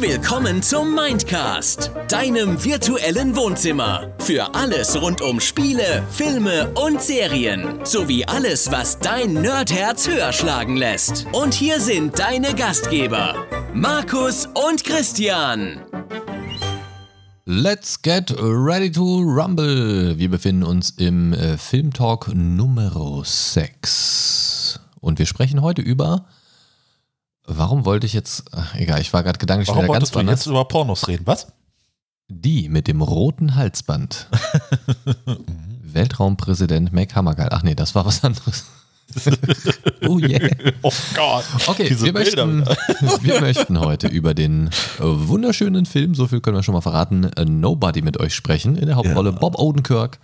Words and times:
Willkommen 0.00 0.62
zum 0.62 0.94
Mindcast, 0.94 1.90
deinem 2.08 2.64
virtuellen 2.64 3.34
Wohnzimmer. 3.34 4.14
Für 4.20 4.54
alles 4.54 5.00
rund 5.02 5.20
um 5.20 5.40
Spiele, 5.40 6.04
Filme 6.10 6.72
und 6.74 7.02
Serien. 7.02 7.84
Sowie 7.84 8.24
alles, 8.24 8.70
was 8.70 9.00
dein 9.00 9.32
Nerdherz 9.32 10.08
höher 10.08 10.32
schlagen 10.32 10.76
lässt. 10.76 11.26
Und 11.32 11.52
hier 11.52 11.80
sind 11.80 12.16
deine 12.16 12.54
Gastgeber, 12.54 13.34
Markus 13.74 14.46
und 14.46 14.84
Christian. 14.84 15.80
Let's 17.44 18.00
get 18.00 18.32
ready 18.38 18.92
to 18.92 19.02
rumble. 19.22 20.16
Wir 20.16 20.30
befinden 20.30 20.62
uns 20.62 20.90
im 20.90 21.32
äh, 21.32 21.58
Filmtalk 21.58 22.30
Nummer 22.34 23.22
6. 23.24 24.78
Und 25.00 25.18
wir 25.18 25.26
sprechen 25.26 25.60
heute 25.60 25.82
über 25.82 26.26
Warum 27.50 27.86
wollte 27.86 28.06
ich 28.06 28.12
jetzt, 28.12 28.44
ach, 28.52 28.74
egal, 28.74 29.00
ich 29.00 29.12
war 29.14 29.22
gerade 29.22 29.38
gedanklich 29.38 29.68
Warum 29.68 29.84
wieder 29.84 29.94
ganz 29.94 30.02
wolltest 30.02 30.14
du 30.14 30.18
woanders. 30.18 30.40
jetzt 30.40 30.46
über 30.46 30.64
Pornos 30.66 31.08
reden? 31.08 31.26
Was? 31.26 31.48
Die 32.28 32.68
mit 32.68 32.88
dem 32.88 33.00
roten 33.00 33.54
Halsband. 33.54 34.28
Weltraumpräsident 35.82 36.92
Mac 36.92 37.14
Hammergeil. 37.14 37.48
Ach 37.50 37.62
nee, 37.62 37.74
das 37.74 37.94
war 37.94 38.04
was 38.04 38.22
anderes. 38.22 38.66
oh 40.06 40.18
yeah. 40.18 40.50
Oh 40.82 40.92
Gott. 41.14 41.44
Okay, 41.68 41.96
wir 41.98 42.12
möchten, 42.12 42.66
wir 43.22 43.40
möchten 43.40 43.80
heute 43.80 44.08
über 44.08 44.34
den 44.34 44.66
äh, 44.98 45.02
wunderschönen 45.02 45.86
Film, 45.86 46.14
so 46.14 46.26
viel 46.26 46.42
können 46.42 46.56
wir 46.58 46.62
schon 46.62 46.74
mal 46.74 46.82
verraten, 46.82 47.24
äh, 47.24 47.46
Nobody 47.46 48.02
mit 48.02 48.20
euch 48.20 48.34
sprechen. 48.34 48.76
In 48.76 48.88
der 48.88 48.96
Hauptrolle 48.96 49.30
Ja. 49.30 49.36
Bob 49.38 49.58
Odenkirk, 49.58 50.18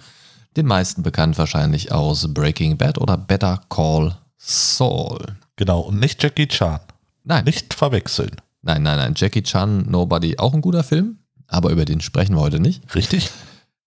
den 0.59 0.67
meisten 0.67 1.03
bekannt 1.03 1.39
wahrscheinlich 1.39 1.91
aus 1.91 2.35
Breaking 2.35 2.77
Bad 2.77 2.99
oder 2.99 3.17
Better 3.17 3.63
Call 3.71 4.19
Saul. 4.37 5.37
Genau, 5.57 5.81
und 5.81 5.99
nicht 5.99 6.23
Jackie 6.23 6.49
Chan. 6.49 6.81
Nein, 7.25 7.45
Nicht 7.45 7.75
verwechseln. 7.75 8.33
nein, 8.63 8.83
nein, 8.83 8.97
nein. 8.99 9.15
Jackie 9.17 9.43
Chan, 9.43 9.87
Nobody, 9.91 10.39
auch 10.39 10.55
ein 10.55 10.61
guter 10.61 10.85
Film, 10.85 11.19
aber 11.49 11.71
über 11.71 11.85
den 11.85 12.01
sprechen 12.01 12.35
wir 12.37 12.41
heute 12.41 12.61
nicht. 12.61 12.95
Richtig? 12.95 13.31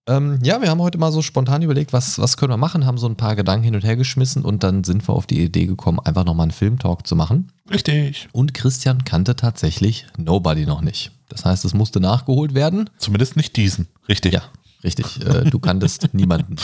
Ähm, 0.08 0.40
ja, 0.42 0.62
wir 0.62 0.70
haben 0.70 0.82
heute 0.82 0.98
mal 0.98 1.12
so 1.12 1.22
spontan 1.22 1.62
überlegt, 1.62 1.92
was, 1.92 2.18
was 2.18 2.38
können 2.38 2.54
wir 2.54 2.58
machen, 2.58 2.86
haben 2.86 2.98
so 2.98 3.08
ein 3.08 3.18
paar 3.18 3.36
Gedanken 3.36 3.66
hin 3.66 3.76
und 3.76 3.84
her 3.84 3.98
geschmissen 3.98 4.44
und 4.46 4.64
dann 4.64 4.84
sind 4.86 5.06
wir 5.08 5.14
auf 5.14 5.28
die 5.28 5.42
Idee 5.44 5.66
gekommen, 5.66 6.00
einfach 6.00 6.24
nochmal 6.24 6.46
einen 6.46 6.52
Filmtalk 6.52 7.06
zu 7.06 7.16
machen. 7.16 7.52
Richtig. 7.70 8.30
Und 8.32 8.54
Christian 8.54 9.04
kannte 9.04 9.36
tatsächlich 9.36 10.08
Nobody 10.18 10.66
noch 10.66 10.82
nicht. 10.82 11.12
Das 11.30 11.44
heißt, 11.44 11.66
es 11.66 11.74
musste 11.74 12.00
nachgeholt 12.00 12.54
werden. 12.56 12.90
Zumindest 12.98 13.36
nicht 13.36 13.58
diesen. 13.58 13.88
Richtig. 14.08 14.34
Ja, 14.34 14.44
richtig. 14.82 15.20
Äh, 15.26 15.44
du 15.50 15.60
kanntest 15.60 16.08
niemanden 16.14 16.56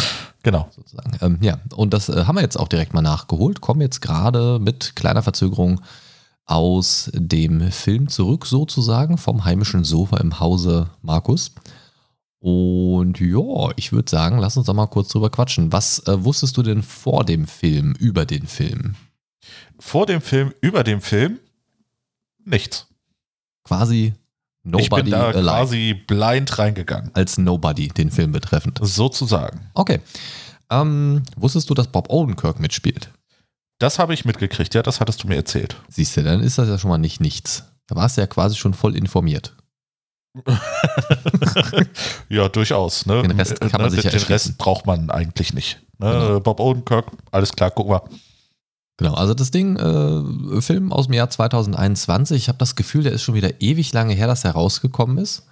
Genau. 0.41 0.69
sozusagen. 0.73 1.11
Ähm, 1.21 1.37
ja, 1.41 1.57
und 1.75 1.93
das 1.93 2.07
äh, 2.07 2.23
haben 2.25 2.35
wir 2.37 2.41
jetzt 2.41 2.57
auch 2.57 2.69
direkt 2.69 2.93
mal 2.93 3.01
nachgeholt. 3.01 3.59
Kommen 3.59 3.81
jetzt 3.81 4.01
gerade 4.01 4.57
mit 4.59 4.95
kleiner 4.95 5.21
Verzögerung 5.21 5.81
aus 6.45 7.09
dem 7.13 7.71
Film 7.71 8.09
zurück, 8.09 8.45
sozusagen, 8.45 9.17
vom 9.17 9.45
heimischen 9.45 9.83
Sofa 9.83 10.17
im 10.17 10.39
Hause 10.39 10.89
Markus. 11.01 11.53
Und 12.39 13.21
ja, 13.21 13.71
ich 13.77 13.93
würde 13.93 14.09
sagen, 14.09 14.37
lass 14.39 14.57
uns 14.57 14.67
da 14.67 14.73
mal 14.73 14.87
kurz 14.87 15.07
drüber 15.09 15.29
quatschen. 15.29 15.71
Was 15.71 15.99
äh, 16.07 16.23
wusstest 16.25 16.57
du 16.57 16.63
denn 16.63 16.83
vor 16.83 17.23
dem 17.23 17.47
Film 17.47 17.93
über 17.99 18.25
den 18.25 18.47
Film? 18.47 18.95
Vor 19.79 20.05
dem 20.05 20.21
Film, 20.21 20.53
über 20.59 20.83
dem 20.83 20.99
Film, 20.99 21.39
nichts. 22.43 22.87
Quasi 23.63 24.13
ich 24.65 24.71
bin 24.71 24.81
Nobody 24.89 25.11
da 25.11 25.27
alive. 25.27 25.43
quasi 25.43 25.93
blind 25.93 26.57
reingegangen. 26.57 27.11
Als 27.13 27.37
Nobody, 27.37 27.89
den 27.89 28.11
Film 28.11 28.31
betreffend. 28.31 28.79
Sozusagen. 28.81 29.69
Okay. 29.73 29.99
Ähm, 30.69 31.23
wusstest 31.35 31.69
du, 31.69 31.73
dass 31.73 31.87
Bob 31.87 32.09
Odenkirk 32.09 32.59
mitspielt? 32.59 33.11
Das 33.79 33.99
habe 33.99 34.13
ich 34.13 34.23
mitgekriegt, 34.25 34.73
ja, 34.75 34.83
das 34.83 34.99
hattest 34.99 35.23
du 35.23 35.27
mir 35.27 35.35
erzählt. 35.35 35.75
Siehst 35.89 36.15
du, 36.15 36.23
dann 36.23 36.41
ist 36.41 36.57
das 36.57 36.69
ja 36.69 36.77
schon 36.77 36.89
mal 36.89 36.97
nicht 36.97 37.19
nichts. 37.19 37.63
Da 37.87 37.95
warst 37.95 38.17
du 38.17 38.21
ja 38.21 38.27
quasi 38.27 38.55
schon 38.55 38.73
voll 38.73 38.95
informiert. 38.95 39.55
ja, 42.29 42.49
durchaus. 42.49 43.05
Ne? 43.05 43.21
Den 43.21 43.31
Rest 43.31 43.59
kann 43.59 43.81
man 43.81 43.89
sich 43.91 44.03
ja 44.03 44.09
Den. 44.11 44.19
Rest 44.21 44.57
braucht 44.57 44.85
man 44.85 45.09
eigentlich 45.09 45.53
nicht. 45.53 45.81
Ne? 45.99 46.11
Genau. 46.11 46.39
Bob 46.39 46.59
Odenkirk, 46.59 47.11
alles 47.31 47.51
klar, 47.53 47.71
guck 47.71 47.87
mal. 47.89 48.01
Genau, 48.97 49.15
also 49.15 49.33
das 49.33 49.51
Ding, 49.51 49.75
äh, 49.75 50.61
Film 50.61 50.91
aus 50.91 51.07
dem 51.07 51.13
Jahr 51.13 51.29
2021. 51.29 52.37
Ich 52.37 52.47
habe 52.47 52.57
das 52.59 52.75
Gefühl, 52.75 53.03
der 53.03 53.11
ist 53.11 53.23
schon 53.23 53.35
wieder 53.35 53.61
ewig 53.61 53.91
lange 53.91 54.13
her, 54.13 54.27
dass 54.27 54.43
er 54.45 54.51
rausgekommen 54.51 55.17
ist. 55.17 55.45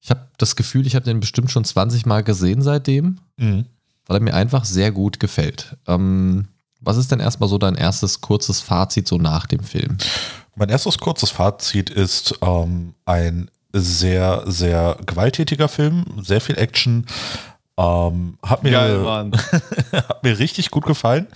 Ich 0.00 0.10
habe 0.10 0.28
das 0.38 0.56
Gefühl, 0.56 0.86
ich 0.86 0.94
habe 0.94 1.04
den 1.04 1.20
bestimmt 1.20 1.50
schon 1.50 1.64
20 1.64 2.06
Mal 2.06 2.22
gesehen 2.22 2.62
seitdem, 2.62 3.18
Mhm. 3.36 3.66
weil 4.06 4.16
er 4.18 4.22
mir 4.22 4.34
einfach 4.34 4.64
sehr 4.64 4.92
gut 4.92 5.20
gefällt. 5.20 5.76
Ähm, 5.86 6.48
was 6.80 6.96
ist 6.96 7.12
denn 7.12 7.20
erstmal 7.20 7.48
so 7.48 7.58
dein 7.58 7.74
erstes 7.74 8.20
kurzes 8.20 8.60
Fazit 8.60 9.06
so 9.06 9.18
nach 9.18 9.46
dem 9.46 9.62
Film? 9.62 9.98
Mein 10.56 10.68
erstes 10.68 10.98
kurzes 10.98 11.30
Fazit 11.30 11.90
ist 11.90 12.38
ähm, 12.42 12.94
ein 13.04 13.50
sehr, 13.72 14.42
sehr 14.46 14.96
gewalttätiger 15.06 15.68
Film, 15.68 16.04
sehr 16.20 16.40
viel 16.40 16.58
Action. 16.58 17.06
Ähm, 17.76 18.38
hat, 18.44 18.62
mir, 18.62 19.00
Mann. 19.04 19.32
hat 19.92 20.22
mir 20.22 20.38
richtig 20.38 20.70
gut 20.70 20.84
gefallen. 20.84 21.28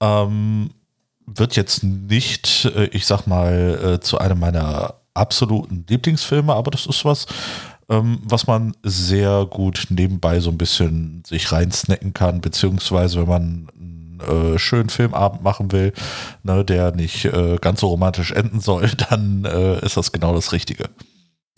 Ähm, 0.00 0.70
wird 1.26 1.56
jetzt 1.56 1.82
nicht, 1.82 2.66
äh, 2.66 2.84
ich 2.86 3.06
sag 3.06 3.26
mal, 3.26 3.94
äh, 3.94 4.00
zu 4.00 4.18
einem 4.18 4.38
meiner 4.38 4.94
absoluten 5.14 5.84
Lieblingsfilme, 5.88 6.52
aber 6.52 6.70
das 6.70 6.86
ist 6.86 7.04
was, 7.04 7.26
ähm, 7.88 8.20
was 8.24 8.46
man 8.46 8.74
sehr 8.82 9.46
gut 9.46 9.86
nebenbei 9.90 10.40
so 10.40 10.50
ein 10.50 10.58
bisschen 10.58 11.22
sich 11.26 11.52
reinsnacken 11.52 12.14
kann, 12.14 12.40
beziehungsweise 12.40 13.20
wenn 13.20 13.28
man 13.28 13.68
äh, 14.28 14.58
schönen 14.58 14.88
Filmabend 14.88 15.42
machen 15.42 15.72
will, 15.72 15.92
ne, 16.42 16.64
der 16.64 16.92
nicht 16.94 17.24
äh, 17.26 17.56
ganz 17.60 17.80
so 17.80 17.88
romantisch 17.88 18.32
enden 18.32 18.60
soll, 18.60 18.88
dann 19.10 19.44
äh, 19.44 19.84
ist 19.84 19.96
das 19.96 20.12
genau 20.12 20.34
das 20.34 20.52
Richtige. 20.52 20.84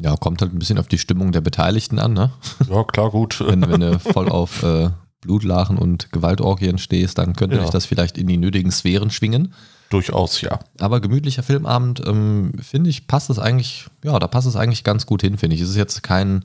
Ja, 0.00 0.16
kommt 0.16 0.42
halt 0.42 0.52
ein 0.52 0.58
bisschen 0.58 0.78
auf 0.78 0.88
die 0.88 0.98
Stimmung 0.98 1.30
der 1.32 1.40
Beteiligten 1.40 1.98
an, 1.98 2.12
ne? 2.14 2.30
Ja, 2.70 2.82
klar, 2.84 3.10
gut. 3.10 3.40
Wenn, 3.46 3.62
wenn 3.70 3.80
du 3.80 3.98
voll 4.00 4.28
auf 4.28 4.62
äh, 4.64 4.90
Blutlachen 5.20 5.78
und 5.78 6.10
Gewaltorgien 6.12 6.78
stehst, 6.78 7.18
dann 7.18 7.34
könnte 7.34 7.56
Ja. 7.56 7.62
dich 7.62 7.70
das 7.70 7.86
vielleicht 7.86 8.18
in 8.18 8.26
die 8.26 8.36
nötigen 8.36 8.72
Sphären 8.72 9.10
schwingen. 9.10 9.54
Durchaus, 9.90 10.40
ja. 10.40 10.58
Aber 10.80 11.00
gemütlicher 11.00 11.42
Filmabend, 11.44 12.02
ähm, 12.06 12.52
finde 12.60 12.90
ich, 12.90 13.06
passt 13.06 13.30
es 13.30 13.38
eigentlich, 13.38 13.86
ja, 14.04 14.18
da 14.18 14.26
passt 14.26 14.48
es 14.48 14.56
eigentlich 14.56 14.82
ganz 14.82 15.06
gut 15.06 15.22
hin, 15.22 15.38
finde 15.38 15.54
ich. 15.56 15.62
Es 15.62 15.68
ist 15.70 15.76
jetzt 15.76 16.02
kein 16.02 16.44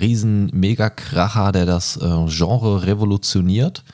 riesen 0.00 0.50
Mega-Kracher, 0.52 1.52
der 1.52 1.66
das 1.66 1.96
äh, 1.98 2.26
Genre 2.26 2.84
revolutioniert, 2.84 3.84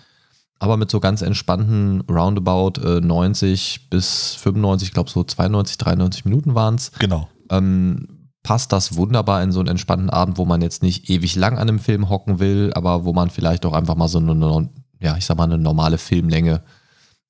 aber 0.64 0.76
mit 0.76 0.90
so 0.90 0.98
ganz 1.00 1.22
entspannten 1.22 2.00
Roundabout 2.10 2.80
äh, 2.80 3.00
90 3.00 3.90
bis 3.90 4.34
95, 4.34 4.88
ich 4.88 4.94
glaube 4.94 5.10
so 5.10 5.22
92, 5.22 5.78
93 5.78 6.24
Minuten 6.24 6.54
waren 6.54 6.74
es, 6.76 6.90
Genau. 6.98 7.28
ähm, 7.50 8.28
passt 8.42 8.72
das 8.72 8.96
wunderbar 8.96 9.42
in 9.42 9.52
so 9.52 9.60
einen 9.60 9.68
entspannten 9.68 10.10
Abend, 10.10 10.36
wo 10.38 10.44
man 10.44 10.60
jetzt 10.62 10.82
nicht 10.82 11.08
ewig 11.08 11.36
lang 11.36 11.54
an 11.58 11.68
einem 11.68 11.78
Film 11.78 12.08
hocken 12.08 12.40
will, 12.40 12.72
aber 12.74 13.04
wo 13.04 13.12
man 13.12 13.30
vielleicht 13.30 13.64
auch 13.66 13.72
einfach 13.72 13.94
mal 13.96 14.08
so 14.08 14.18
eine, 14.18 14.68
ja, 15.00 15.16
ich 15.16 15.24
sag 15.26 15.36
mal, 15.38 15.44
eine 15.44 15.58
normale 15.58 15.98
Filmlänge 15.98 16.62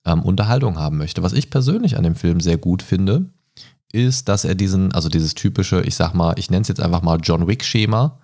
ähm, 0.05 0.23
Unterhaltung 0.23 0.79
haben 0.79 0.97
möchte. 0.99 1.23
Was 1.23 1.33
ich 1.33 1.51
persönlich 1.51 1.97
an 1.97 2.03
dem 2.05 2.15
Film 2.15 2.41
sehr 2.41 2.57
gut 2.59 2.83
finde, 2.83 3.27
ist, 3.93 4.29
dass 4.29 4.45
er 4.45 4.55
diesen, 4.57 4.93
also 4.93 5.09
dieses 5.09 5.35
typische, 5.35 5.83
ich 5.83 5.95
sag 5.95 6.15
mal, 6.15 6.35
ich 6.37 6.51
nenne 6.51 6.63
es 6.63 6.69
jetzt 6.69 6.81
einfach 6.81 7.03
mal 7.03 7.19
John 7.23 7.47
Wick-Schema, 7.47 8.19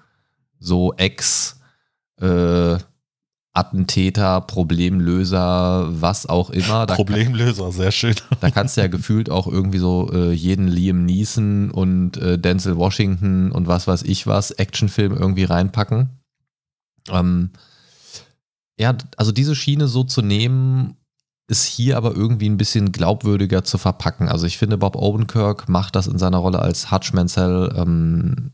so 0.58 0.92
Ex, 0.94 1.60
äh, 2.20 2.76
Attentäter, 3.52 4.40
Problemlöser, 4.42 5.88
was 6.00 6.26
auch 6.26 6.50
immer. 6.50 6.86
Da 6.86 6.94
kann- 6.96 7.04
Problemlöser, 7.06 7.72
sehr 7.72 7.90
schön. 7.90 8.14
da 8.40 8.50
kannst 8.50 8.76
du 8.76 8.80
ja 8.80 8.86
gefühlt 8.86 9.28
auch 9.28 9.46
irgendwie 9.46 9.78
so 9.78 10.10
äh, 10.12 10.32
jeden 10.32 10.68
Liam 10.68 11.04
Neeson 11.04 11.70
und 11.70 12.16
äh, 12.16 12.38
Denzel 12.38 12.76
Washington 12.76 13.50
und 13.50 13.66
was 13.66 13.86
weiß 13.88 14.02
ich 14.04 14.26
was, 14.26 14.52
Actionfilm 14.52 15.16
irgendwie 15.16 15.44
reinpacken. 15.44 16.10
Ähm, 17.10 17.50
ja, 18.78 18.96
also 19.16 19.32
diese 19.32 19.56
Schiene 19.56 19.88
so 19.88 20.04
zu 20.04 20.22
nehmen, 20.22 20.96
ist 21.48 21.64
hier 21.64 21.96
aber 21.96 22.14
irgendwie 22.14 22.48
ein 22.48 22.56
bisschen 22.56 22.92
glaubwürdiger 22.92 23.64
zu 23.64 23.76
verpacken. 23.76 24.28
Also 24.28 24.46
ich 24.46 24.56
finde, 24.56 24.78
Bob 24.78 24.94
Odenkirk 24.94 25.68
macht 25.68 25.96
das 25.96 26.06
in 26.06 26.18
seiner 26.18 26.38
Rolle 26.38 26.60
als 26.60 26.92
Hutch 26.92 27.12
Mansell 27.12 27.74
ähm, 27.76 28.52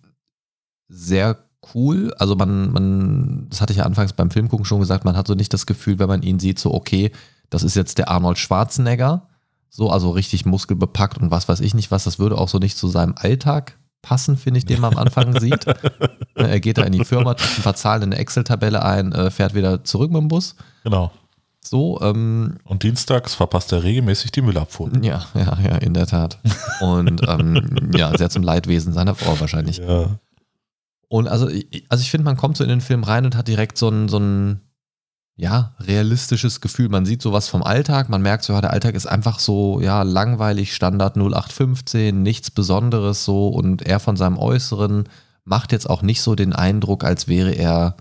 sehr 0.89 1.46
cool. 1.75 2.13
Also 2.19 2.37
man, 2.37 2.73
man, 2.73 3.47
das 3.51 3.61
hatte 3.61 3.73
ich 3.73 3.79
ja 3.79 3.85
anfangs 3.85 4.13
beim 4.13 4.31
Filmgucken 4.31 4.65
schon 4.65 4.81
gesagt, 4.81 5.05
man 5.05 5.17
hat 5.17 5.27
so 5.27 5.35
nicht 5.35 5.53
das 5.53 5.67
Gefühl, 5.67 5.99
wenn 5.99 6.09
man 6.09 6.23
ihn 6.23 6.39
sieht, 6.39 6.59
so 6.59 6.73
okay, 6.75 7.13
das 7.51 7.63
ist 7.63 7.77
jetzt 7.77 7.99
der 7.99 8.11
Arnold 8.11 8.39
Schwarzenegger, 8.39 9.29
so 9.71 9.91
also 9.91 10.11
richtig 10.11 10.47
muskelbepackt 10.47 11.19
und 11.19 11.31
was 11.31 11.49
weiß 11.49 11.61
ich 11.61 11.75
nicht 11.75 11.91
was, 11.91 12.05
das 12.05 12.19
würde 12.19 12.39
auch 12.39 12.49
so 12.49 12.59
nicht 12.59 12.77
zu 12.77 12.89
seinem 12.89 13.15
Alltag 13.17 13.79
passen, 14.03 14.37
finde 14.37 14.59
ich, 14.59 14.65
den 14.67 14.81
man 14.81 14.93
am 14.93 14.99
Anfang 14.99 15.39
sieht. 15.41 15.67
Ne, 15.67 16.49
Er 16.49 16.61
geht 16.61 16.79
da 16.79 16.83
in 16.83 16.93
die 16.93 17.05
Firma, 17.05 17.35
tut 17.35 17.59
ein 17.59 17.63
paar 17.63 17.75
Zahlen 17.75 18.03
in 18.03 18.13
eine 18.13 18.21
Excel-Tabelle 18.21 18.85
ein, 18.85 19.13
äh, 19.13 19.31
fährt 19.31 19.55
wieder 19.55 19.83
zurück 19.85 20.11
mit 20.13 20.21
dem 20.21 20.29
Bus. 20.29 20.55
Genau. 20.85 21.11
So, 21.61 22.01
ähm, 22.01 22.59
Und 22.63 22.85
dienstags 22.85 23.35
verpasst 23.35 23.73
er 23.73 23.83
regelmäßig 23.83 24.31
die 24.31 24.43
Müllabfuhr. 24.43 24.93
ja, 25.03 25.27
ja, 25.35 25.59
ja, 25.61 25.77
in 25.79 25.95
der 25.95 26.07
Tat. 26.07 26.39
Und 26.81 27.21
ähm, 27.27 27.91
ja, 27.97 28.17
sehr 28.17 28.31
zum 28.31 28.45
Leidwesen 28.45 28.93
seiner 28.93 29.17
Frau 29.17 29.41
wahrscheinlich. 29.41 29.79
Ja. 29.79 30.11
Und 31.09 31.29
also, 31.29 31.47
also 31.89 32.03
ich 32.03 32.11
finde, 32.11 32.25
man 32.25 32.37
kommt 32.37 32.57
so 32.57 32.65
in 32.65 32.71
den 32.71 32.81
Film 32.81 33.05
rein 33.05 33.25
und 33.25 33.37
hat 33.37 33.49
direkt 33.49 33.79
so 33.79 33.89
ein, 33.89 34.09
so 34.09 34.19
ein 34.19 34.61
ja, 35.37 35.75
realistisches 35.81 36.61
Gefühl. 36.61 36.89
Man 36.89 37.05
sieht 37.05 37.21
sowas 37.21 37.49
vom 37.49 37.63
Alltag, 37.63 38.09
man 38.09 38.23
merkt 38.23 38.45
so, 38.45 38.55
ja, 38.55 38.61
der 38.61 38.73
Alltag 38.73 38.95
ist 38.95 39.07
einfach 39.07 39.39
so, 39.39 39.81
ja, 39.81 40.03
langweilig, 40.03 40.75
Standard 40.75 41.17
0815, 41.17 42.23
nichts 42.23 42.51
Besonderes 42.51 43.25
so 43.25 43.49
und 43.49 43.83
er 43.83 44.01
von 44.01 44.17
seinem 44.17 44.39
Äußeren 44.39 45.05
macht 45.45 45.73
jetzt 45.73 45.89
auch 45.89 46.03
nicht 46.03 46.23
so 46.23 46.35
den 46.35 46.53
Eindruck, 46.55 47.05
als 47.05 47.29
wäre 47.29 47.53
er 47.53 47.97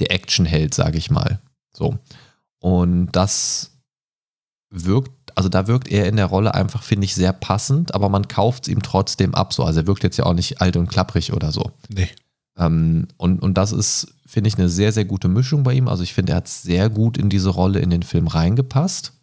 der 0.00 0.10
Actionheld, 0.10 0.74
sage 0.74 0.98
ich 0.98 1.10
mal. 1.10 1.38
So. 1.72 1.98
Und 2.58 3.12
das 3.12 3.72
wirkt, 4.70 5.32
also 5.36 5.48
da 5.48 5.66
wirkt 5.66 5.88
er 5.88 6.06
in 6.06 6.16
der 6.16 6.26
Rolle 6.26 6.54
einfach, 6.54 6.82
finde 6.82 7.04
ich, 7.04 7.14
sehr 7.14 7.32
passend, 7.32 7.94
aber 7.94 8.08
man 8.08 8.26
kauft 8.26 8.64
es 8.64 8.68
ihm 8.68 8.82
trotzdem 8.82 9.34
ab. 9.34 9.52
So. 9.52 9.64
Also 9.64 9.80
er 9.80 9.86
wirkt 9.86 10.02
jetzt 10.02 10.16
ja 10.16 10.24
auch 10.24 10.34
nicht 10.34 10.60
alt 10.60 10.76
und 10.76 10.88
klapprig 10.88 11.32
oder 11.32 11.52
so. 11.52 11.70
Nee. 11.88 12.08
Ähm, 12.60 13.08
und, 13.16 13.42
und 13.42 13.54
das 13.54 13.72
ist, 13.72 14.14
finde 14.26 14.48
ich, 14.48 14.58
eine 14.58 14.68
sehr, 14.68 14.92
sehr 14.92 15.06
gute 15.06 15.28
Mischung 15.28 15.64
bei 15.64 15.72
ihm. 15.72 15.88
Also 15.88 16.02
ich 16.02 16.14
finde, 16.14 16.32
er 16.32 16.36
hat 16.36 16.48
sehr 16.48 16.90
gut 16.90 17.16
in 17.16 17.30
diese 17.30 17.48
Rolle 17.48 17.80
in 17.80 17.90
den 17.90 18.02
Film 18.02 18.28
reingepasst. 18.28 19.14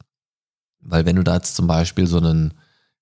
Weil 0.81 1.06
wenn 1.06 1.16
du 1.16 1.24
da 1.24 1.36
jetzt 1.36 1.56
zum 1.56 1.68
Beispiel 1.68 2.07
so 2.07 2.18
einen, 2.18 2.56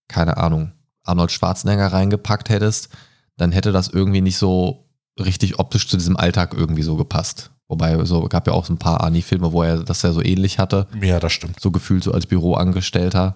keine 0.08 0.38
Ahnung, 0.38 0.74
Arnold 1.04 1.32
Schwarzenegger 1.32 1.88
reingepackt 1.88 2.50
hättest, 2.50 2.90
dann 3.38 3.52
hätte 3.52 3.72
das 3.72 3.88
irgendwie 3.88 4.22
nicht 4.22 4.38
so 4.38 4.90
richtig 5.20 5.60
optisch 5.60 5.88
zu 5.88 5.98
diesem 5.98 6.18
Alltag 6.18 6.54
irgendwie 6.54 6.84
so 6.84 6.96
gepasst. 6.98 7.52
Wobei, 7.68 8.04
so 8.06 8.24
gab 8.26 8.48
ja 8.48 8.54
auch 8.54 8.66
so 8.66 8.74
ein 8.74 8.80
paar 8.80 9.04
Ani-Filme, 9.04 9.52
wo 9.52 9.64
er 9.64 9.84
das 9.84 10.02
ja 10.02 10.12
so 10.12 10.22
ähnlich 10.22 10.60
hatte. 10.60 10.88
Ja, 11.02 11.20
das 11.20 11.34
stimmt. 11.34 11.60
So 11.60 11.72
gefühlt 11.72 12.04
so 12.04 12.12
als 12.12 12.26
Büroangestellter. 12.26 13.36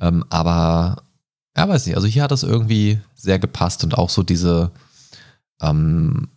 Ähm, 0.00 0.24
aber, 0.30 1.02
ja, 1.56 1.68
weiß 1.68 1.86
nicht, 1.86 1.96
also 1.96 2.08
hier 2.08 2.22
hat 2.22 2.30
das 2.30 2.42
irgendwie 2.42 3.00
sehr 3.14 3.38
gepasst 3.38 3.84
und 3.84 3.96
auch 3.98 4.10
so 4.10 4.22
diese 4.22 4.72
ähm, 5.62 6.28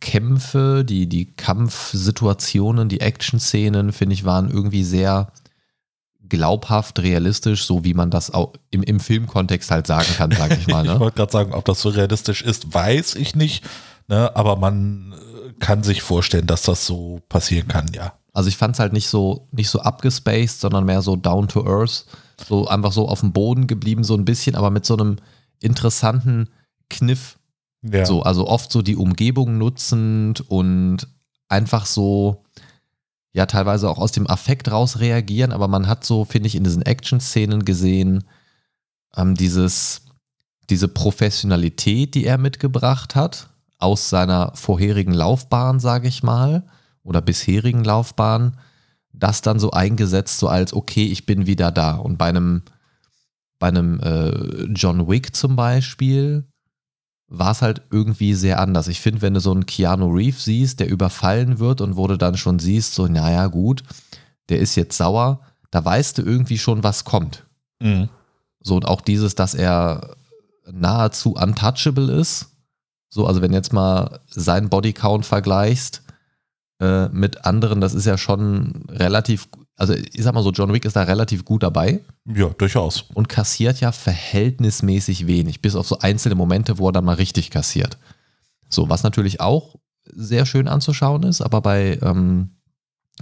Kämpfe, 0.00 0.84
die, 0.84 1.08
die 1.08 1.34
Kampfsituationen, 1.34 2.88
die 2.88 3.00
Action-Szenen, 3.00 3.92
finde 3.92 4.14
ich, 4.14 4.24
waren 4.24 4.50
irgendwie 4.50 4.84
sehr 4.84 5.32
glaubhaft, 6.28 7.00
realistisch, 7.00 7.66
so 7.66 7.84
wie 7.84 7.92
man 7.92 8.10
das 8.10 8.32
auch 8.32 8.54
im, 8.70 8.82
im 8.82 9.00
Filmkontext 9.00 9.70
halt 9.70 9.86
sagen 9.86 10.08
kann, 10.16 10.30
sage 10.30 10.56
ich 10.58 10.66
mal. 10.68 10.84
Ne? 10.86 10.94
ich 10.94 11.00
wollte 11.00 11.16
gerade 11.16 11.32
sagen, 11.32 11.52
ob 11.52 11.64
das 11.66 11.82
so 11.82 11.90
realistisch 11.90 12.40
ist, 12.40 12.72
weiß 12.72 13.16
ich 13.16 13.34
nicht. 13.34 13.64
Ne? 14.08 14.34
Aber 14.34 14.56
man 14.56 15.14
kann 15.58 15.82
sich 15.82 16.02
vorstellen, 16.02 16.46
dass 16.46 16.62
das 16.62 16.86
so 16.86 17.20
passieren 17.28 17.68
kann, 17.68 17.86
ja. 17.92 18.14
Also 18.32 18.48
ich 18.48 18.56
fand 18.56 18.74
es 18.74 18.78
halt 18.80 18.92
nicht 18.92 19.08
so, 19.08 19.48
nicht 19.50 19.68
so 19.68 19.80
abgespaced, 19.80 20.60
sondern 20.60 20.84
mehr 20.84 21.02
so 21.02 21.16
down 21.16 21.48
to 21.48 21.66
earth. 21.66 22.06
So 22.48 22.68
einfach 22.68 22.92
so 22.92 23.08
auf 23.08 23.20
dem 23.20 23.32
Boden 23.32 23.66
geblieben, 23.66 24.04
so 24.04 24.14
ein 24.14 24.24
bisschen, 24.24 24.54
aber 24.54 24.70
mit 24.70 24.86
so 24.86 24.96
einem 24.96 25.16
interessanten 25.60 26.48
Kniff. 26.88 27.38
Ja. 27.82 28.04
So, 28.04 28.22
also 28.22 28.46
oft 28.46 28.70
so 28.70 28.82
die 28.82 28.96
Umgebung 28.96 29.58
nutzend 29.58 30.42
und 30.50 31.08
einfach 31.48 31.86
so, 31.86 32.44
ja, 33.32 33.46
teilweise 33.46 33.88
auch 33.88 33.98
aus 33.98 34.12
dem 34.12 34.28
Affekt 34.28 34.70
raus 34.70 35.00
reagieren, 35.00 35.52
aber 35.52 35.68
man 35.68 35.86
hat 35.86 36.04
so, 36.04 36.24
finde 36.24 36.48
ich, 36.48 36.56
in 36.56 36.64
diesen 36.64 36.82
Action-Szenen 36.82 37.64
gesehen, 37.64 38.24
ähm, 39.16 39.34
dieses, 39.34 40.02
diese 40.68 40.88
Professionalität, 40.88 42.14
die 42.14 42.26
er 42.26 42.38
mitgebracht 42.38 43.14
hat, 43.14 43.48
aus 43.78 44.10
seiner 44.10 44.52
vorherigen 44.54 45.14
Laufbahn, 45.14 45.80
sage 45.80 46.08
ich 46.08 46.22
mal, 46.22 46.64
oder 47.02 47.22
bisherigen 47.22 47.82
Laufbahn, 47.82 48.58
das 49.12 49.42
dann 49.42 49.58
so 49.58 49.70
eingesetzt, 49.70 50.38
so 50.38 50.48
als, 50.48 50.74
okay, 50.74 51.06
ich 51.06 51.24
bin 51.24 51.46
wieder 51.46 51.72
da. 51.72 51.94
Und 51.94 52.18
bei 52.18 52.28
einem, 52.28 52.62
bei 53.58 53.68
einem 53.68 53.98
äh, 54.00 54.64
John 54.74 55.08
Wick 55.08 55.34
zum 55.34 55.56
Beispiel 55.56 56.44
war 57.30 57.52
es 57.52 57.62
halt 57.62 57.82
irgendwie 57.90 58.34
sehr 58.34 58.58
anders. 58.58 58.88
Ich 58.88 59.00
finde, 59.00 59.22
wenn 59.22 59.34
du 59.34 59.40
so 59.40 59.52
einen 59.52 59.64
Keanu 59.64 60.08
Reeves 60.08 60.44
siehst, 60.44 60.80
der 60.80 60.88
überfallen 60.90 61.60
wird 61.60 61.80
und 61.80 61.96
wo 61.96 62.08
du 62.08 62.18
dann 62.18 62.36
schon 62.36 62.58
siehst, 62.58 62.94
so, 62.94 63.06
naja, 63.06 63.46
gut, 63.46 63.84
der 64.48 64.58
ist 64.58 64.74
jetzt 64.74 64.96
sauer, 64.96 65.40
da 65.70 65.84
weißt 65.84 66.18
du 66.18 66.22
irgendwie 66.22 66.58
schon, 66.58 66.82
was 66.82 67.04
kommt. 67.04 67.46
Mhm. 67.80 68.08
So, 68.60 68.74
und 68.74 68.84
auch 68.84 69.00
dieses, 69.00 69.36
dass 69.36 69.54
er 69.54 70.16
nahezu 70.70 71.34
untouchable 71.34 72.10
ist. 72.12 72.48
So, 73.08 73.26
also 73.26 73.40
wenn 73.42 73.52
jetzt 73.52 73.72
mal 73.72 74.20
seinen 74.28 74.68
Bodycount 74.68 75.24
vergleichst 75.24 76.02
äh, 76.80 77.08
mit 77.08 77.44
anderen, 77.44 77.80
das 77.80 77.94
ist 77.94 78.06
ja 78.06 78.18
schon 78.18 78.84
relativ, 78.88 79.48
also 79.80 79.94
ich 79.94 80.22
sag 80.22 80.34
mal 80.34 80.42
so, 80.42 80.50
John 80.50 80.74
Wick 80.74 80.84
ist 80.84 80.94
da 80.94 81.04
relativ 81.04 81.46
gut 81.46 81.62
dabei 81.62 82.00
ja, 82.26 82.48
durchaus. 82.50 83.06
und 83.14 83.30
kassiert 83.30 83.80
ja 83.80 83.92
verhältnismäßig 83.92 85.26
wenig, 85.26 85.62
bis 85.62 85.74
auf 85.74 85.88
so 85.88 85.98
einzelne 86.00 86.34
Momente, 86.34 86.76
wo 86.76 86.90
er 86.90 86.92
dann 86.92 87.06
mal 87.06 87.14
richtig 87.14 87.50
kassiert. 87.50 87.96
So, 88.68 88.90
was 88.90 89.02
natürlich 89.04 89.40
auch 89.40 89.76
sehr 90.04 90.44
schön 90.44 90.68
anzuschauen 90.68 91.22
ist, 91.22 91.40
aber 91.40 91.62
bei 91.62 91.98
ähm, 92.02 92.50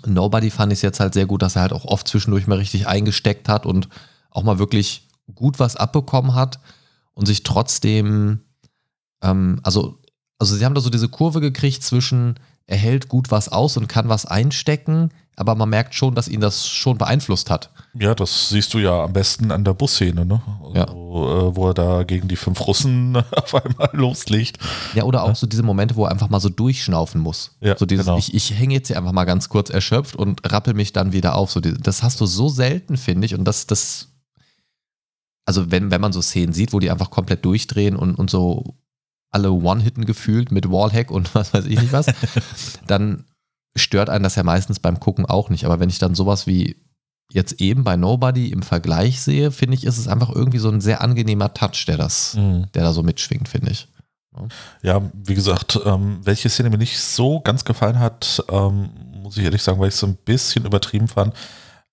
Nobody 0.04 0.50
fand 0.50 0.72
ich 0.72 0.78
es 0.78 0.82
jetzt 0.82 0.98
halt 0.98 1.14
sehr 1.14 1.26
gut, 1.26 1.42
dass 1.42 1.54
er 1.54 1.62
halt 1.62 1.72
auch 1.72 1.84
oft 1.84 2.08
zwischendurch 2.08 2.48
mal 2.48 2.58
richtig 2.58 2.88
eingesteckt 2.88 3.48
hat 3.48 3.64
und 3.64 3.88
auch 4.30 4.42
mal 4.42 4.58
wirklich 4.58 5.06
gut 5.34 5.60
was 5.60 5.76
abbekommen 5.76 6.34
hat 6.34 6.58
und 7.14 7.26
sich 7.26 7.44
trotzdem, 7.44 8.40
ähm, 9.22 9.60
also, 9.62 10.00
also 10.40 10.56
sie 10.56 10.64
haben 10.64 10.74
da 10.74 10.80
so 10.80 10.90
diese 10.90 11.08
Kurve 11.08 11.40
gekriegt 11.40 11.84
zwischen, 11.84 12.40
er 12.68 12.76
hält 12.76 13.08
gut 13.08 13.30
was 13.32 13.48
aus 13.48 13.76
und 13.76 13.88
kann 13.88 14.08
was 14.08 14.26
einstecken, 14.26 15.10
aber 15.36 15.54
man 15.54 15.68
merkt 15.70 15.94
schon, 15.94 16.14
dass 16.14 16.28
ihn 16.28 16.40
das 16.40 16.68
schon 16.68 16.98
beeinflusst 16.98 17.48
hat. 17.48 17.70
Ja, 17.94 18.14
das 18.14 18.50
siehst 18.50 18.74
du 18.74 18.78
ja 18.78 19.04
am 19.04 19.12
besten 19.12 19.50
an 19.50 19.64
der 19.64 19.72
Busszene, 19.72 20.26
ne? 20.26 20.42
Also, 20.62 20.74
Ja. 20.76 20.84
äh, 20.84 21.56
wo 21.56 21.68
er 21.68 21.74
da 21.74 22.02
gegen 22.02 22.28
die 22.28 22.36
fünf 22.36 22.66
Russen 22.66 23.16
auf 23.36 23.54
einmal 23.54 23.88
loslegt. 23.92 24.58
Ja, 24.94 25.04
oder 25.04 25.22
auch 25.24 25.34
so 25.34 25.46
diese 25.46 25.62
Momente, 25.62 25.96
wo 25.96 26.04
er 26.04 26.10
einfach 26.10 26.28
mal 26.28 26.40
so 26.40 26.48
durchschnaufen 26.50 27.20
muss. 27.20 27.56
Ja, 27.60 27.78
so 27.78 27.86
dieses, 27.86 28.04
genau. 28.06 28.18
ich, 28.18 28.34
ich 28.34 28.52
hänge 28.52 28.74
jetzt 28.74 28.88
hier 28.88 28.98
einfach 28.98 29.12
mal 29.12 29.24
ganz 29.24 29.48
kurz 29.48 29.70
erschöpft 29.70 30.14
und 30.16 30.40
rappel 30.52 30.74
mich 30.74 30.92
dann 30.92 31.12
wieder 31.12 31.36
auf. 31.36 31.50
So 31.50 31.60
diese, 31.60 31.78
das 31.78 32.02
hast 32.02 32.20
du 32.20 32.26
so 32.26 32.48
selten, 32.48 32.96
finde 32.96 33.24
ich. 33.24 33.34
Und 33.34 33.44
das, 33.44 33.66
das, 33.66 34.08
also 35.46 35.70
wenn, 35.70 35.90
wenn 35.90 36.00
man 36.00 36.12
so 36.12 36.20
Szenen 36.20 36.52
sieht, 36.52 36.72
wo 36.72 36.80
die 36.80 36.90
einfach 36.90 37.10
komplett 37.10 37.44
durchdrehen 37.44 37.96
und, 37.96 38.16
und 38.16 38.28
so 38.28 38.74
alle 39.30 39.52
One-Hitten 39.52 40.04
gefühlt 40.04 40.52
mit 40.52 40.70
Wallhack 40.70 41.10
und 41.10 41.34
was 41.34 41.54
weiß 41.54 41.66
ich 41.66 41.80
nicht 41.80 41.92
was, 41.92 42.06
dann 42.86 43.24
stört 43.76 44.10
einen 44.10 44.24
das 44.24 44.34
ja 44.34 44.42
meistens 44.42 44.80
beim 44.80 45.00
Gucken 45.00 45.26
auch 45.26 45.50
nicht. 45.50 45.64
Aber 45.64 45.80
wenn 45.80 45.90
ich 45.90 45.98
dann 45.98 46.14
sowas 46.14 46.46
wie 46.46 46.76
jetzt 47.30 47.60
eben 47.60 47.84
bei 47.84 47.96
Nobody 47.96 48.48
im 48.48 48.62
Vergleich 48.62 49.20
sehe, 49.20 49.50
finde 49.50 49.74
ich, 49.74 49.84
ist 49.84 49.98
es 49.98 50.08
einfach 50.08 50.30
irgendwie 50.30 50.58
so 50.58 50.70
ein 50.70 50.80
sehr 50.80 51.02
angenehmer 51.02 51.52
Touch, 51.52 51.84
der 51.86 51.98
das, 51.98 52.32
der 52.36 52.82
da 52.82 52.92
so 52.92 53.02
mitschwingt, 53.02 53.48
finde 53.48 53.70
ich. 53.70 53.88
Ja, 54.82 55.10
wie 55.12 55.34
gesagt, 55.34 55.78
ähm, 55.84 56.20
welche 56.22 56.48
Szene 56.48 56.70
mir 56.70 56.78
nicht 56.78 56.98
so 56.98 57.40
ganz 57.40 57.64
gefallen 57.64 57.98
hat, 57.98 58.42
ähm, 58.48 58.90
muss 59.22 59.36
ich 59.36 59.44
ehrlich 59.44 59.62
sagen, 59.62 59.80
weil 59.80 59.88
ich 59.88 59.94
es 59.94 60.00
so 60.00 60.06
ein 60.06 60.16
bisschen 60.16 60.64
übertrieben 60.64 61.08
fand. 61.08 61.34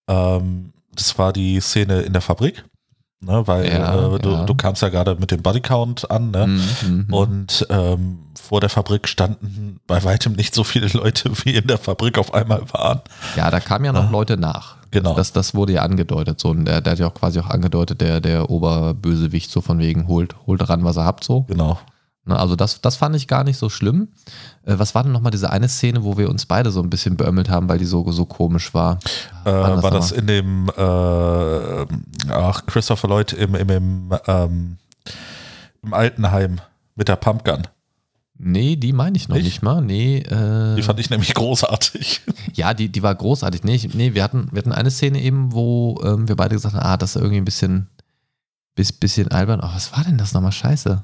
Ähm, 0.08 0.74
das 0.94 1.18
war 1.18 1.34
die 1.34 1.60
Szene 1.60 2.02
in 2.02 2.14
der 2.14 2.22
Fabrik. 2.22 2.66
Ne, 3.22 3.48
weil 3.48 3.68
Ja, 3.72 4.16
äh, 4.16 4.20
du, 4.20 4.30
ja. 4.30 4.44
du 4.44 4.56
kamst 4.56 4.82
ja 4.82 4.90
gerade 4.90 5.16
mit 5.16 5.32
dem 5.32 5.42
Bodycount 5.42 6.12
an, 6.12 6.32
ne? 6.32 6.48
Mhm, 6.48 7.06
mhm. 7.08 7.14
Und 7.14 7.66
ähm, 7.70 8.20
vor 8.40 8.60
der 8.62 8.70
Fabrik 8.70 9.08
standen 9.08 9.80
bei 9.88 10.04
weitem 10.04 10.34
nicht 10.34 10.54
so 10.54 10.64
viele 10.64 10.88
Leute, 10.94 11.32
wie 11.44 11.56
in 11.56 11.66
der 11.68 11.78
Fabrik 11.78 12.18
auf 12.18 12.34
einmal 12.34 12.62
waren. 12.74 13.02
Ja, 13.36 13.50
da 13.50 13.60
kamen 13.60 13.86
ja 13.86 13.94
noch 13.94 14.08
Ah. 14.08 14.12
Leute 14.12 14.38
nach. 14.38 14.76
Genau. 14.92 15.16
Das, 15.16 15.34
das 15.34 15.56
wurde 15.56 15.74
ja 15.74 15.82
angedeutet. 15.82 16.40
So, 16.40 16.50
und 16.50 16.66
der, 16.66 16.82
der 16.82 16.92
hat 16.92 17.00
ja 17.00 17.08
auch 17.08 17.14
quasi 17.14 17.40
auch 17.40 17.50
angedeutet, 17.50 18.00
der, 18.02 18.22
der 18.22 18.50
Oberbösewicht 18.50 19.50
so 19.52 19.62
von 19.62 19.80
wegen 19.80 20.08
holt, 20.08 20.36
holt 20.46 20.68
ran, 20.70 20.84
was 20.84 20.98
er 20.98 21.06
habt 21.06 21.24
so. 21.24 21.42
Genau. 21.44 21.80
Ne, 22.28 22.38
also 22.40 22.56
das, 22.56 22.82
das 22.82 22.96
fand 22.96 23.16
ich 23.16 23.28
gar 23.28 23.44
nicht 23.44 23.58
so 23.58 23.70
schlimm. 23.70 24.08
Äh, 24.64 24.80
was 24.80 24.96
war 24.96 25.04
denn 25.04 25.12
nochmal 25.12 25.32
diese 25.32 25.52
eine 25.52 25.70
Szene, 25.70 26.04
wo 26.04 26.18
wir 26.18 26.30
uns 26.30 26.48
beide 26.48 26.72
so 26.72 26.82
ein 26.82 26.90
bisschen 26.90 27.18
beömmelt 27.18 27.50
haben, 27.50 27.70
weil 27.70 27.78
die 27.78 27.86
so, 27.86 28.12
so 28.12 28.26
komisch 28.26 28.74
war? 28.74 28.96
Äh, 29.46 29.52
Wann 29.52 29.84
war 29.84 29.92
das 29.92 30.12
in 30.12 30.26
dem, 30.26 30.70
äh, 30.76 32.32
ach, 32.32 32.66
Christopher 32.66 33.08
Lloyd 33.08 33.34
im, 33.34 33.54
im, 33.54 33.70
im, 33.70 34.14
ähm, 34.26 34.78
im 35.84 35.94
Altenheim 35.94 36.62
mit 36.96 37.10
der 37.10 37.16
Pumpgun. 37.16 37.68
Nee, 38.38 38.76
die 38.76 38.92
meine 38.92 39.16
ich 39.16 39.30
noch 39.30 39.36
Nicht? 39.36 39.46
nicht, 39.46 39.62
mal. 39.62 39.82
Nee, 39.82 40.18
äh, 40.18 40.76
Die 40.76 40.82
fand 40.82 41.00
ich 41.00 41.10
nämlich 41.10 41.34
großartig. 41.36 42.22
ja, 42.54 42.74
die, 42.74 42.90
die 42.90 43.04
war 43.04 43.14
großartig. 43.14 43.64
Nee, 43.64 43.76
ich, 43.76 43.94
nee 43.94 44.14
wir, 44.16 44.24
hatten, 44.24 44.50
wir 44.52 44.58
hatten 44.60 44.74
eine 44.74 44.92
Szene 44.92 45.22
eben, 45.22 45.54
wo 45.54 46.02
ähm, 46.04 46.28
wir 46.28 46.36
beide 46.36 46.56
gesagt 46.56 46.74
haben, 46.76 46.84
ah, 46.84 46.98
das 46.98 47.16
ist 47.16 47.22
irgendwie 47.22 47.38
ein 47.38 47.46
bisschen, 47.46 47.88
bis, 48.74 48.92
bisschen 48.92 49.30
albern. 49.30 49.62
Oh, 49.64 49.70
was 49.74 49.96
war 49.96 50.04
denn 50.04 50.18
das 50.18 50.34
nochmal? 50.34 50.52
Scheiße. 50.52 51.04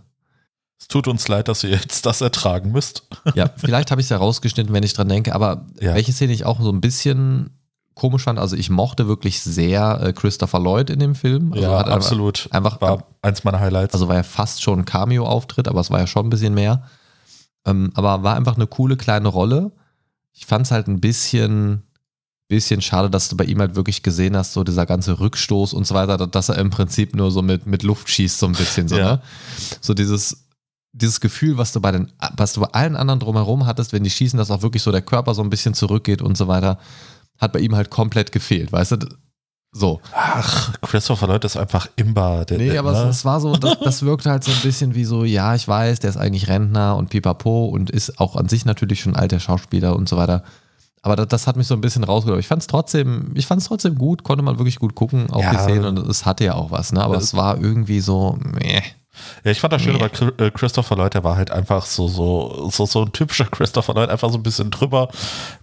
Es 0.82 0.88
tut 0.88 1.08
uns 1.08 1.28
leid, 1.28 1.48
dass 1.48 1.64
ihr 1.64 1.70
jetzt 1.70 2.06
das 2.08 2.22
ertragen 2.22 2.72
müsst. 2.72 3.04
Ja, 3.36 3.50
vielleicht 3.56 3.92
habe 3.92 4.02
ich 4.02 4.06
es 4.06 4.10
ja 4.10 4.18
rausgeschnitten, 4.18 4.74
wenn 4.74 4.84
ich 4.84 4.94
dran 4.94 5.08
denke, 5.08 5.34
aber 5.36 5.66
Ja. 5.80 5.94
welche 5.94 6.12
Szene 6.12 6.34
ich 6.34 6.44
auch 6.46 6.60
so 6.60 6.72
ein 6.72 6.82
bisschen 6.82 7.52
komisch 7.94 8.24
fand, 8.24 8.40
also 8.40 8.56
ich 8.56 8.70
mochte 8.72 9.08
wirklich 9.08 9.42
sehr 9.42 10.02
äh, 10.02 10.12
Christopher 10.14 10.60
Lloyd 10.60 10.90
in 10.90 10.98
dem 11.00 11.14
Film. 11.14 11.54
Also 11.54 11.64
ja, 11.64 11.78
absolut. 11.82 12.48
Einfach, 12.52 12.82
War 12.82 13.04
eins 13.22 13.44
meiner 13.44 13.60
Highlights. 13.60 13.94
also 13.94 14.08
war 14.08 14.16
ja 14.16 14.24
fast 14.24 14.64
schon 14.64 14.80
ein 14.80 14.86
Cameo-Auftritt, 14.86 15.68
aber 15.68 15.82
es 15.82 15.92
war 15.92 16.00
ja 16.00 16.08
schon 16.08 16.26
ein 16.26 16.30
bisschen 16.32 16.56
mehr. 16.56 16.84
Ähm, 17.66 17.92
aber 17.94 18.24
war 18.24 18.36
einfach 18.36 18.56
eine 18.56 18.66
coole 18.66 18.98
kleine 18.98 19.28
Rolle. 19.28 19.72
Ich 20.34 20.48
fand 20.48 20.66
es 20.66 20.72
halt 20.72 20.88
ein 20.88 21.00
bisschen, 21.00 21.84
bisschen 22.48 22.82
schade, 22.82 23.10
dass 23.12 23.30
du 23.30 23.38
bei 23.38 23.44
ihm 23.44 23.60
halt 23.60 23.76
wirklich 23.76 24.02
gesehen 24.02 24.36
hast, 24.36 24.54
so 24.54 24.64
dieser 24.64 24.86
ganze 24.88 25.20
Rückstoß 25.20 25.74
und 25.74 25.86
so 25.86 25.94
weiter, 25.94 26.18
dass 26.26 26.50
er 26.50 26.58
im 26.58 26.72
Prinzip 26.72 27.14
nur 27.16 27.30
so 27.30 27.42
mit, 27.44 27.68
mit 27.68 27.84
Luft 27.84 28.10
schießt, 28.10 28.40
so 28.40 28.48
ein 28.48 28.54
bisschen 28.54 28.88
so, 28.88 28.98
Ja. 28.98 29.12
ne? 29.18 29.22
So 29.82 29.94
dieses, 29.94 30.46
dieses 30.94 31.22
Gefühl, 31.22 31.58
was 31.58 31.72
du 31.72 31.82
bei 31.82 31.92
den, 31.92 32.12
was 32.36 32.54
du 32.54 32.62
bei 32.62 32.68
allen 32.68 32.96
anderen 32.96 33.20
drumherum 33.20 33.66
hattest, 33.66 33.94
wenn 33.94 34.04
die 34.04 34.10
schießen, 34.10 34.38
dass 34.38 34.52
auch 34.52 34.62
wirklich 34.62 34.84
so 34.84 34.92
der 34.92 35.02
Körper 35.02 35.34
so 35.34 35.42
ein 35.42 35.50
bisschen 35.50 35.74
zurückgeht 35.74 36.22
und 36.22 36.38
so 36.38 36.48
weiter, 36.48 36.78
hat 37.38 37.54
bei 37.54 37.60
ihm 37.60 37.76
halt 37.76 37.90
komplett 37.90 38.32
gefehlt, 38.32 38.72
weißt 38.72 38.94
du? 38.94 38.98
So. 39.74 40.02
Ach, 40.14 40.74
Christopher 40.82 41.28
Lloyd 41.28 41.46
ist 41.46 41.56
einfach 41.56 41.88
imbar. 41.96 42.44
Der, 42.44 42.58
nee, 42.58 42.78
aber 42.78 42.92
ne? 42.92 43.10
es, 43.10 43.24
war 43.24 43.40
so, 43.40 43.56
das, 43.56 43.80
das 43.80 44.02
wirkte 44.04 44.30
halt 44.30 44.44
so 44.44 44.52
ein 44.52 44.60
bisschen 44.62 44.96
wie 44.96 45.06
so, 45.06 45.24
ja, 45.24 45.56
ich 45.56 45.66
weiß, 45.66 46.02
der 46.02 46.10
ist 46.10 46.18
eigentlich 46.18 46.50
Rentner 46.50 46.98
und 46.98 47.10
pipapo 47.10 47.66
und 47.66 47.90
ist 47.90 48.20
auch 48.20 48.36
an 48.36 48.50
sich 48.50 48.66
natürlich 48.66 49.00
schon 49.00 49.16
alter 49.16 49.40
Schauspieler 49.40 49.96
und 49.96 50.10
so 50.10 50.18
weiter. 50.18 50.44
Aber 51.04 51.16
das, 51.16 51.30
das 51.30 51.48
hat 51.48 51.56
mich 51.56 51.68
so 51.68 51.74
ein 51.74 51.82
bisschen 51.82 52.04
rausgeholt. 52.04 52.42
Ich 52.42 52.48
fand 52.48 52.62
es 52.62 52.68
trotzdem, 52.68 53.32
ich 53.34 53.48
fand 53.48 53.62
es 53.62 53.68
trotzdem 53.70 53.96
gut, 53.96 54.24
konnte 54.24 54.44
man 54.44 54.58
wirklich 54.60 54.78
gut 54.78 54.94
gucken, 54.94 55.30
auch 55.32 55.42
ja. 55.42 55.52
die 55.52 55.58
Szenen 55.58 55.86
und 55.86 55.98
es 56.10 56.26
hatte 56.26 56.44
ja 56.44 56.56
auch 56.56 56.70
was, 56.70 56.92
ne? 56.92 57.02
Aber 57.02 57.16
es 57.16 57.34
war 57.34 57.58
irgendwie 57.58 58.02
so, 58.02 58.38
meh. 58.40 58.82
Ja, 59.44 59.52
ich 59.52 59.60
fand 59.60 59.74
das 59.74 59.82
schön, 59.82 59.96
nee. 59.96 60.02
weil 60.02 60.48
äh, 60.48 60.52
Christopher 60.52 60.96
Lloyd, 60.96 61.14
der 61.14 61.24
war 61.24 61.36
halt 61.36 61.52
einfach 61.52 61.86
so, 61.86 62.08
so, 62.08 62.70
so, 62.70 62.86
so 62.86 63.04
ein 63.04 63.12
typischer 63.12 63.46
Christopher 63.52 63.94
Lloyd, 63.94 64.10
einfach 64.10 64.30
so 64.30 64.38
ein 64.38 64.44
bisschen 64.44 64.72
drüber, 64.72 65.10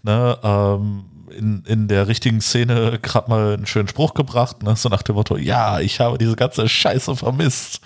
ne? 0.03 0.39
Ähm, 0.43 1.05
in, 1.37 1.63
in 1.67 1.89
der 1.89 2.09
richtigen 2.09 2.41
Szene 2.41 2.99
gerade 3.01 3.31
mal 3.31 3.55
einen 3.55 3.67
schönen 3.67 3.87
Spruch 3.87 4.15
gebracht, 4.15 4.63
ne? 4.63 4.75
so 4.77 4.89
nach 4.89 5.03
dem 5.03 5.15
Motto, 5.15 5.37
ja, 5.37 5.79
ich 5.79 6.01
habe 6.01 6.19
diese 6.19 6.35
ganze 6.37 6.69
Scheiße 6.69 7.15
vermisst. 7.17 7.81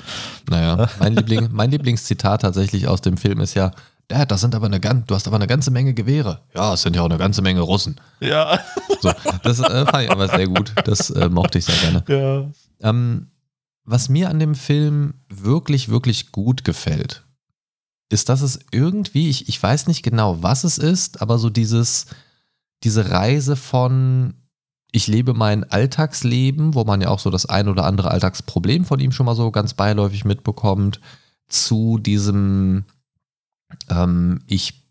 Naja, 0.49 0.88
mein, 1.00 1.14
Liebling, 1.14 1.49
mein 1.50 1.71
Lieblingszitat 1.71 2.42
tatsächlich 2.42 2.87
aus 2.87 3.00
dem 3.00 3.16
Film 3.16 3.40
ist 3.40 3.54
ja, 3.54 3.73
Dad, 4.09 4.31
das 4.31 4.40
sind 4.42 4.54
aber 4.54 4.66
eine 4.66 4.81
ganz, 4.81 5.07
du 5.07 5.14
hast 5.14 5.26
aber 5.26 5.37
eine 5.37 5.47
ganze 5.47 5.71
Menge 5.71 5.95
Gewehre. 5.95 6.40
Ja, 6.54 6.75
es 6.75 6.83
sind 6.83 6.97
ja 6.97 7.02
auch 7.02 7.07
eine 7.07 7.19
ganze 7.19 7.42
Menge 7.42 7.61
Russen. 7.61 8.00
Ja. 8.21 8.59
So, 9.00 9.11
das 9.42 9.59
äh, 9.59 9.87
fand 9.87 10.04
ich 10.04 10.11
aber 10.11 10.28
sehr 10.28 10.47
gut. 10.47 10.73
Das 10.85 11.11
äh, 11.11 11.28
mochte 11.28 11.59
ich 11.59 11.64
sehr 11.64 11.76
gerne. 11.76 12.04
Ja. 12.81 12.88
Ähm, 12.88 13.28
was 13.85 14.09
mir 14.09 14.31
an 14.31 14.39
dem 14.39 14.55
Film 14.55 15.15
wirklich, 15.29 15.89
wirklich 15.89 16.33
gut 16.33 16.65
gefällt, 16.65 17.25
ist, 18.09 18.29
dass 18.29 18.43
es 18.43 18.61
irgendwie, 18.71 19.29
ich, 19.29 19.49
ich 19.49 19.62
weiß 19.62 19.87
nicht 19.87 20.03
genau, 20.03 20.43
was 20.43 20.65
es 20.65 20.79
ist, 20.79 21.23
aber 21.23 21.39
so 21.39 21.51
dieses, 21.51 22.07
diese 22.85 23.11
Reise 23.11 23.57
von 23.57 24.35
ich 24.95 25.07
lebe 25.07 25.33
mein 25.33 25.65
Alltagsleben, 25.65 26.75
wo 26.75 26.85
man 26.85 27.01
ja 27.01 27.09
auch 27.09 27.19
so 27.19 27.31
das 27.31 27.47
ein 27.47 27.69
oder 27.69 27.85
andere 27.87 28.11
Alltagsproblem 28.11 28.85
von 28.85 29.01
ihm 29.01 29.11
schon 29.11 29.25
mal 29.25 29.35
so 29.35 29.51
ganz 29.51 29.73
beiläufig 29.73 30.27
mitbekommt, 30.27 31.01
zu 31.49 31.97
diesem 31.99 32.85
ähm, 33.89 34.43
ich 34.47 34.83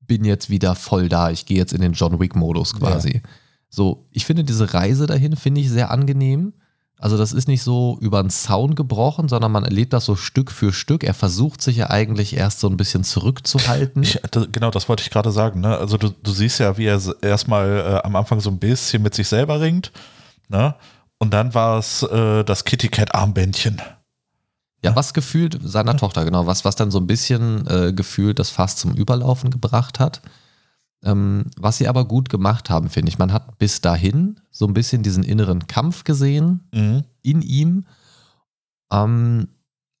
bin 0.00 0.24
jetzt 0.24 0.50
wieder 0.50 0.74
voll 0.74 1.08
da, 1.08 1.30
ich 1.30 1.46
gehe 1.46 1.56
jetzt 1.56 1.72
in 1.72 1.80
den 1.80 1.92
John 1.92 2.18
Wick-Modus 2.18 2.74
quasi. 2.74 3.14
Ja. 3.14 3.20
So, 3.68 4.06
ich 4.10 4.26
finde 4.26 4.44
diese 4.44 4.74
Reise 4.74 5.06
dahin, 5.06 5.36
finde 5.36 5.60
ich 5.60 5.70
sehr 5.70 5.90
angenehm. 5.90 6.52
Also 7.02 7.18
das 7.18 7.32
ist 7.32 7.48
nicht 7.48 7.64
so 7.64 7.98
über 8.00 8.22
den 8.22 8.30
Zaun 8.30 8.76
gebrochen, 8.76 9.28
sondern 9.28 9.50
man 9.50 9.64
erlebt 9.64 9.92
das 9.92 10.04
so 10.04 10.14
Stück 10.14 10.52
für 10.52 10.72
Stück. 10.72 11.02
Er 11.02 11.14
versucht 11.14 11.60
sich 11.60 11.76
ja 11.76 11.90
eigentlich 11.90 12.36
erst 12.36 12.60
so 12.60 12.68
ein 12.68 12.76
bisschen 12.76 13.02
zurückzuhalten. 13.02 14.04
Ich, 14.04 14.20
genau, 14.52 14.70
das 14.70 14.88
wollte 14.88 15.02
ich 15.02 15.10
gerade 15.10 15.32
sagen. 15.32 15.60
Ne? 15.60 15.76
Also 15.76 15.96
du, 15.96 16.10
du 16.10 16.30
siehst 16.30 16.60
ja, 16.60 16.78
wie 16.78 16.86
er 16.86 17.00
erstmal 17.20 17.68
äh, 17.68 18.06
am 18.06 18.14
Anfang 18.14 18.38
so 18.38 18.50
ein 18.50 18.60
bisschen 18.60 19.02
mit 19.02 19.14
sich 19.14 19.26
selber 19.26 19.60
ringt. 19.60 19.90
Ne? 20.48 20.76
Und 21.18 21.34
dann 21.34 21.54
war 21.54 21.80
es 21.80 22.04
äh, 22.04 22.44
das 22.44 22.62
Kitty 22.62 22.86
Cat 22.86 23.16
Armbändchen. 23.16 23.82
Ja, 24.84 24.94
was 24.94 25.12
gefühlt 25.12 25.58
seiner 25.60 25.96
Tochter, 25.96 26.24
genau, 26.24 26.46
was, 26.46 26.64
was 26.64 26.76
dann 26.76 26.92
so 26.92 26.98
ein 26.98 27.08
bisschen 27.08 27.66
äh, 27.66 27.92
gefühlt 27.92 28.38
das 28.38 28.50
Fass 28.50 28.76
zum 28.76 28.94
Überlaufen 28.94 29.50
gebracht 29.50 29.98
hat. 29.98 30.22
Ähm, 31.04 31.46
was 31.56 31.78
sie 31.78 31.88
aber 31.88 32.04
gut 32.04 32.28
gemacht 32.28 32.70
haben, 32.70 32.88
finde 32.88 33.08
ich. 33.08 33.18
Man 33.18 33.32
hat 33.32 33.58
bis 33.58 33.80
dahin 33.80 34.40
so 34.50 34.66
ein 34.66 34.74
bisschen 34.74 35.02
diesen 35.02 35.24
inneren 35.24 35.66
Kampf 35.66 36.04
gesehen 36.04 36.60
mhm. 36.72 37.04
in 37.22 37.42
ihm. 37.42 37.86
Ähm, 38.92 39.48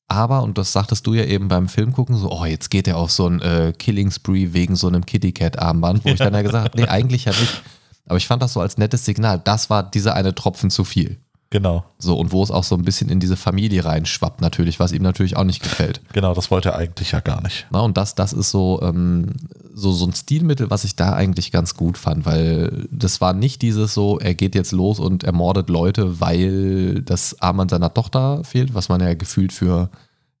aber, 0.06 0.42
und 0.42 0.58
das 0.58 0.72
sagtest 0.72 1.06
du 1.06 1.14
ja 1.14 1.24
eben 1.24 1.48
beim 1.48 1.68
Film 1.68 1.92
gucken, 1.92 2.16
so, 2.16 2.30
oh, 2.30 2.44
jetzt 2.44 2.70
geht 2.70 2.86
er 2.86 2.98
auf 2.98 3.10
so 3.10 3.26
ein 3.26 3.40
äh, 3.40 3.72
Killing 3.76 4.10
Spree 4.10 4.52
wegen 4.52 4.76
so 4.76 4.86
einem 4.86 5.06
Kitty 5.06 5.32
Cat 5.32 5.58
Armband, 5.58 6.04
wo 6.04 6.10
ich 6.10 6.18
dann 6.18 6.34
ja 6.34 6.42
gesagt 6.42 6.64
habe, 6.64 6.80
nee, 6.80 6.86
eigentlich 6.88 7.24
ja 7.24 7.32
nicht. 7.32 7.62
Aber 8.06 8.18
ich 8.18 8.26
fand 8.26 8.42
das 8.42 8.52
so 8.52 8.60
als 8.60 8.78
nettes 8.78 9.04
Signal. 9.04 9.40
Das 9.42 9.70
war 9.70 9.82
dieser 9.82 10.14
eine 10.14 10.34
Tropfen 10.34 10.70
zu 10.70 10.84
viel. 10.84 11.18
Genau. 11.52 11.84
So, 11.98 12.16
und 12.16 12.32
wo 12.32 12.42
es 12.42 12.50
auch 12.50 12.64
so 12.64 12.74
ein 12.74 12.82
bisschen 12.82 13.10
in 13.10 13.20
diese 13.20 13.36
Familie 13.36 13.84
reinschwappt, 13.84 14.40
natürlich, 14.40 14.80
was 14.80 14.90
ihm 14.90 15.02
natürlich 15.02 15.36
auch 15.36 15.44
nicht 15.44 15.62
gefällt. 15.62 16.00
Genau, 16.14 16.32
das 16.32 16.50
wollte 16.50 16.70
er 16.70 16.78
eigentlich 16.78 17.12
ja 17.12 17.20
gar 17.20 17.42
nicht. 17.42 17.66
Na, 17.70 17.80
und 17.80 17.98
das, 17.98 18.14
das 18.14 18.32
ist 18.32 18.50
so, 18.50 18.80
ähm, 18.82 19.34
so, 19.74 19.92
so 19.92 20.06
ein 20.06 20.14
Stilmittel, 20.14 20.70
was 20.70 20.84
ich 20.84 20.96
da 20.96 21.12
eigentlich 21.12 21.52
ganz 21.52 21.76
gut 21.76 21.98
fand, 21.98 22.24
weil 22.24 22.88
das 22.90 23.20
war 23.20 23.34
nicht 23.34 23.60
dieses 23.60 23.92
so, 23.92 24.18
er 24.18 24.34
geht 24.34 24.54
jetzt 24.54 24.72
los 24.72 24.98
und 24.98 25.24
ermordet 25.24 25.68
Leute, 25.68 26.22
weil 26.22 27.02
das 27.02 27.38
Armband 27.42 27.70
seiner 27.70 27.92
Tochter 27.92 28.42
fehlt, 28.44 28.72
was 28.72 28.88
man 28.88 29.02
ja 29.02 29.12
gefühlt 29.12 29.52
für 29.52 29.90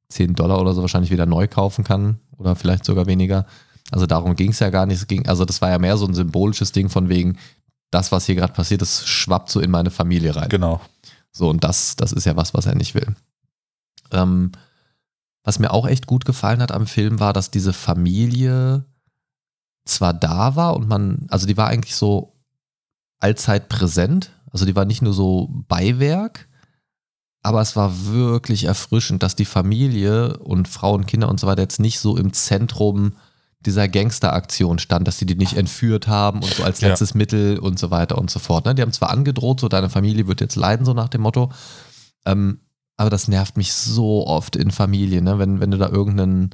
10 0.08 0.34
Dollar 0.34 0.62
oder 0.62 0.72
so 0.72 0.80
wahrscheinlich 0.80 1.10
wieder 1.10 1.26
neu 1.26 1.46
kaufen 1.46 1.84
kann 1.84 2.20
oder 2.38 2.56
vielleicht 2.56 2.86
sogar 2.86 3.04
weniger. 3.04 3.44
Also 3.90 4.06
darum 4.06 4.34
ging 4.34 4.52
es 4.52 4.60
ja 4.60 4.70
gar 4.70 4.86
nicht. 4.86 5.06
Ging, 5.08 5.28
also 5.28 5.44
das 5.44 5.60
war 5.60 5.68
ja 5.68 5.78
mehr 5.78 5.98
so 5.98 6.06
ein 6.06 6.14
symbolisches 6.14 6.72
Ding 6.72 6.88
von 6.88 7.10
wegen, 7.10 7.36
das, 7.92 8.10
was 8.10 8.24
hier 8.26 8.34
gerade 8.34 8.54
passiert 8.54 8.82
ist, 8.82 9.06
schwappt 9.06 9.50
so 9.50 9.60
in 9.60 9.70
meine 9.70 9.90
Familie 9.90 10.34
rein. 10.34 10.48
Genau. 10.48 10.80
So, 11.32 11.48
und 11.48 11.64
das, 11.64 11.96
das 11.96 12.12
ist 12.12 12.26
ja 12.26 12.36
was, 12.36 12.54
was 12.54 12.66
er 12.66 12.74
nicht 12.74 12.94
will. 12.94 13.16
Ähm, 14.10 14.52
was 15.44 15.58
mir 15.58 15.72
auch 15.72 15.86
echt 15.86 16.06
gut 16.06 16.24
gefallen 16.24 16.62
hat 16.62 16.70
am 16.70 16.86
Film 16.86 17.18
war, 17.18 17.32
dass 17.32 17.50
diese 17.50 17.72
Familie 17.72 18.84
zwar 19.84 20.14
da 20.14 20.54
war 20.54 20.76
und 20.76 20.86
man, 20.88 21.26
also 21.28 21.46
die 21.46 21.56
war 21.56 21.68
eigentlich 21.68 21.96
so 21.96 22.36
allzeit 23.18 23.68
präsent, 23.68 24.30
also 24.50 24.64
die 24.64 24.76
war 24.76 24.84
nicht 24.84 25.02
nur 25.02 25.14
so 25.14 25.48
Beiwerk, 25.66 26.48
aber 27.42 27.60
es 27.60 27.74
war 27.74 28.06
wirklich 28.06 28.64
erfrischend, 28.64 29.22
dass 29.22 29.34
die 29.34 29.44
Familie 29.44 30.38
und 30.38 30.68
Frauen, 30.68 31.06
Kinder 31.06 31.28
und 31.28 31.40
so 31.40 31.46
weiter 31.48 31.62
jetzt 31.62 31.80
nicht 31.80 31.98
so 31.98 32.16
im 32.16 32.32
Zentrum 32.32 33.14
dieser 33.66 33.88
Gangsteraktion 33.88 34.78
stand, 34.78 35.06
dass 35.06 35.18
sie 35.18 35.26
die 35.26 35.34
nicht 35.34 35.56
entführt 35.56 36.08
haben 36.08 36.42
und 36.42 36.54
so 36.54 36.64
als 36.64 36.80
letztes 36.80 37.10
ja. 37.10 37.18
Mittel 37.18 37.58
und 37.58 37.78
so 37.78 37.90
weiter 37.90 38.18
und 38.18 38.30
so 38.30 38.38
fort. 38.38 38.64
Ne? 38.64 38.74
Die 38.74 38.82
haben 38.82 38.92
zwar 38.92 39.10
angedroht, 39.10 39.60
so 39.60 39.68
deine 39.68 39.90
Familie 39.90 40.26
wird 40.26 40.40
jetzt 40.40 40.56
leiden, 40.56 40.84
so 40.84 40.94
nach 40.94 41.08
dem 41.08 41.22
Motto, 41.22 41.50
ähm, 42.26 42.60
aber 42.96 43.10
das 43.10 43.28
nervt 43.28 43.56
mich 43.56 43.72
so 43.72 44.26
oft 44.26 44.56
in 44.56 44.70
Familien, 44.70 45.24
ne? 45.24 45.38
wenn, 45.38 45.60
wenn 45.60 45.70
du 45.70 45.78
da 45.78 45.88
irgendeinen 45.88 46.50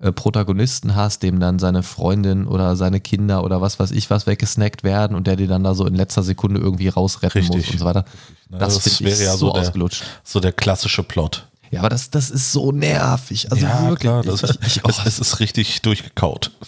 äh, 0.00 0.12
Protagonisten 0.12 0.96
hast, 0.96 1.22
dem 1.22 1.40
dann 1.40 1.58
seine 1.58 1.82
Freundin 1.82 2.46
oder 2.46 2.76
seine 2.76 3.00
Kinder 3.00 3.44
oder 3.44 3.60
was 3.60 3.78
weiß 3.78 3.90
ich 3.92 4.10
was 4.10 4.26
weggesnackt 4.26 4.82
werden 4.82 5.16
und 5.16 5.26
der 5.26 5.36
die 5.36 5.46
dann 5.46 5.62
da 5.62 5.74
so 5.74 5.86
in 5.86 5.94
letzter 5.94 6.22
Sekunde 6.22 6.60
irgendwie 6.60 6.88
rausretten 6.88 7.40
Richtig. 7.40 7.56
muss 7.56 7.70
und 7.70 7.78
so 7.78 7.84
weiter. 7.84 8.04
Ne, 8.48 8.58
das, 8.58 8.82
das 8.82 9.00
wäre 9.02 9.22
ja 9.22 9.32
so, 9.32 9.46
so 9.46 9.52
ausgelutscht. 9.52 10.02
Der, 10.02 10.08
so 10.24 10.40
der 10.40 10.52
klassische 10.52 11.04
Plot. 11.04 11.46
Ja, 11.74 11.80
aber 11.80 11.88
das, 11.88 12.10
das 12.10 12.30
ist 12.30 12.52
so 12.52 12.70
nervig. 12.70 13.50
Also 13.50 13.66
ja, 13.66 13.82
wirklich. 13.82 13.98
Klar, 13.98 14.22
das, 14.22 14.42
ich, 14.42 14.76
ich, 14.76 14.84
es, 14.84 15.04
es, 15.04 15.18
ist 15.18 15.40
richtig 15.40 15.82
durchgekaut. 15.82 16.52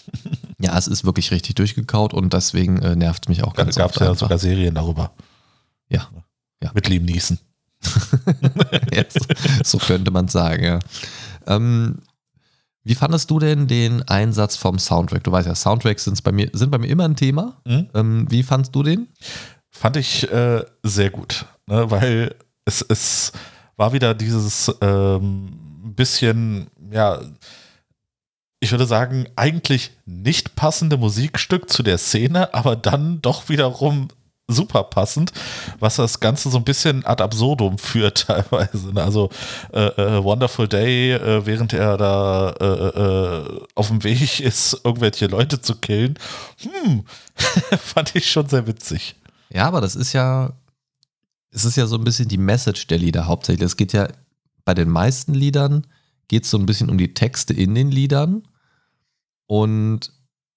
Ja, 0.58 0.76
es 0.78 0.88
ist 0.88 1.04
wirklich 1.04 1.32
richtig 1.32 1.54
durchgekaut 1.56 2.14
und 2.14 2.32
deswegen 2.32 2.78
äh, 2.78 2.96
nervt 2.96 3.26
es 3.26 3.28
mich 3.28 3.44
auch 3.44 3.52
ganz 3.52 3.76
gab 3.76 3.90
es 3.90 3.96
ja 3.96 4.06
einfach. 4.06 4.18
sogar 4.18 4.38
Serien 4.38 4.74
darüber. 4.74 5.12
Ja. 5.90 6.08
ja. 6.62 6.70
Mit 6.72 6.88
Liam 6.88 7.04
Neeson. 7.04 7.38
ja, 8.90 9.04
so, 9.62 9.76
könnte 9.76 10.10
man 10.10 10.28
sagen, 10.28 10.64
ja. 10.64 10.78
Ähm, 11.46 11.98
wie 12.84 12.94
fandest 12.94 13.30
du 13.30 13.38
denn 13.38 13.66
den 13.66 14.02
Einsatz 14.08 14.56
vom 14.56 14.78
Soundtrack? 14.78 15.24
Du 15.24 15.30
weißt 15.30 15.46
ja, 15.46 15.54
Soundtracks 15.54 16.10
bei 16.22 16.32
mir, 16.32 16.48
sind 16.54 16.70
bei 16.70 16.78
mir 16.78 16.88
immer 16.88 17.04
ein 17.04 17.16
Thema. 17.16 17.60
Mhm. 17.66 17.90
Ähm, 17.92 18.26
wie 18.30 18.42
fandest 18.42 18.74
du 18.74 18.82
den? 18.82 19.08
Fand 19.68 19.98
ich 19.98 20.28
äh, 20.32 20.64
sehr 20.84 21.10
gut, 21.10 21.44
ne, 21.66 21.90
weil 21.90 22.34
es 22.64 22.80
ist 22.80 23.32
war 23.76 23.92
wieder 23.92 24.14
dieses 24.14 24.74
ähm, 24.80 25.92
bisschen, 25.94 26.68
ja, 26.90 27.20
ich 28.60 28.70
würde 28.70 28.86
sagen, 28.86 29.28
eigentlich 29.36 29.92
nicht 30.06 30.56
passende 30.56 30.96
Musikstück 30.96 31.70
zu 31.70 31.82
der 31.82 31.98
Szene, 31.98 32.52
aber 32.54 32.76
dann 32.76 33.20
doch 33.22 33.48
wiederum 33.48 34.08
super 34.48 34.84
passend, 34.84 35.32
was 35.80 35.96
das 35.96 36.20
Ganze 36.20 36.50
so 36.50 36.58
ein 36.58 36.64
bisschen 36.64 37.04
ad 37.04 37.22
absurdum 37.22 37.78
führt 37.78 38.26
teilweise. 38.26 38.92
Ne? 38.92 39.02
Also 39.02 39.30
äh, 39.72 39.86
äh, 39.86 40.22
Wonderful 40.22 40.68
Day, 40.68 41.12
äh, 41.12 41.44
während 41.44 41.72
er 41.72 41.96
da 41.96 42.50
äh, 42.60 42.64
äh, 42.64 43.60
auf 43.74 43.88
dem 43.88 44.04
Weg 44.04 44.40
ist, 44.40 44.80
irgendwelche 44.84 45.26
Leute 45.26 45.60
zu 45.60 45.74
killen, 45.76 46.18
hm, 46.60 47.04
fand 47.78 48.14
ich 48.14 48.30
schon 48.30 48.48
sehr 48.48 48.66
witzig. 48.66 49.16
Ja, 49.50 49.66
aber 49.66 49.80
das 49.80 49.96
ist 49.96 50.12
ja 50.12 50.52
es 51.56 51.64
ist 51.64 51.76
ja 51.76 51.86
so 51.86 51.96
ein 51.96 52.04
bisschen 52.04 52.28
die 52.28 52.36
Message 52.36 52.86
der 52.86 52.98
Lieder 52.98 53.26
hauptsächlich. 53.26 53.64
Es 53.64 53.78
geht 53.78 53.94
ja 53.94 54.08
bei 54.66 54.74
den 54.74 54.90
meisten 54.90 55.32
Liedern 55.32 55.86
geht 56.28 56.44
es 56.44 56.50
so 56.50 56.58
ein 56.58 56.66
bisschen 56.66 56.90
um 56.90 56.98
die 56.98 57.14
Texte 57.14 57.54
in 57.54 57.74
den 57.74 57.90
Liedern. 57.90 58.42
Und 59.46 60.12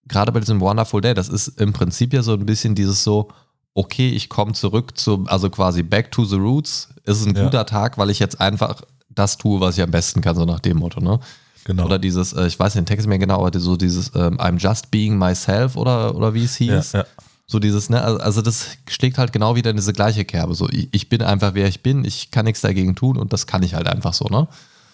gerade 0.07 0.33
bei 0.33 0.41
diesem 0.41 0.59
Wonderful 0.59 0.99
Day, 0.99 1.13
das 1.13 1.29
ist 1.29 1.47
im 1.59 1.71
Prinzip 1.71 2.11
ja 2.11 2.21
so 2.21 2.33
ein 2.33 2.45
bisschen 2.45 2.75
dieses 2.75 3.03
so, 3.03 3.29
okay, 3.75 4.09
ich 4.09 4.27
komme 4.27 4.51
zurück 4.51 4.97
zu, 4.97 5.23
also 5.27 5.49
quasi 5.49 5.83
back 5.83 6.11
to 6.11 6.25
the 6.25 6.35
roots. 6.35 6.89
Es 7.05 7.21
ist 7.21 7.27
ein 7.27 7.35
ja. 7.35 7.45
guter 7.45 7.65
Tag, 7.65 7.97
weil 7.97 8.09
ich 8.09 8.19
jetzt 8.19 8.41
einfach 8.41 8.81
das 9.07 9.37
tue, 9.37 9.61
was 9.61 9.77
ich 9.77 9.83
am 9.83 9.91
besten 9.91 10.19
kann, 10.19 10.35
so 10.35 10.43
nach 10.43 10.59
dem 10.59 10.77
Motto, 10.77 10.99
ne? 10.99 11.19
Genau. 11.63 11.85
Oder 11.85 11.99
dieses, 11.99 12.33
äh, 12.33 12.47
ich 12.47 12.59
weiß 12.59 12.73
den 12.73 12.85
Text 12.85 13.05
nicht 13.05 13.09
mehr 13.09 13.19
genau, 13.19 13.45
aber 13.45 13.57
so 13.57 13.77
dieses 13.77 14.13
ähm, 14.15 14.37
I'm 14.37 14.57
just 14.57 14.91
being 14.91 15.17
myself 15.17 15.77
oder, 15.77 16.13
oder 16.15 16.33
wie 16.33 16.43
es 16.43 16.55
hieß. 16.55 16.91
Ja, 16.91 16.99
ja. 16.99 17.05
So 17.51 17.57
dieses, 17.57 17.89
ne, 17.89 17.99
also 17.99 18.43
das 18.43 18.77
schlägt 18.87 19.17
halt 19.17 19.33
genau 19.33 19.55
wieder 19.55 19.71
in 19.71 19.75
diese 19.75 19.91
gleiche 19.91 20.23
Kerbe. 20.23 20.53
So, 20.53 20.69
ich, 20.69 20.87
ich 20.91 21.09
bin 21.09 21.23
einfach 21.23 21.55
wer 21.55 21.67
ich 21.67 21.81
bin, 21.81 22.05
ich 22.05 22.29
kann 22.29 22.45
nichts 22.45 22.61
dagegen 22.61 22.95
tun 22.95 23.17
und 23.17 23.33
das 23.33 23.47
kann 23.47 23.63
ich 23.63 23.73
halt 23.73 23.87
einfach 23.87 24.13
so, 24.13 24.25
ne? 24.25 24.47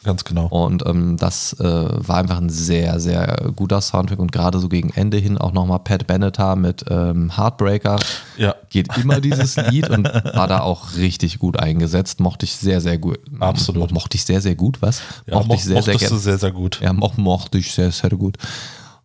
ganz 0.05 0.23
genau. 0.23 0.45
Und 0.45 0.85
ähm, 0.85 1.17
das 1.17 1.59
äh, 1.59 1.63
war 1.63 2.17
einfach 2.17 2.37
ein 2.37 2.49
sehr, 2.49 2.99
sehr 3.01 3.51
guter 3.55 3.81
Soundtrack 3.81 4.19
und 4.19 4.31
gerade 4.31 4.59
so 4.59 4.69
gegen 4.69 4.91
Ende 4.91 5.17
hin 5.17 5.37
auch 5.37 5.51
nochmal 5.51 5.79
Pat 5.79 6.07
Benatar 6.07 6.55
mit 6.55 6.85
ähm, 6.89 7.35
Heartbreaker. 7.35 7.97
Ja. 8.37 8.55
Geht 8.69 8.95
immer 8.97 9.19
dieses 9.19 9.57
Lied 9.57 9.89
und 9.89 10.05
war 10.05 10.47
da 10.47 10.61
auch 10.61 10.95
richtig 10.95 11.39
gut 11.39 11.59
eingesetzt. 11.59 12.19
Mochte 12.21 12.45
ich 12.45 12.55
sehr, 12.55 12.79
sehr 12.79 12.97
gut. 12.97 13.19
Absolut. 13.39 13.89
Mo 13.89 13.95
mochte 13.95 14.15
ich 14.15 14.23
sehr, 14.23 14.41
sehr 14.41 14.55
gut, 14.55 14.81
was? 14.81 15.01
Ja, 15.25 15.35
mochte 15.35 15.47
mo 15.47 15.53
ich 15.55 15.63
sehr, 15.63 15.81
sehr 15.81 15.97
sehr, 15.97 16.37
sehr 16.37 16.51
gut. 16.51 16.79
Ja, 16.81 16.93
mo 16.93 17.11
mochte 17.17 17.57
ich 17.57 17.73
sehr, 17.73 17.91
sehr 17.91 18.11
gut. 18.11 18.37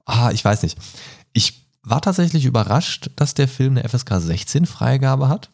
Ah, 0.05 0.31
ich 0.33 0.45
weiß 0.45 0.63
nicht. 0.63 0.77
Ich 1.33 1.65
war 1.83 2.01
tatsächlich 2.01 2.45
überrascht, 2.45 3.11
dass 3.17 3.35
der 3.35 3.49
Film 3.49 3.77
eine 3.77 3.89
FSK 3.89 4.21
16 4.21 4.67
Freigabe 4.67 5.29
hat. 5.29 5.51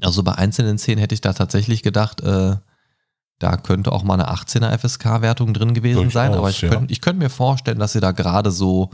Also 0.00 0.22
bei 0.22 0.32
einzelnen 0.34 0.78
Szenen 0.78 0.98
hätte 0.98 1.14
ich 1.14 1.20
da 1.20 1.32
tatsächlich 1.32 1.82
gedacht, 1.82 2.20
äh, 2.20 2.56
da 3.38 3.56
könnte 3.56 3.92
auch 3.92 4.04
mal 4.04 4.14
eine 4.14 4.30
18er 4.30 4.76
FSK-Wertung 4.78 5.54
drin 5.54 5.74
gewesen 5.74 6.10
sein. 6.10 6.32
Durchaus, 6.32 6.38
Aber 6.38 6.50
ich 6.50 6.60
ja. 6.62 6.68
könnte 6.68 6.92
ich 6.92 7.00
könnte 7.00 7.22
mir 7.22 7.30
vorstellen, 7.30 7.78
dass 7.78 7.92
sie 7.92 8.00
da 8.00 8.12
gerade 8.12 8.50
so 8.50 8.90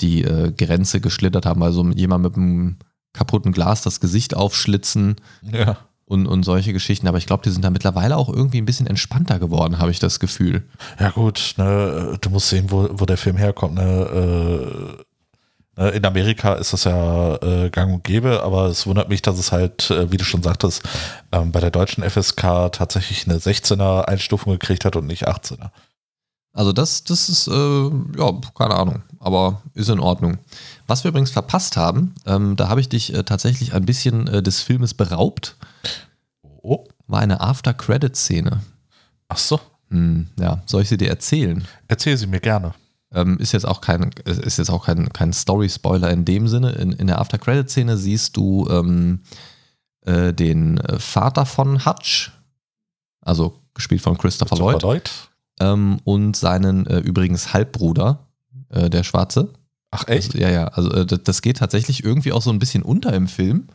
die 0.00 0.24
äh, 0.24 0.52
Grenze 0.52 1.00
geschlittert 1.00 1.46
haben. 1.46 1.62
Also 1.62 1.84
jemand 1.90 2.24
mit 2.24 2.36
einem 2.36 2.76
kaputten 3.12 3.52
Glas 3.52 3.82
das 3.82 4.00
Gesicht 4.00 4.34
aufschlitzen 4.34 5.16
Ja. 5.42 5.78
und, 6.04 6.26
und 6.26 6.42
solche 6.42 6.72
Geschichten. 6.72 7.06
Aber 7.08 7.18
ich 7.18 7.26
glaube, 7.26 7.42
die 7.44 7.50
sind 7.50 7.64
da 7.64 7.70
mittlerweile 7.70 8.16
auch 8.16 8.28
irgendwie 8.28 8.58
ein 8.58 8.66
bisschen 8.66 8.86
entspannter 8.86 9.38
geworden, 9.38 9.78
habe 9.78 9.90
ich 9.90 9.98
das 9.98 10.20
Gefühl. 10.20 10.66
Ja, 10.98 11.10
gut, 11.10 11.54
ne, 11.56 12.18
du 12.20 12.30
musst 12.30 12.48
sehen, 12.48 12.70
wo, 12.70 12.88
wo 12.92 13.06
der 13.06 13.16
Film 13.16 13.36
herkommt. 13.36 13.74
Ne, 13.74 13.82
äh, 13.82 14.96
ne, 14.96 15.04
in 15.76 16.04
Amerika 16.04 16.54
ist 16.54 16.72
das 16.72 16.84
ja 16.84 17.36
äh, 17.36 17.70
gang 17.70 17.92
und 17.94 18.04
gäbe, 18.04 18.42
aber 18.42 18.66
es 18.66 18.86
wundert 18.86 19.08
mich, 19.08 19.20
dass 19.22 19.38
es 19.38 19.52
halt, 19.52 19.90
äh, 19.90 20.10
wie 20.10 20.16
du 20.16 20.24
schon 20.24 20.42
sagtest, 20.42 20.82
ähm, 21.32 21.52
bei 21.52 21.60
der 21.60 21.70
deutschen 21.70 22.02
FSK 22.08 22.70
tatsächlich 22.72 23.26
eine 23.28 23.38
16er 23.38 24.04
Einstufung 24.06 24.52
gekriegt 24.52 24.84
hat 24.84 24.96
und 24.96 25.06
nicht 25.06 25.28
18er. 25.28 25.70
Also 26.54 26.72
das, 26.72 27.04
das 27.04 27.28
ist, 27.28 27.48
äh, 27.48 27.52
ja, 28.18 28.32
keine 28.54 28.74
Ahnung, 28.76 29.02
aber 29.20 29.60
ist 29.74 29.90
in 29.90 30.00
Ordnung. 30.00 30.38
Was 30.86 31.04
wir 31.04 31.10
übrigens 31.10 31.30
verpasst 31.30 31.76
haben, 31.76 32.14
ähm, 32.24 32.56
da 32.56 32.68
habe 32.68 32.80
ich 32.80 32.88
dich 32.88 33.12
äh, 33.12 33.24
tatsächlich 33.24 33.74
ein 33.74 33.84
bisschen 33.84 34.26
äh, 34.28 34.42
des 34.42 34.62
Filmes 34.62 34.94
beraubt, 34.94 35.56
Oh, 36.68 36.84
war 37.06 37.20
eine 37.20 37.40
After-Credit-Szene. 37.42 38.60
ach 39.28 39.38
so. 39.38 39.60
Hm, 39.90 40.26
ja, 40.40 40.62
soll 40.66 40.82
ich 40.82 40.88
sie 40.88 40.96
dir 40.96 41.08
erzählen? 41.10 41.64
Erzähl 41.86 42.16
sie 42.16 42.26
mir 42.26 42.40
gerne. 42.40 42.74
Ähm, 43.16 43.38
ist 43.38 43.52
jetzt 43.52 43.66
auch 43.66 43.80
kein, 43.80 44.10
ist 44.26 44.58
jetzt 44.58 44.70
auch 44.70 44.84
kein, 44.84 45.08
kein 45.08 45.32
Story-Spoiler 45.32 46.10
in 46.10 46.26
dem 46.26 46.48
Sinne. 46.48 46.72
In, 46.72 46.92
in 46.92 47.06
der 47.06 47.18
After-Credit-Szene 47.18 47.96
siehst 47.96 48.36
du 48.36 48.68
ähm, 48.70 49.22
äh, 50.02 50.34
den 50.34 50.80
Vater 50.98 51.46
von 51.46 51.86
Hutch, 51.86 52.30
also 53.22 53.58
gespielt 53.74 54.02
von 54.02 54.18
Christopher 54.18 54.56
Lloyd, 54.56 54.82
Lloyd. 54.82 55.10
ähm, 55.60 55.98
und 56.04 56.36
seinen 56.36 56.86
äh, 56.86 56.98
übrigens 56.98 57.54
Halbbruder, 57.54 58.28
äh, 58.68 58.90
der 58.90 59.02
Schwarze. 59.02 59.48
Ach 59.90 60.06
echt? 60.08 60.34
Also, 60.34 60.38
ja, 60.38 60.50
ja, 60.50 60.68
also 60.68 60.92
äh, 60.92 61.06
das 61.06 61.40
geht 61.40 61.56
tatsächlich 61.56 62.04
irgendwie 62.04 62.32
auch 62.32 62.42
so 62.42 62.50
ein 62.50 62.58
bisschen 62.58 62.82
unter 62.82 63.14
im 63.14 63.28
Film. 63.28 63.68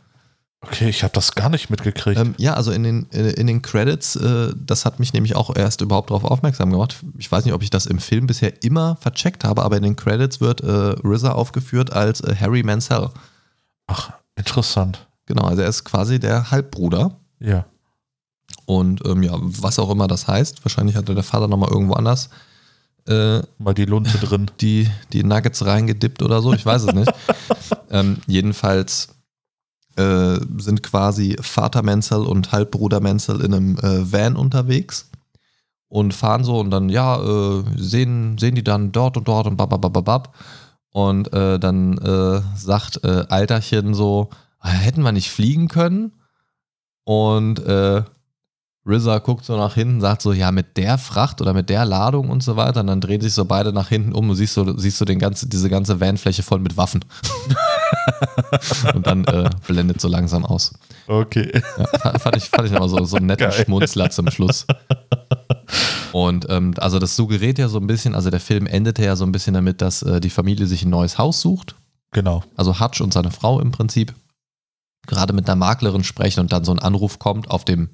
Okay, 0.64 0.88
ich 0.88 1.02
habe 1.02 1.12
das 1.12 1.34
gar 1.34 1.48
nicht 1.48 1.70
mitgekriegt. 1.70 2.18
Ähm, 2.18 2.34
ja, 2.38 2.54
also 2.54 2.70
in 2.70 2.84
den, 2.84 3.10
äh, 3.12 3.30
in 3.32 3.48
den 3.48 3.62
Credits, 3.62 4.14
äh, 4.16 4.54
das 4.56 4.84
hat 4.84 5.00
mich 5.00 5.12
nämlich 5.12 5.34
auch 5.34 5.54
erst 5.54 5.80
überhaupt 5.80 6.10
darauf 6.10 6.24
aufmerksam 6.24 6.70
gemacht. 6.70 7.02
Ich 7.18 7.30
weiß 7.30 7.44
nicht, 7.44 7.54
ob 7.54 7.62
ich 7.62 7.70
das 7.70 7.86
im 7.86 7.98
Film 7.98 8.28
bisher 8.28 8.62
immer 8.62 8.96
vercheckt 8.96 9.44
habe, 9.44 9.62
aber 9.64 9.76
in 9.76 9.82
den 9.82 9.96
Credits 9.96 10.40
wird 10.40 10.60
äh, 10.60 10.94
RZA 11.04 11.32
aufgeführt 11.32 11.92
als 11.92 12.20
äh, 12.20 12.36
Harry 12.38 12.62
Mansell. 12.62 13.10
Ach, 13.88 14.12
interessant. 14.36 15.06
Genau, 15.26 15.42
also 15.42 15.62
er 15.62 15.68
ist 15.68 15.84
quasi 15.84 16.20
der 16.20 16.52
Halbbruder. 16.52 17.18
Ja. 17.40 17.66
Und 18.64 19.04
ähm, 19.04 19.24
ja, 19.24 19.32
was 19.40 19.80
auch 19.80 19.90
immer 19.90 20.06
das 20.06 20.28
heißt, 20.28 20.64
wahrscheinlich 20.64 20.94
hatte 20.94 21.14
der 21.14 21.24
Vater 21.24 21.48
nochmal 21.48 21.70
irgendwo 21.70 21.94
anders 21.94 22.30
äh, 23.08 23.40
Mal 23.58 23.74
die 23.74 23.84
Lunte 23.84 24.18
drin. 24.18 24.50
die, 24.60 24.88
die 25.12 25.24
Nuggets 25.24 25.64
reingedippt 25.64 26.22
oder 26.22 26.40
so, 26.40 26.52
ich 26.52 26.64
weiß 26.64 26.84
es 26.84 26.94
nicht. 26.94 27.12
ähm, 27.90 28.18
jedenfalls 28.26 29.08
äh, 29.96 30.38
sind 30.58 30.82
quasi 30.82 31.36
Vater 31.40 31.82
Menzel 31.82 32.20
und 32.20 32.52
Halbbruder 32.52 33.00
Menzel 33.00 33.40
in 33.40 33.54
einem 33.54 33.78
äh, 33.78 34.12
Van 34.12 34.36
unterwegs 34.36 35.10
und 35.88 36.14
fahren 36.14 36.44
so 36.44 36.58
und 36.58 36.70
dann, 36.70 36.88
ja, 36.88 37.20
äh, 37.20 37.64
sehen, 37.76 38.38
sehen 38.38 38.54
die 38.54 38.64
dann 38.64 38.92
dort 38.92 39.16
und 39.16 39.28
dort 39.28 39.46
und 39.46 39.56
bababababab. 39.56 40.34
Und 40.90 41.32
äh, 41.32 41.58
dann 41.58 41.98
äh, 41.98 42.42
sagt 42.56 43.02
äh, 43.04 43.24
Alterchen 43.28 43.94
so, 43.94 44.30
"Ah, 44.58 44.70
hätten 44.70 45.02
wir 45.02 45.12
nicht 45.12 45.30
fliegen 45.30 45.68
können? 45.68 46.12
Und 47.04 47.58
äh, 47.60 48.02
RZA 48.86 49.18
guckt 49.18 49.44
so 49.44 49.56
nach 49.56 49.74
hinten, 49.74 50.00
sagt 50.00 50.22
so, 50.22 50.32
ja, 50.32 50.50
mit 50.50 50.76
der 50.76 50.98
Fracht 50.98 51.40
oder 51.40 51.54
mit 51.54 51.68
der 51.68 51.84
Ladung 51.84 52.30
und 52.30 52.42
so 52.42 52.56
weiter. 52.56 52.80
Und 52.80 52.88
dann 52.88 53.00
drehen 53.00 53.20
sich 53.20 53.32
so 53.32 53.44
beide 53.44 53.72
nach 53.72 53.88
hinten 53.88 54.12
um 54.12 54.30
und 54.30 54.36
siehst 54.36 54.54
so, 54.54 54.76
siehst 54.76 55.00
du 55.00 55.04
den 55.04 55.18
ganze, 55.18 55.48
diese 55.48 55.70
ganze 55.70 56.00
Vanfläche 56.00 56.42
voll 56.42 56.58
mit 56.58 56.76
Waffen. 56.76 57.04
und 58.94 59.06
dann 59.06 59.24
äh, 59.24 59.50
blendet 59.66 60.00
so 60.00 60.08
langsam 60.08 60.44
aus. 60.44 60.72
Okay. 61.06 61.50
Ja, 61.78 61.86
fa- 61.98 62.18
fand 62.18 62.36
ich, 62.36 62.44
fand 62.44 62.68
ich 62.68 62.74
aber 62.74 62.88
so, 62.88 63.04
so 63.04 63.16
einen 63.16 63.26
netten 63.26 63.50
Geil. 63.50 63.64
Schmunzler 63.64 64.10
zum 64.10 64.30
Schluss. 64.30 64.66
Und 66.12 66.46
ähm, 66.50 66.74
also 66.76 66.98
das 66.98 67.16
suggeriert 67.16 67.58
ja 67.58 67.68
so 67.68 67.78
ein 67.78 67.86
bisschen, 67.86 68.14
also 68.14 68.30
der 68.30 68.40
Film 68.40 68.66
endete 68.66 69.04
ja 69.04 69.16
so 69.16 69.24
ein 69.24 69.32
bisschen 69.32 69.54
damit, 69.54 69.80
dass 69.80 70.02
äh, 70.02 70.20
die 70.20 70.30
Familie 70.30 70.66
sich 70.66 70.84
ein 70.84 70.90
neues 70.90 71.18
Haus 71.18 71.40
sucht. 71.40 71.74
Genau. 72.10 72.42
Also 72.56 72.78
Hutch 72.78 73.00
und 73.00 73.12
seine 73.12 73.30
Frau 73.30 73.60
im 73.60 73.72
Prinzip 73.72 74.14
gerade 75.06 75.32
mit 75.32 75.48
einer 75.48 75.56
Maklerin 75.56 76.04
sprechen 76.04 76.40
und 76.40 76.52
dann 76.52 76.64
so 76.64 76.72
ein 76.72 76.78
Anruf 76.78 77.18
kommt 77.18 77.50
auf 77.50 77.64
dem 77.64 77.90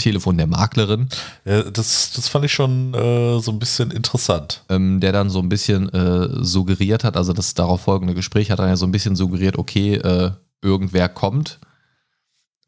Telefon 0.00 0.36
der 0.36 0.48
Maklerin, 0.48 1.08
Ja, 1.44 1.62
das, 1.62 2.10
das 2.16 2.26
fand 2.26 2.44
ich 2.44 2.52
schon 2.52 2.92
äh, 2.94 3.38
so 3.38 3.52
ein 3.52 3.60
bisschen 3.60 3.92
interessant. 3.92 4.64
ähm, 4.68 4.98
der 4.98 5.12
dann 5.12 5.30
so 5.30 5.38
ein 5.38 5.48
bisschen 5.48 5.88
äh, 5.90 6.42
suggeriert 6.44 7.04
hat, 7.04 7.16
also 7.16 7.32
das 7.32 7.54
darauf 7.54 7.82
folgende 7.82 8.14
Gespräch 8.14 8.50
hat 8.50 8.58
dann 8.58 8.68
ja 8.68 8.76
so 8.76 8.86
ein 8.86 8.92
bisschen 8.92 9.14
suggeriert, 9.14 9.56
okay, 9.56 9.94
äh, 9.94 10.32
irgendwer 10.62 11.08
kommt. 11.08 11.60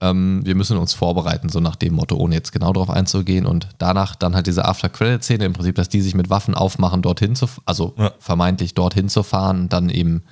Ähm, 0.01 0.41
wir 0.45 0.55
müssen 0.57 0.77
uns 0.79 0.95
vorbereiten, 0.95 1.49
so 1.49 1.61
nach 1.61 1.77
dem 1.77 1.95
Motto, 1.95 2.17
ohne 2.17 2.35
jetzt 2.35 2.51
genau 2.53 2.73
darauf 2.73 2.91
einzugehen. 2.91 3.47
Und 3.47 3.69
danach 3.79 4.17
dann 4.17 4.35
halt 4.35 4.47
diese 4.49 4.65
After-Credit-Szene, 4.65 5.45
im 5.45 5.53
Prinzip, 5.53 5.77
dass 5.77 5.89
die 5.89 6.01
sich 6.01 6.15
mit 6.15 6.29
Waffen 6.29 6.55
aufmachen, 6.55 7.03
dorthin 7.03 7.37
zu, 7.37 7.47
also 7.67 7.95
Ja. 7.97 8.13
vermeintlich 8.19 8.75
dorthin 8.75 9.09
zu 9.09 9.23
fahren 9.23 9.61
und 9.63 9.73
dann 9.73 9.89
eben 9.91 10.25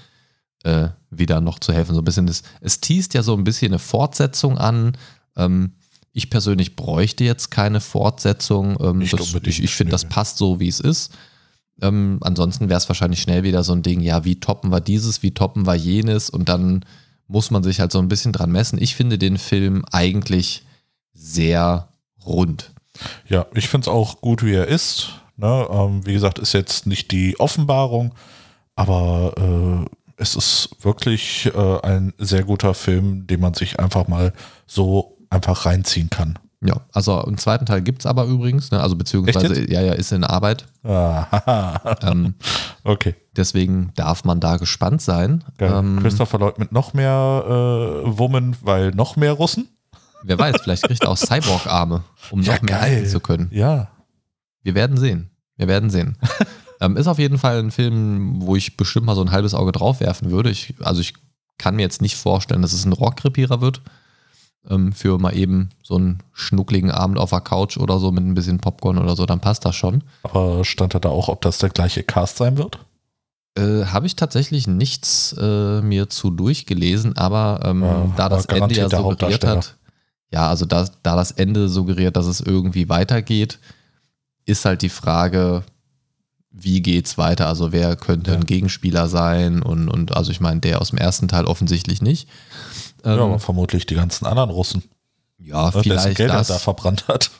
äh, 0.64 0.88
wieder 1.10 1.40
noch 1.40 1.58
zu 1.60 1.72
helfen. 1.72 1.94
So 1.94 2.00
ein 2.00 2.04
bisschen, 2.04 2.26
das, 2.26 2.42
es 2.60 2.80
teast 2.80 3.14
ja 3.14 3.22
so 3.22 3.34
ein 3.36 3.44
bisschen 3.44 3.70
eine 3.72 3.78
Fortsetzung 3.78 4.58
an. 4.58 4.96
Ähm, 5.36 5.72
ich 6.12 6.30
persönlich 6.30 6.76
bräuchte 6.76 7.24
jetzt 7.24 7.50
keine 7.50 7.80
Fortsetzung. 7.80 8.76
Ähm, 8.80 8.98
Nicht 8.98 9.12
das, 9.12 9.34
ich 9.34 9.62
ich 9.62 9.74
finde, 9.74 9.92
das 9.92 10.06
passt 10.06 10.38
so, 10.38 10.60
wie 10.60 10.68
es 10.68 10.80
ist. 10.80 11.12
Ähm, 11.80 12.18
ansonsten 12.22 12.68
wäre 12.68 12.78
es 12.78 12.88
wahrscheinlich 12.88 13.22
schnell 13.22 13.42
wieder 13.42 13.62
so 13.62 13.72
ein 13.72 13.82
Ding, 13.82 14.00
ja, 14.00 14.24
wie 14.24 14.38
toppen 14.40 14.70
wir 14.70 14.80
dieses, 14.80 15.22
wie 15.22 15.32
toppen 15.32 15.66
wir 15.66 15.74
jenes 15.76 16.28
und 16.28 16.48
dann 16.48 16.84
muss 17.26 17.50
man 17.50 17.62
sich 17.62 17.80
halt 17.80 17.92
so 17.92 17.98
ein 18.00 18.08
bisschen 18.08 18.32
dran 18.32 18.50
messen. 18.50 18.80
Ich 18.82 18.96
finde 18.96 19.16
den 19.16 19.38
Film 19.38 19.84
eigentlich 19.92 20.64
sehr 21.14 21.88
rund. 22.26 22.72
Ja, 23.28 23.46
ich 23.54 23.68
finde 23.68 23.84
es 23.84 23.88
auch 23.88 24.20
gut, 24.20 24.44
wie 24.44 24.54
er 24.54 24.66
ist. 24.66 25.12
Ne? 25.36 25.66
Ähm, 25.70 26.04
wie 26.04 26.12
gesagt, 26.12 26.38
ist 26.38 26.52
jetzt 26.52 26.86
nicht 26.86 27.12
die 27.12 27.38
Offenbarung, 27.38 28.14
aber 28.74 29.32
äh, 29.38 29.90
es 30.16 30.34
ist 30.34 30.76
wirklich 30.82 31.50
äh, 31.54 31.80
ein 31.80 32.12
sehr 32.18 32.42
guter 32.42 32.74
Film, 32.74 33.26
den 33.26 33.40
man 33.40 33.54
sich 33.54 33.80
einfach 33.80 34.06
mal 34.06 34.34
so 34.66 35.16
einfach 35.30 35.66
reinziehen 35.66 36.10
kann. 36.10 36.38
Ja, 36.62 36.82
also 36.92 37.24
einen 37.24 37.38
zweiten 37.38 37.64
Teil 37.64 37.80
gibt 37.80 38.00
es 38.00 38.06
aber 38.06 38.24
übrigens, 38.26 38.70
ne? 38.70 38.80
also 38.80 38.94
beziehungsweise, 38.94 39.70
ja, 39.70 39.80
ja, 39.80 39.94
ist 39.94 40.12
in 40.12 40.24
Arbeit. 40.24 40.66
Ah, 40.84 41.96
Ähm, 42.02 42.34
okay. 42.84 43.14
deswegen 43.34 43.92
darf 43.96 44.24
man 44.24 44.40
da 44.40 44.58
gespannt 44.58 45.00
sein. 45.00 45.42
Ähm, 45.58 46.00
Christopher 46.02 46.38
Lloyd 46.38 46.58
mit 46.58 46.70
noch 46.72 46.92
mehr 46.92 47.44
äh, 47.46 48.18
Woman, 48.18 48.56
weil 48.60 48.90
noch 48.90 49.16
mehr 49.16 49.32
Russen? 49.32 49.68
wer 50.22 50.38
weiß, 50.38 50.56
vielleicht 50.62 50.82
kriegt 50.82 51.02
er 51.02 51.08
auch 51.10 51.16
Cyborg-Arme, 51.16 52.04
um 52.30 52.42
Ja, 52.42 52.56
noch 52.56 52.62
mehr 52.62 52.78
geil. 52.78 53.06
zu 53.06 53.20
können. 53.20 53.48
Ja. 53.52 53.88
Wir 54.62 54.74
werden 54.74 54.98
sehen. 54.98 55.30
Wir 55.56 55.66
werden 55.66 55.88
sehen. 55.88 56.18
ähm, 56.82 56.98
ist 56.98 57.06
auf 57.06 57.18
jeden 57.18 57.38
Fall 57.38 57.58
ein 57.58 57.70
Film, 57.70 58.42
wo 58.42 58.54
ich 58.54 58.76
bestimmt 58.76 59.06
mal 59.06 59.14
so 59.14 59.22
ein 59.22 59.30
halbes 59.30 59.54
Auge 59.54 59.72
drauf 59.72 60.00
werfen 60.00 60.30
würde. 60.30 60.50
Ich, 60.50 60.74
also 60.82 61.00
ich 61.00 61.14
kann 61.56 61.76
mir 61.76 61.82
jetzt 61.82 62.02
nicht 62.02 62.16
vorstellen, 62.16 62.60
dass 62.60 62.74
es 62.74 62.84
ein 62.84 62.92
Rohrkrepierer 62.92 63.62
wird. 63.62 63.80
Ähm, 64.68 64.92
für 64.92 65.18
mal 65.18 65.34
eben 65.34 65.70
so 65.82 65.96
einen 65.96 66.22
schnuckligen 66.32 66.90
Abend 66.90 67.18
auf 67.18 67.30
der 67.30 67.40
Couch 67.40 67.78
oder 67.78 67.98
so 67.98 68.12
mit 68.12 68.24
ein 68.24 68.34
bisschen 68.34 68.58
Popcorn 68.58 68.98
oder 68.98 69.16
so, 69.16 69.24
dann 69.24 69.40
passt 69.40 69.64
das 69.64 69.74
schon. 69.74 70.04
Aber 70.22 70.64
stand 70.64 70.94
da 70.94 71.08
auch, 71.08 71.28
ob 71.28 71.40
das 71.40 71.58
der 71.58 71.70
gleiche 71.70 72.02
Cast 72.02 72.36
sein 72.36 72.58
wird? 72.58 72.78
Äh, 73.56 73.86
Habe 73.86 74.06
ich 74.06 74.16
tatsächlich 74.16 74.66
nichts 74.66 75.34
äh, 75.40 75.80
mir 75.80 76.10
zu 76.10 76.30
durchgelesen, 76.30 77.16
aber 77.16 77.60
ähm, 77.64 77.82
Ja, 77.82 78.12
da 78.16 78.28
das 78.28 78.44
Ende 78.46 78.74
ja 78.74 78.88
suggeriert 78.90 79.44
hat, 79.46 79.76
ja, 80.30 80.48
also 80.48 80.66
da, 80.66 80.86
da 81.02 81.16
das 81.16 81.32
Ende 81.32 81.68
suggeriert, 81.68 82.16
dass 82.16 82.26
es 82.26 82.40
irgendwie 82.40 82.88
weitergeht, 82.88 83.58
ist 84.44 84.64
halt 84.66 84.82
die 84.82 84.88
Frage, 84.88 85.64
wie 86.52 86.82
geht's 86.82 87.16
weiter? 87.18 87.46
Also 87.46 87.72
wer 87.72 87.96
könnte 87.96 88.32
Ja. 88.32 88.36
ein 88.36 88.44
Gegenspieler 88.46 89.08
sein? 89.08 89.62
Und, 89.62 89.88
und 89.88 90.16
also 90.16 90.30
ich 90.32 90.40
meine, 90.40 90.60
der 90.60 90.80
aus 90.80 90.90
dem 90.90 90.98
ersten 90.98 91.28
Teil 91.28 91.44
offensichtlich 91.44 92.02
nicht. 92.02 92.28
Ja, 93.04 93.14
Ähm, 93.14 93.20
aber 93.20 93.38
vermutlich 93.38 93.86
die 93.86 93.94
ganzen 93.94 94.26
anderen 94.26 94.50
Russen. 94.50 94.82
ja, 95.38 95.70
ne, 95.70 95.82
vielleicht 95.82 96.16
Geld 96.16 96.30
er 96.30 96.38
das. 96.38 96.48
da 96.48 96.58
verbrannt 96.58 97.08
hat. 97.08 97.30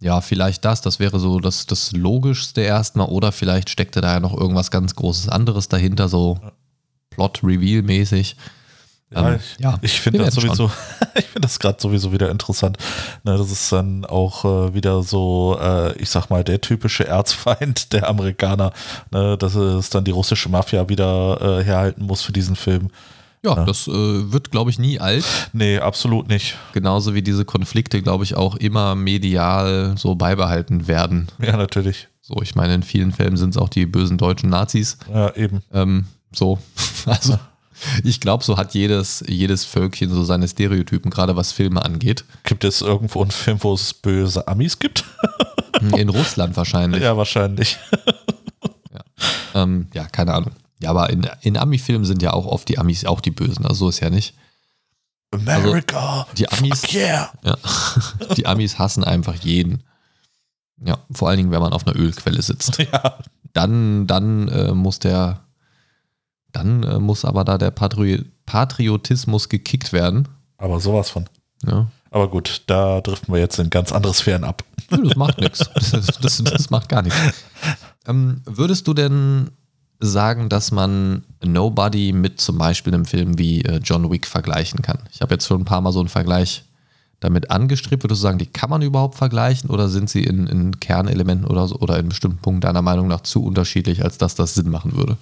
Ja, 0.00 0.22
vielleicht 0.22 0.64
das, 0.64 0.80
das 0.80 0.98
wäre 0.98 1.18
so 1.20 1.40
das, 1.40 1.66
das 1.66 1.92
Logischste 1.92 2.62
erstmal, 2.62 3.08
oder 3.08 3.32
vielleicht 3.32 3.68
steckte 3.68 4.00
da 4.00 4.14
ja 4.14 4.20
noch 4.20 4.34
irgendwas 4.34 4.70
ganz 4.70 4.94
Großes 4.94 5.28
anderes 5.28 5.68
dahinter, 5.68 6.08
so 6.08 6.40
Plot-Reveal-mäßig. 7.10 8.36
Ja, 9.12 9.28
Ähm, 9.28 9.40
ich, 9.40 9.62
ja, 9.62 9.78
ich 9.82 10.00
finde 10.00 10.20
das 10.20 10.34
sowieso, 10.34 10.70
ich 11.14 11.26
finde 11.26 11.42
das 11.42 11.58
gerade 11.58 11.80
sowieso 11.80 12.12
wieder 12.12 12.30
interessant. 12.30 12.78
Ne, 13.24 13.36
das 13.36 13.50
ist 13.50 13.70
dann 13.72 14.04
auch 14.06 14.44
äh, 14.44 14.74
wieder 14.74 15.02
so, 15.02 15.58
äh, 15.60 15.92
ich 15.98 16.08
sag 16.08 16.30
mal, 16.30 16.44
der 16.44 16.60
typische 16.60 17.06
Erzfeind 17.06 17.92
der 17.92 18.08
Amerikaner, 18.08 18.72
ne, 19.10 19.36
dass 19.36 19.54
es 19.54 19.90
dann 19.90 20.04
die 20.04 20.12
russische 20.12 20.48
Mafia 20.48 20.88
wieder 20.88 21.58
äh, 21.60 21.64
herhalten 21.64 22.06
muss 22.06 22.22
für 22.22 22.32
diesen 22.32 22.56
Film. 22.56 22.90
Ja, 23.42 23.56
Ja. 23.56 23.64
das 23.64 23.88
äh, 23.88 23.92
wird, 24.32 24.50
glaube 24.50 24.70
ich, 24.70 24.78
nie 24.78 25.00
alt. 25.00 25.24
Nee, 25.52 25.78
absolut 25.78 26.28
nicht. 26.28 26.56
Genauso 26.72 27.14
wie 27.14 27.22
diese 27.22 27.44
Konflikte, 27.44 28.02
glaube 28.02 28.24
ich, 28.24 28.36
auch 28.36 28.56
immer 28.56 28.94
medial 28.94 29.94
so 29.96 30.14
beibehalten 30.14 30.86
werden. 30.88 31.28
Ja, 31.40 31.56
natürlich. 31.56 32.08
So, 32.20 32.36
ich 32.42 32.54
meine, 32.54 32.74
in 32.74 32.82
vielen 32.82 33.12
Fällen 33.12 33.36
sind 33.36 33.50
es 33.50 33.56
auch 33.56 33.68
die 33.70 33.86
bösen 33.86 34.18
deutschen 34.18 34.50
Nazis. 34.50 34.98
Ja, 35.12 35.34
eben. 35.36 35.62
Ähm, 35.72 36.04
so, 36.32 36.58
also 37.06 37.38
ich 38.04 38.20
glaube, 38.20 38.44
so 38.44 38.58
hat 38.58 38.74
jedes, 38.74 39.24
jedes 39.26 39.64
Völkchen 39.64 40.10
so 40.10 40.22
seine 40.22 40.46
Stereotypen, 40.46 41.10
gerade 41.10 41.34
was 41.34 41.50
Filme 41.52 41.82
angeht. 41.82 42.24
Gibt 42.44 42.64
es 42.64 42.82
irgendwo 42.82 43.22
einen 43.22 43.30
Film, 43.30 43.56
wo 43.62 43.72
es 43.72 43.94
böse 43.94 44.46
Amis 44.48 44.78
gibt? 44.78 45.04
In 45.96 46.10
Russland 46.10 46.56
wahrscheinlich. 46.58 47.02
Ja, 47.02 47.16
wahrscheinlich. 47.16 47.78
Ähm, 49.54 49.88
ja, 49.94 50.04
keine 50.04 50.34
Ahnung. 50.34 50.52
Ja, 50.82 50.90
aber 50.90 51.10
in, 51.10 51.28
in 51.42 51.56
Ami-Filmen 51.56 52.04
sind 52.04 52.22
ja 52.22 52.32
auch 52.32 52.46
oft 52.46 52.68
die 52.68 52.78
Amis 52.78 53.04
auch 53.04 53.20
die 53.20 53.30
Bösen. 53.30 53.64
Also 53.66 53.74
so 53.86 53.88
ist 53.90 54.00
ja 54.00 54.10
nicht. 54.10 54.34
America. 55.32 56.26
die 56.36 56.48
Amis- 56.50 56.80
Fuck 56.80 56.94
yeah. 56.94 57.32
Ja. 57.44 57.56
Die 58.36 58.46
Amis 58.46 58.78
hassen 58.78 59.04
einfach 59.04 59.34
jeden. 59.36 59.84
Ja, 60.84 60.98
vor 61.12 61.28
allen 61.28 61.36
Dingen, 61.36 61.50
wenn 61.50 61.60
man 61.60 61.72
auf 61.72 61.86
einer 61.86 61.96
Ölquelle 61.96 62.42
sitzt. 62.42 62.78
Ja, 62.92 63.18
Dann, 63.52 64.06
dann 64.06 64.48
äh, 64.48 64.72
muss 64.72 64.98
der, 64.98 65.40
dann 66.52 66.82
äh, 66.82 66.98
muss 66.98 67.24
aber 67.24 67.44
da 67.44 67.58
der 67.58 67.70
Patri 67.70 68.24
Patriotismus 68.46 69.48
gekickt 69.48 69.92
werden. 69.92 70.26
aber 70.56 70.80
sowas 70.80 71.10
von. 71.10 71.28
Ja. 71.64 71.86
Aber 72.10 72.28
gut, 72.28 72.62
da 72.66 73.00
driften 73.00 73.32
wir 73.32 73.38
jetzt 73.38 73.58
in 73.60 73.70
ganz 73.70 73.92
andere 73.92 74.12
Sphären 74.14 74.42
ab. 74.42 74.64
Nö, 74.90 75.06
das 75.06 75.16
macht 75.16 75.38
nichts. 75.38 75.60
Das, 75.74 75.90
das, 76.20 76.42
das 76.42 76.70
macht 76.70 76.88
gar 76.88 77.02
nichts. 77.02 77.16
Ähm, 78.08 78.42
würdest 78.46 78.88
du 78.88 78.94
denn 78.94 79.50
sagen, 80.00 80.48
dass 80.48 80.72
man 80.72 81.22
Nobody 81.44 82.12
mit 82.12 82.40
zum 82.40 82.58
Beispiel 82.58 82.94
einem 82.94 83.04
Film 83.04 83.38
wie 83.38 83.62
äh, 83.62 83.80
John 83.82 84.10
Wick 84.10 84.26
vergleichen 84.26 84.82
kann? 84.82 84.98
Ich 85.12 85.20
habe 85.20 85.34
jetzt 85.34 85.46
schon 85.46 85.62
ein 85.62 85.66
paar 85.66 85.80
Mal 85.80 85.92
so 85.92 86.00
einen 86.00 86.08
Vergleich 86.08 86.64
damit 87.20 87.50
angestrebt. 87.50 88.02
Würdest 88.02 88.20
du 88.20 88.22
sagen, 88.22 88.38
die 88.38 88.46
kann 88.46 88.70
man 88.70 88.82
überhaupt 88.82 89.14
vergleichen 89.14 89.70
oder 89.70 89.88
sind 89.88 90.08
sie 90.08 90.24
in, 90.24 90.46
in 90.46 90.80
Kernelementen 90.80 91.46
oder, 91.46 91.70
oder 91.80 91.98
in 91.98 92.08
bestimmten 92.08 92.38
Punkten 92.38 92.62
deiner 92.62 92.82
Meinung 92.82 93.08
nach 93.08 93.20
zu 93.20 93.44
unterschiedlich, 93.44 94.02
als 94.02 94.18
dass 94.18 94.34
das 94.34 94.54
Sinn 94.54 94.70
machen 94.70 94.96
würde? 94.96 95.18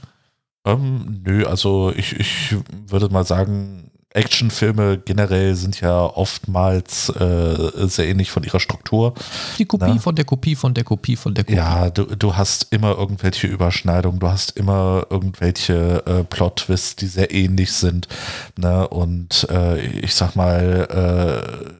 Ähm, 0.64 1.22
nö, 1.24 1.44
also 1.44 1.92
ich, 1.94 2.18
ich 2.18 2.56
würde 2.86 3.08
mal 3.08 3.26
sagen, 3.26 3.90
Actionfilme 4.18 4.98
generell 4.98 5.54
sind 5.54 5.80
ja 5.80 6.02
oftmals 6.02 7.08
äh, 7.10 7.86
sehr 7.88 8.08
ähnlich 8.08 8.30
von 8.30 8.42
ihrer 8.42 8.58
Struktur. 8.58 9.14
Die 9.58 9.64
Kopie 9.64 9.94
Na? 9.94 9.98
von 9.98 10.14
der 10.16 10.24
Kopie 10.24 10.56
von 10.56 10.74
der 10.74 10.84
Kopie 10.84 11.16
von 11.16 11.34
der 11.34 11.44
Kopie. 11.44 11.56
Ja, 11.56 11.88
du, 11.90 12.04
du 12.04 12.36
hast 12.36 12.66
immer 12.70 12.98
irgendwelche 12.98 13.46
Überschneidungen, 13.46 14.18
du 14.18 14.28
hast 14.28 14.56
immer 14.56 15.06
irgendwelche 15.08 16.02
äh, 16.04 16.24
Plot-Twists, 16.24 16.96
die 16.96 17.06
sehr 17.06 17.32
ähnlich 17.32 17.72
sind. 17.72 18.08
Ne? 18.56 18.88
Und 18.88 19.46
äh, 19.50 19.80
ich 19.80 20.14
sag 20.14 20.34
mal, 20.34 20.88
äh, 20.90 21.76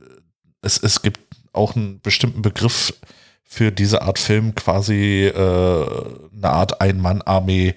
es, 0.63 0.79
es 0.79 1.03
gibt 1.03 1.21
auch 1.53 1.75
einen 1.75 2.01
bestimmten 2.01 2.43
Begriff 2.43 2.95
für 3.43 3.73
diese 3.73 4.03
Art 4.03 4.19
Film, 4.19 4.55
quasi 4.55 5.25
äh, 5.25 5.33
eine 5.35 6.51
Art 6.51 6.81
Ein-Mann-Armee, 6.81 7.75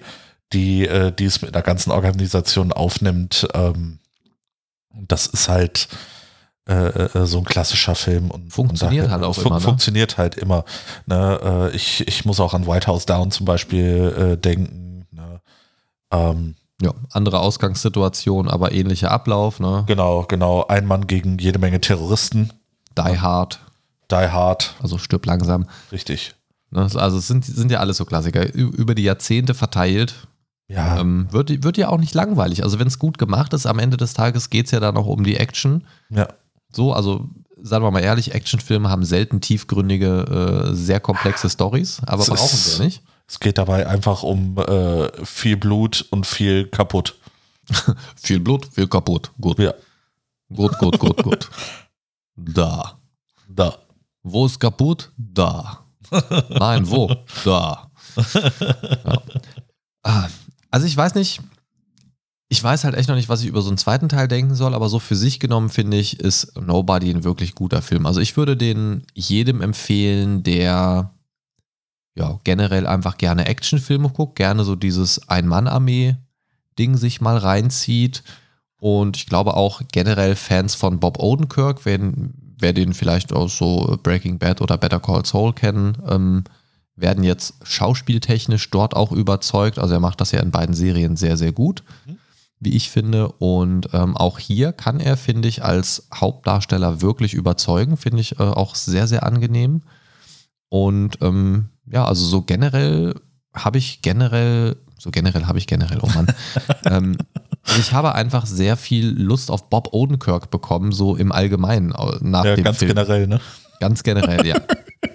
die, 0.52 0.86
äh, 0.86 1.10
die 1.10 1.24
es 1.24 1.42
mit 1.42 1.54
einer 1.54 1.62
ganzen 1.62 1.90
Organisation 1.90 2.72
aufnimmt. 2.72 3.48
Ähm, 3.54 3.98
das 4.94 5.26
ist 5.26 5.48
halt 5.48 5.88
äh, 6.68 6.74
äh, 6.74 7.26
so 7.26 7.38
ein 7.38 7.44
klassischer 7.44 7.94
Film. 7.94 8.30
Und 8.30 8.52
Funktioniert 8.52 9.06
und 9.06 9.10
halt 9.10 9.24
auch 9.24 9.34
fun 9.34 9.46
immer, 9.46 9.56
ne? 9.56 9.60
Funktioniert 9.60 10.16
halt 10.18 10.36
immer. 10.36 10.64
Ne? 11.06 11.70
Äh, 11.72 11.76
ich, 11.76 12.06
ich 12.06 12.24
muss 12.24 12.38
auch 12.40 12.54
an 12.54 12.66
White 12.66 12.86
House 12.86 13.06
Down 13.06 13.30
zum 13.30 13.46
Beispiel 13.46 14.32
äh, 14.34 14.36
denken. 14.36 15.06
Ne? 15.10 15.40
Ähm, 16.12 16.54
Ja, 16.80 16.92
andere 17.10 17.40
Ausgangssituation, 17.40 18.48
aber 18.48 18.72
ähnlicher 18.72 19.10
Ablauf. 19.10 19.58
Ne? 19.60 19.84
genau, 19.86 20.24
genau. 20.28 20.66
Ein 20.66 20.86
Mann 20.86 21.06
gegen 21.06 21.38
jede 21.38 21.58
Menge 21.58 21.80
Terroristen. 21.80 22.52
Die 22.96 23.18
Hard, 23.20 23.58
Die 24.10 24.16
Hard. 24.16 24.74
also 24.82 24.98
stirb 24.98 25.26
langsam. 25.26 25.66
Richtig. 25.90 26.34
Ne? 26.70 26.88
Also 26.94 27.18
es 27.18 27.26
sind, 27.26 27.44
sind 27.44 27.70
ja 27.72 27.80
alles 27.80 27.96
so 27.96 28.04
Klassiker. 28.04 28.52
Über 28.54 28.94
die 28.94 29.02
Jahrzehnte 29.04 29.54
verteilt. 29.54 30.28
Ja, 30.68 31.00
Ähm, 31.00 31.26
wird, 31.30 31.62
wird 31.64 31.76
ja 31.76 31.88
auch 31.88 31.98
nicht 31.98 32.14
langweilig. 32.14 32.62
Also 32.62 32.78
wenn 32.78 32.86
es 32.86 32.98
gut 32.98 33.18
gemacht 33.18 33.52
ist, 33.52 33.66
am 33.66 33.78
Ende 33.78 33.96
des 33.96 34.14
Tages 34.14 34.48
geht 34.50 34.66
es 34.66 34.70
ja 34.72 34.80
dann 34.80 34.96
auch 34.96 35.06
um 35.06 35.24
die 35.24 35.36
Action. 35.36 35.84
ja. 36.10 36.28
So, 36.74 36.94
also 36.94 37.28
sagen 37.60 37.84
wir 37.84 37.90
mal 37.90 38.00
ehrlich, 38.00 38.32
Actionfilme 38.34 38.88
haben 38.88 39.04
selten 39.04 39.42
tiefgründige, 39.42 40.70
äh, 40.70 40.74
sehr 40.74 41.00
komplexe 41.00 41.50
Stories, 41.50 42.00
aber 42.06 42.22
Es 42.22 42.28
brauchen 42.30 42.44
ist- 42.54 42.76
sie 42.76 42.82
nicht. 42.84 43.02
Es 43.28 43.38
geht 43.40 43.58
dabei 43.58 43.86
einfach 43.86 44.22
um 44.22 44.56
äh, 44.58 45.10
viel 45.26 45.58
Blut 45.58 46.06
und 46.10 46.26
viel 46.26 46.66
kaputt. 46.68 47.14
Viel 48.16 48.40
Blut, 48.40 48.66
viel 48.72 48.88
kaputt. 48.88 49.30
Gut, 49.40 49.58
Ja, 49.58 49.72
gut, 50.54 50.76
gut, 50.78 50.98
gut, 50.98 51.22
gut. 51.22 51.50
Da. 52.36 52.98
da. 53.48 53.76
Wo 54.22 54.46
ist 54.46 54.58
kaputt? 54.58 55.12
Da. 55.16 55.84
Nein, 56.58 56.88
wo? 56.90 57.14
Da. 57.44 57.90
Ja. 59.04 59.22
Ah, 60.02 60.28
Also 60.72 60.86
ich 60.86 60.96
weiß 60.96 61.14
nicht, 61.14 61.40
ich 62.48 62.62
weiß 62.62 62.84
halt 62.84 62.96
echt 62.96 63.08
noch 63.08 63.16
nicht, 63.16 63.28
was 63.28 63.42
ich 63.42 63.48
über 63.48 63.62
so 63.62 63.68
einen 63.68 63.78
zweiten 63.78 64.08
Teil 64.08 64.26
denken 64.26 64.54
soll, 64.54 64.74
aber 64.74 64.88
so 64.88 64.98
für 64.98 65.16
sich 65.16 65.38
genommen 65.38 65.68
finde 65.68 65.98
ich, 65.98 66.18
ist 66.18 66.58
Nobody 66.60 67.10
ein 67.10 67.24
wirklich 67.24 67.54
guter 67.54 67.82
Film. 67.82 68.06
Also 68.06 68.20
ich 68.20 68.36
würde 68.36 68.56
den 68.56 69.04
jedem 69.14 69.60
empfehlen, 69.60 70.42
der 70.42 71.14
ja 72.14 72.40
generell 72.44 72.86
einfach 72.86 73.16
gerne 73.16 73.46
Actionfilme 73.46 74.10
guckt, 74.10 74.36
gerne 74.36 74.64
so 74.64 74.74
dieses 74.74 75.28
Ein-Mann-Armee-Ding 75.28 76.96
sich 76.96 77.20
mal 77.20 77.36
reinzieht. 77.36 78.22
Und 78.78 79.16
ich 79.16 79.26
glaube 79.26 79.54
auch 79.54 79.82
generell 79.92 80.36
Fans 80.36 80.74
von 80.74 81.00
Bob 81.00 81.18
Odenkirk, 81.20 81.84
wenn, 81.84 82.34
wer 82.58 82.72
den 82.72 82.94
vielleicht 82.94 83.32
aus 83.32 83.56
so 83.56 83.98
Breaking 84.02 84.38
Bad 84.38 84.60
oder 84.60 84.78
Better 84.78 85.00
Call 85.00 85.24
Saul 85.24 85.52
kennen, 85.52 85.98
ähm, 86.08 86.44
werden 86.96 87.24
jetzt 87.24 87.54
schauspieltechnisch 87.62 88.70
dort 88.70 88.94
auch 88.94 89.12
überzeugt. 89.12 89.78
Also 89.78 89.94
er 89.94 90.00
macht 90.00 90.20
das 90.20 90.32
ja 90.32 90.40
in 90.40 90.50
beiden 90.50 90.74
Serien 90.74 91.16
sehr, 91.16 91.36
sehr 91.36 91.52
gut, 91.52 91.82
Mhm. 92.06 92.18
wie 92.60 92.76
ich 92.76 92.90
finde. 92.90 93.28
Und 93.32 93.88
ähm, 93.92 94.16
auch 94.16 94.38
hier 94.38 94.72
kann 94.72 95.00
er, 95.00 95.16
finde 95.16 95.48
ich, 95.48 95.64
als 95.64 96.06
Hauptdarsteller 96.14 97.00
wirklich 97.00 97.34
überzeugen. 97.34 97.96
Finde 97.96 98.20
ich 98.20 98.38
äh, 98.38 98.42
auch 98.42 98.74
sehr, 98.74 99.06
sehr 99.06 99.24
angenehm. 99.24 99.82
Und 100.68 101.18
ähm, 101.22 101.66
ja, 101.90 102.04
also 102.04 102.24
so 102.24 102.42
generell 102.42 103.14
habe 103.54 103.78
ich 103.78 104.00
generell, 104.02 104.76
so 104.98 105.10
generell 105.10 105.46
habe 105.46 105.58
ich 105.58 105.66
generell, 105.66 105.98
oh 106.02 106.08
Mann. 106.14 106.26
ähm, 106.86 107.16
also 107.66 107.80
ich 107.80 107.92
habe 107.92 108.14
einfach 108.14 108.46
sehr 108.46 108.76
viel 108.76 109.08
Lust 109.08 109.50
auf 109.50 109.68
Bob 109.68 109.88
Odenkirk 109.92 110.50
bekommen, 110.50 110.92
so 110.92 111.16
im 111.16 111.32
Allgemeinen 111.32 111.92
äh, 111.92 112.16
nach 112.20 112.44
Ja, 112.44 112.54
dem 112.54 112.64
ganz 112.64 112.78
Film. 112.78 112.88
generell, 112.90 113.26
ne? 113.26 113.40
Ganz 113.80 114.02
generell, 114.02 114.46
ja. 114.46 114.56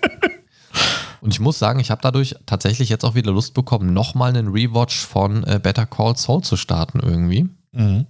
Und 1.27 1.33
ich 1.33 1.41
muss 1.41 1.59
sagen, 1.59 1.81
ich 1.81 1.91
habe 1.91 1.99
dadurch 2.01 2.37
tatsächlich 2.45 2.87
jetzt 2.87 3.03
auch 3.03 3.13
wieder 3.13 3.33
Lust 3.33 3.53
bekommen, 3.53 3.91
nochmal 3.91 4.29
einen 4.29 4.47
Rewatch 4.47 4.95
von 5.05 5.43
äh, 5.43 5.59
Better 5.61 5.85
Call 5.85 6.15
Saul 6.15 6.41
zu 6.41 6.55
starten 6.55 7.01
irgendwie. 7.01 7.49
Mhm. 7.73 8.05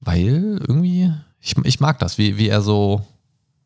Weil 0.00 0.60
irgendwie, 0.66 1.12
ich, 1.38 1.56
ich 1.62 1.78
mag 1.78 2.00
das, 2.00 2.18
wie, 2.18 2.38
wie 2.38 2.48
er 2.48 2.60
so, 2.60 3.06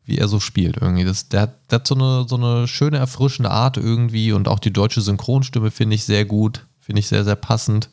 wie 0.03 0.19
er 0.19 0.27
so 0.27 0.39
spielt 0.39 0.77
irgendwie. 0.77 1.05
Das, 1.05 1.27
der, 1.27 1.41
hat- 1.41 1.71
der 1.71 1.79
hat 1.79 1.87
so 1.87 1.95
eine, 1.95 2.27
so 2.29 2.35
eine 2.35 2.67
schöne, 2.67 2.97
erfrischende 2.97 3.49
Art 3.49 3.77
irgendwie 3.77 4.31
und 4.31 4.47
auch 4.47 4.59
die 4.59 4.71
deutsche 4.71 5.01
Synchronstimme 5.01 5.71
finde 5.71 5.95
ich 5.95 6.05
sehr 6.05 6.25
gut, 6.25 6.67
finde 6.79 6.99
ich 6.99 7.07
sehr, 7.07 7.23
sehr 7.23 7.35
passend. 7.35 7.89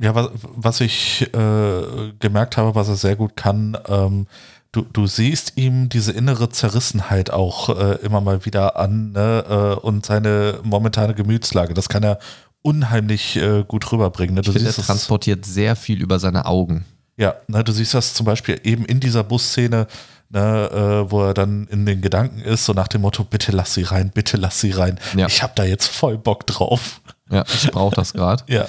Ja, 0.00 0.14
was, 0.14 0.28
was 0.34 0.80
ich 0.82 1.22
äh, 1.34 2.12
gemerkt 2.20 2.56
habe, 2.58 2.76
was 2.76 2.86
er 2.86 2.94
sehr 2.94 3.16
gut 3.16 3.34
kann, 3.34 3.76
ähm, 3.88 4.28
du, 4.72 4.82
du 4.82 5.06
siehst 5.06 5.54
ihm 5.56 5.88
diese 5.88 6.12
innere 6.12 6.48
Zerrissenheit 6.48 7.30
auch 7.30 7.68
äh, 7.68 7.94
immer 8.02 8.20
mal 8.20 8.44
wieder 8.44 8.76
an 8.76 9.12
ne? 9.12 9.44
äh, 9.48 9.80
und 9.80 10.06
seine 10.06 10.60
momentane 10.62 11.14
Gemütslage. 11.14 11.74
Das 11.74 11.88
kann 11.88 12.02
er 12.02 12.18
unheimlich 12.62 13.36
äh, 13.36 13.64
gut 13.66 13.90
rüberbringen. 13.92 14.34
Ne? 14.34 14.40
Ich 14.40 14.46
finde, 14.46 14.60
er 14.60 14.66
siehst 14.66 14.78
das, 14.78 14.86
transportiert 14.86 15.44
sehr 15.46 15.76
viel 15.76 16.02
über 16.02 16.18
seine 16.18 16.46
Augen. 16.46 16.84
ja, 17.16 17.34
ne, 17.46 17.62
du 17.62 17.72
siehst 17.72 17.94
das 17.94 18.14
zum 18.14 18.26
Beispiel 18.26 18.60
eben 18.64 18.84
in 18.84 19.00
dieser 19.00 19.22
Busszene, 19.22 19.86
ne, 20.30 20.70
äh, 21.06 21.10
wo 21.10 21.22
er 21.22 21.34
dann 21.34 21.66
in 21.68 21.86
den 21.86 22.02
Gedanken 22.02 22.40
ist, 22.40 22.64
so 22.64 22.72
nach 22.72 22.88
dem 22.88 23.02
Motto, 23.02 23.24
bitte 23.24 23.52
lass 23.52 23.74
sie 23.74 23.82
rein, 23.82 24.10
bitte 24.12 24.36
lass 24.36 24.60
sie 24.60 24.72
rein. 24.72 24.98
Ja. 25.16 25.26
Ich 25.26 25.42
habe 25.42 25.52
da 25.54 25.64
jetzt 25.64 25.86
voll 25.86 26.18
Bock 26.18 26.46
drauf. 26.46 27.00
Ja, 27.30 27.44
ich 27.46 27.70
brauche 27.70 27.94
das 27.94 28.12
gerade. 28.12 28.44
Ja. 28.52 28.66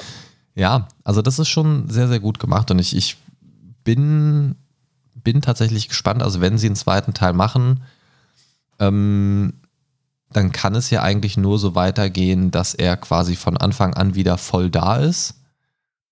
Ja, 0.55 0.87
also 1.03 1.21
das 1.21 1.37
ist 1.37 1.49
schon 1.49 1.87
sehr, 1.87 2.07
sehr 2.07 2.19
gut 2.19 2.39
gemacht 2.39 2.71
und 2.71 2.79
ich, 2.79 2.95
ich 2.95 3.17
bin, 3.83 4.55
bin 5.23 5.41
tatsächlich 5.41 5.87
gespannt. 5.89 6.21
Also 6.23 6.41
wenn 6.41 6.57
sie 6.57 6.67
einen 6.67 6.75
zweiten 6.75 7.13
Teil 7.13 7.33
machen, 7.33 7.83
ähm, 8.79 9.53
dann 10.31 10.51
kann 10.51 10.75
es 10.75 10.89
ja 10.89 11.01
eigentlich 11.01 11.37
nur 11.37 11.57
so 11.57 11.75
weitergehen, 11.75 12.51
dass 12.51 12.73
er 12.73 12.97
quasi 12.97 13.35
von 13.35 13.57
Anfang 13.57 13.93
an 13.93 14.15
wieder 14.15 14.37
voll 14.37 14.69
da 14.69 14.97
ist. 14.97 15.35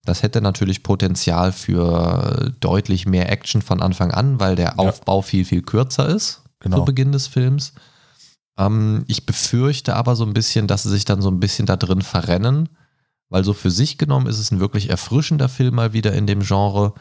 Das 0.06 0.24
hätte 0.24 0.39
natürlich 0.39 0.84
Potenzial 0.84 1.52
für 1.52 2.54
deutlich 2.60 3.06
mehr 3.06 3.32
Action 3.32 3.62
von 3.62 3.82
Anfang 3.82 4.12
an, 4.12 4.39
weil 4.39 4.56
der 4.56 4.80
Aufbau 4.80 5.22
viel, 5.22 5.46
viel 5.46 5.63
kürzer 5.63 6.08
ist 6.08 6.41
Genau. 6.60 6.78
zu 6.78 6.86
Beginn 6.86 7.12
des 7.12 7.28
Films. 7.28 7.74
Ähm, 8.58 9.04
ich 9.08 9.26
befürchte 9.26 9.96
aber 9.96 10.15
so 10.15 10.26
ein 10.26 10.34
bisschen, 10.34 10.68
dass 10.68 10.84
sie 10.84 10.89
sich 10.89 11.06
dann 11.06 11.22
so 11.22 11.30
ein 11.30 11.39
bisschen 11.39 11.65
da 11.65 11.76
drin 11.76 12.02
verrennen, 12.02 12.70
weil 13.30 13.44
so 13.44 13.54
für 13.54 13.70
sich 13.72 13.98
genommen 13.98 14.28
ist 14.28 14.39
es 14.39 14.52
ein 14.52 14.60
wirklich 14.60 14.89
erfrischender 14.89 15.50
Film 15.50 15.76
mal 15.76 15.94
wieder 15.94 16.13
in 16.13 16.26
dem 16.26 16.39
Genre, 16.41 16.94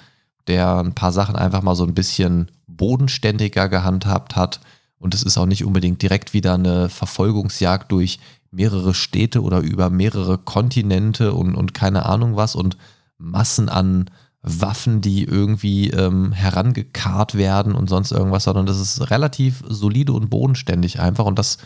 der 0.46 0.78
ein 0.78 0.94
paar 0.94 1.12
Sachen 1.12 1.36
einfach 1.36 1.62
mal 1.62 1.74
so 1.74 1.84
ein 1.84 1.94
bisschen 1.94 2.50
bodenständiger 2.66 3.68
gehandhabt 3.68 4.36
hat. 4.36 4.60
Und 4.98 5.14
es 5.14 5.22
ist 5.22 5.36
auch 5.38 5.46
nicht 5.46 5.64
unbedingt 5.64 6.02
direkt 6.02 6.32
wieder 6.32 6.54
eine 6.54 6.88
Verfolgungsjagd 6.88 7.90
durch 7.92 8.18
mehrere 8.50 8.94
Städte 8.94 9.42
oder 9.42 9.60
über 9.60 9.90
mehrere 9.90 10.38
Kontinente 10.38 11.34
und, 11.34 11.54
und 11.54 11.74
keine 11.74 12.06
Ahnung 12.06 12.36
was 12.36 12.54
und 12.54 12.76
Massen 13.18 13.68
an 13.68 14.10
Waffen, 14.42 15.00
die 15.00 15.24
irgendwie 15.24 15.90
ähm, 15.90 16.32
herangekarrt 16.32 17.34
werden 17.34 17.74
und 17.74 17.88
sonst 17.88 18.12
irgendwas, 18.12 18.44
sondern 18.44 18.66
das 18.66 18.78
ist 18.78 19.10
relativ 19.10 19.62
solide 19.66 20.12
und 20.12 20.28
bodenständig 20.28 21.00
einfach 21.00 21.24
und 21.24 21.38
das 21.38 21.58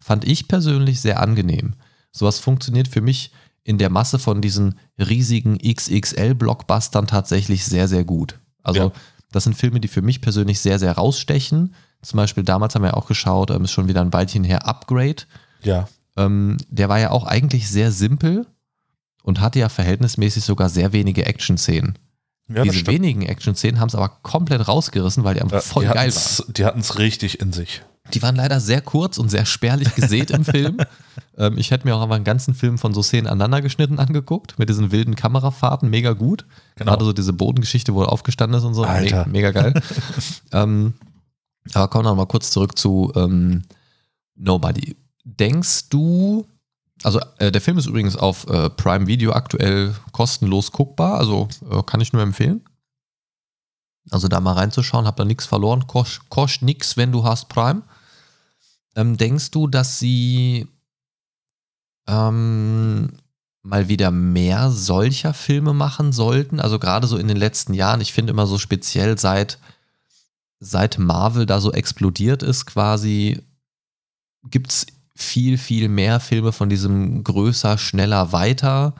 fand 0.00 0.24
ich 0.24 0.48
persönlich 0.48 1.00
sehr 1.00 1.20
angenehm. 1.20 1.74
Sowas 2.12 2.38
funktioniert 2.38 2.88
für 2.88 3.00
mich 3.00 3.30
in 3.64 3.78
der 3.78 3.90
Masse 3.90 4.18
von 4.18 4.40
diesen 4.42 4.78
riesigen 4.98 5.58
XXL-Blockbustern 5.58 7.06
tatsächlich 7.06 7.64
sehr, 7.64 7.88
sehr 7.88 8.04
gut. 8.04 8.38
Also 8.62 8.80
Ja. 8.80 8.92
das 9.32 9.44
sind 9.44 9.54
Filme, 9.56 9.80
die 9.80 9.88
für 9.88 10.02
mich 10.02 10.20
persönlich 10.20 10.60
sehr, 10.60 10.78
sehr 10.78 10.92
rausstechen. 10.92 11.74
Zum 12.02 12.16
Beispiel 12.18 12.44
damals 12.44 12.74
haben 12.74 12.82
wir 12.82 12.88
ja 12.90 12.94
auch 12.94 13.06
geschaut, 13.08 13.50
ähm, 13.50 13.64
ist 13.64 13.72
schon 13.72 13.88
wieder 13.88 14.02
ein 14.02 14.12
Weilchen 14.12 14.44
her, 14.44 14.66
Upgrade. 14.66 15.22
Ja. 15.62 15.88
Ähm, 16.16 16.58
der 16.68 16.88
war 16.88 17.00
ja 17.00 17.10
auch 17.10 17.24
eigentlich 17.24 17.68
sehr 17.68 17.90
simpel 17.90 18.46
und 19.22 19.40
hatte 19.40 19.58
ja 19.58 19.68
verhältnismäßig 19.70 20.44
sogar 20.44 20.68
sehr 20.68 20.92
wenige 20.92 21.24
Action-Szenen. 21.26 21.98
ja 22.48 22.62
Diese 22.62 22.86
wenigen 22.86 23.22
Action-Szenen 23.22 23.80
haben 23.80 23.88
es 23.88 23.94
aber 23.94 24.10
komplett 24.22 24.68
rausgerissen, 24.68 25.24
weil 25.24 25.34
die 25.34 25.40
einfach 25.42 25.56
Ja, 25.56 25.62
voll 25.62 25.86
die 25.86 25.92
geil 25.92 26.14
waren. 26.14 26.52
Die 26.54 26.64
hatten 26.66 26.80
es 26.80 26.98
richtig 26.98 27.40
in 27.40 27.52
sich. 27.54 27.82
Die 28.12 28.22
waren 28.22 28.36
leider 28.36 28.60
sehr 28.60 28.82
kurz 28.82 29.18
und 29.18 29.30
sehr 29.30 29.46
spärlich 29.46 29.94
gesät 29.94 30.30
im 30.30 30.44
Film. 30.44 30.78
Ähm, 31.36 31.58
ich 31.58 31.72
hätte 31.72 31.84
mir 31.84 31.96
auch 31.96 32.02
einfach 32.02 32.14
einen 32.14 32.24
ganzen 32.24 32.54
Film 32.54 32.78
von 32.78 32.94
so 32.94 33.02
Szenen 33.02 33.26
aneinander 33.26 33.60
geschnitten 33.60 33.98
angeguckt, 33.98 34.56
mit 34.56 34.68
diesen 34.68 34.92
wilden 34.92 35.16
Kamerafahrten, 35.16 35.90
mega 35.90 36.12
gut. 36.12 36.46
Genau. 36.76 36.92
Gerade 36.92 37.04
so 37.04 37.12
diese 37.12 37.32
Bodengeschichte, 37.32 37.92
wo 37.92 38.02
er 38.02 38.12
aufgestanden 38.12 38.56
ist 38.58 38.64
und 38.64 38.74
so, 38.74 38.84
Alter. 38.84 39.26
Me 39.26 39.32
mega 39.32 39.50
geil. 39.50 39.74
ähm, 40.52 40.94
aber 41.72 41.88
kommen 41.88 42.04
wir 42.04 42.10
noch 42.10 42.16
mal 42.16 42.26
kurz 42.26 42.52
zurück 42.52 42.78
zu 42.78 43.12
ähm, 43.16 43.64
Nobody. 44.36 44.96
Denkst 45.24 45.88
du, 45.88 46.46
also 47.02 47.20
äh, 47.38 47.50
der 47.50 47.60
Film 47.60 47.78
ist 47.78 47.86
übrigens 47.86 48.16
auf 48.16 48.46
äh, 48.48 48.70
Prime 48.70 49.06
Video 49.06 49.32
aktuell 49.32 49.94
kostenlos 50.12 50.70
guckbar, 50.70 51.18
also 51.18 51.48
äh, 51.70 51.82
kann 51.82 52.00
ich 52.00 52.12
nur 52.12 52.22
empfehlen. 52.22 52.64
Also 54.10 54.28
da 54.28 54.40
mal 54.40 54.52
reinzuschauen, 54.52 55.06
hab 55.06 55.16
da 55.16 55.24
nichts 55.24 55.46
verloren, 55.46 55.86
kostet 55.86 56.28
kost 56.28 56.62
nix, 56.62 56.96
wenn 56.96 57.10
du 57.10 57.24
hast 57.24 57.48
Prime. 57.48 57.82
Ähm, 58.96 59.16
denkst 59.16 59.50
du, 59.50 59.66
dass 59.66 59.98
sie 59.98 60.68
ähm, 62.06 63.12
mal 63.62 63.88
wieder 63.88 64.10
mehr 64.10 64.70
solcher 64.70 65.34
Filme 65.34 65.72
machen 65.72 66.12
sollten? 66.12 66.60
Also 66.60 66.78
gerade 66.78 67.06
so 67.06 67.16
in 67.16 67.28
den 67.28 67.36
letzten 67.36 67.74
Jahren, 67.74 68.00
ich 68.00 68.12
finde 68.12 68.32
immer 68.32 68.46
so 68.46 68.58
speziell 68.58 69.18
seit, 69.18 69.58
seit 70.60 70.98
Marvel 70.98 71.46
da 71.46 71.60
so 71.60 71.72
explodiert 71.72 72.42
ist, 72.42 72.66
quasi 72.66 73.42
gibt 74.50 74.70
es 74.70 74.86
viel, 75.16 75.58
viel 75.58 75.88
mehr 75.88 76.20
Filme 76.20 76.52
von 76.52 76.68
diesem 76.68 77.24
größer, 77.24 77.78
schneller, 77.78 78.32
weiter. 78.32 78.94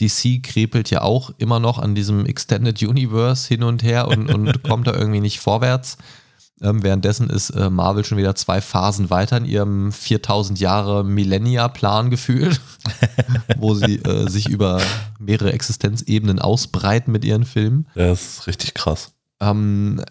DC 0.00 0.42
krepelt 0.42 0.90
ja 0.90 1.02
auch 1.02 1.30
immer 1.38 1.60
noch 1.60 1.78
an 1.78 1.94
diesem 1.94 2.26
Extended 2.26 2.82
Universe 2.82 3.48
hin 3.48 3.62
und 3.62 3.82
her 3.82 4.08
und, 4.08 4.32
und 4.32 4.62
kommt 4.68 4.86
da 4.86 4.94
irgendwie 4.94 5.20
nicht 5.20 5.40
vorwärts. 5.40 5.98
Ähm, 6.62 6.82
währenddessen 6.84 7.28
ist 7.28 7.50
äh, 7.50 7.70
Marvel 7.70 8.04
schon 8.04 8.18
wieder 8.18 8.36
zwei 8.36 8.60
Phasen 8.60 9.10
weiter 9.10 9.36
in 9.36 9.44
ihrem 9.44 9.90
4000 9.90 10.60
Jahre 10.60 11.04
Millennia-Plan 11.04 12.08
gefühlt, 12.08 12.60
wo 13.58 13.74
sie 13.74 13.96
äh, 13.96 14.28
sich 14.28 14.48
über 14.48 14.80
mehrere 15.18 15.52
Existenzebenen 15.52 16.38
ausbreiten 16.38 17.10
mit 17.10 17.24
ihren 17.24 17.44
Filmen. 17.44 17.88
Das 17.96 18.38
ist 18.38 18.46
richtig 18.46 18.74
krass. 18.74 19.12
Ähm, 19.40 20.02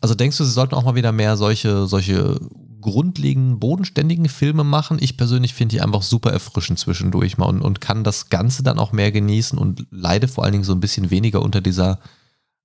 also 0.00 0.14
denkst 0.14 0.38
du, 0.38 0.44
sie 0.44 0.50
sollten 0.50 0.74
auch 0.74 0.84
mal 0.84 0.94
wieder 0.94 1.12
mehr 1.12 1.36
solche, 1.36 1.86
solche 1.86 2.40
grundlegenden, 2.80 3.58
bodenständigen 3.60 4.30
Filme 4.30 4.64
machen? 4.64 4.96
Ich 4.98 5.18
persönlich 5.18 5.52
finde 5.52 5.74
die 5.74 5.82
einfach 5.82 6.02
super 6.02 6.32
erfrischend 6.32 6.78
zwischendurch 6.78 7.36
mal 7.36 7.46
und, 7.46 7.60
und 7.60 7.82
kann 7.82 8.02
das 8.02 8.30
Ganze 8.30 8.62
dann 8.62 8.78
auch 8.78 8.92
mehr 8.92 9.12
genießen 9.12 9.58
und 9.58 9.86
leide 9.90 10.26
vor 10.26 10.44
allen 10.44 10.52
Dingen 10.52 10.64
so 10.64 10.72
ein 10.72 10.80
bisschen 10.80 11.10
weniger 11.10 11.42
unter 11.42 11.60
dieser 11.60 11.98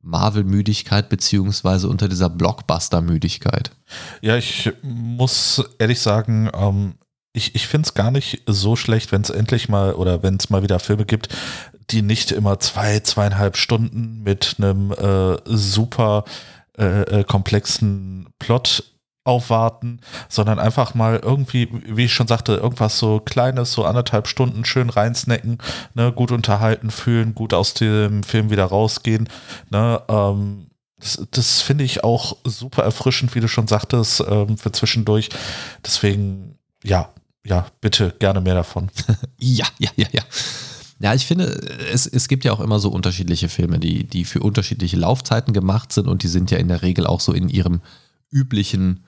Marvel-Müdigkeit 0.05 1.09
beziehungsweise 1.09 1.89
unter 1.89 2.07
dieser 2.07 2.29
Blockbuster-Müdigkeit. 2.29 3.71
Ja, 4.21 4.37
ich 4.37 4.71
muss 4.81 5.63
ehrlich 5.79 5.99
sagen, 5.99 6.49
ähm, 6.53 6.95
ich, 7.33 7.55
ich 7.55 7.67
finde 7.67 7.87
es 7.87 7.93
gar 7.93 8.11
nicht 8.11 8.43
so 8.45 8.75
schlecht, 8.75 9.11
wenn 9.11 9.21
es 9.21 9.29
endlich 9.29 9.67
mal 9.67 9.93
oder 9.93 10.23
wenn 10.23 10.35
es 10.35 10.49
mal 10.49 10.63
wieder 10.63 10.79
Filme 10.79 11.05
gibt, 11.05 11.29
die 11.89 12.01
nicht 12.01 12.31
immer 12.31 12.59
zwei, 12.59 12.99
zweieinhalb 13.01 13.57
Stunden 13.57 14.23
mit 14.23 14.55
einem 14.57 14.91
äh, 14.91 15.37
super 15.45 16.23
äh, 16.77 17.01
äh, 17.01 17.23
komplexen 17.23 18.27
Plot 18.39 18.83
aufwarten, 19.25 19.99
sondern 20.29 20.59
einfach 20.59 20.93
mal 20.93 21.19
irgendwie, 21.21 21.67
wie 21.85 22.05
ich 22.05 22.13
schon 22.13 22.27
sagte, 22.27 22.53
irgendwas 22.53 22.99
so 22.99 23.19
Kleines, 23.19 23.73
so 23.73 23.83
anderthalb 23.83 24.27
Stunden 24.27 24.63
schön 24.65 24.89
reinsnacken, 24.89 25.57
ne, 25.95 26.11
gut 26.11 26.31
unterhalten 26.31 26.91
fühlen, 26.91 27.35
gut 27.35 27.53
aus 27.53 27.73
dem 27.73 28.23
Film 28.23 28.51
wieder 28.51 28.65
rausgehen. 28.65 29.27
Ne, 29.71 30.01
ähm, 30.07 30.67
das, 30.99 31.27
das 31.31 31.61
finde 31.61 31.83
ich 31.83 32.03
auch 32.03 32.37
super 32.43 32.83
erfrischend, 32.83 33.35
wie 33.35 33.39
du 33.39 33.47
schon 33.47 33.67
sagtest, 33.67 34.23
ähm, 34.27 34.57
für 34.57 34.71
zwischendurch. 34.71 35.29
Deswegen, 35.83 36.59
ja, 36.83 37.09
ja, 37.45 37.65
bitte 37.81 38.13
gerne 38.19 38.41
mehr 38.41 38.55
davon. 38.55 38.89
Ja, 39.37 39.65
ja, 39.79 39.89
ja, 39.95 40.07
ja. 40.11 40.21
Ja, 40.99 41.13
ich 41.13 41.25
finde, 41.25 41.45
es, 41.91 42.07
es 42.07 42.27
gibt 42.29 42.45
ja 42.45 42.53
auch 42.53 42.61
immer 42.61 42.79
so 42.79 42.89
unterschiedliche 42.89 43.49
Filme, 43.49 43.79
die, 43.79 44.05
die 44.05 44.23
für 44.23 44.39
unterschiedliche 44.39 44.95
Laufzeiten 44.95 45.53
gemacht 45.53 45.91
sind 45.91 46.07
und 46.07 46.23
die 46.23 46.29
sind 46.29 46.51
ja 46.51 46.57
in 46.57 46.69
der 46.69 46.81
Regel 46.83 47.05
auch 47.05 47.19
so 47.19 47.33
in 47.33 47.49
ihrem 47.49 47.81
üblichen 48.31 49.04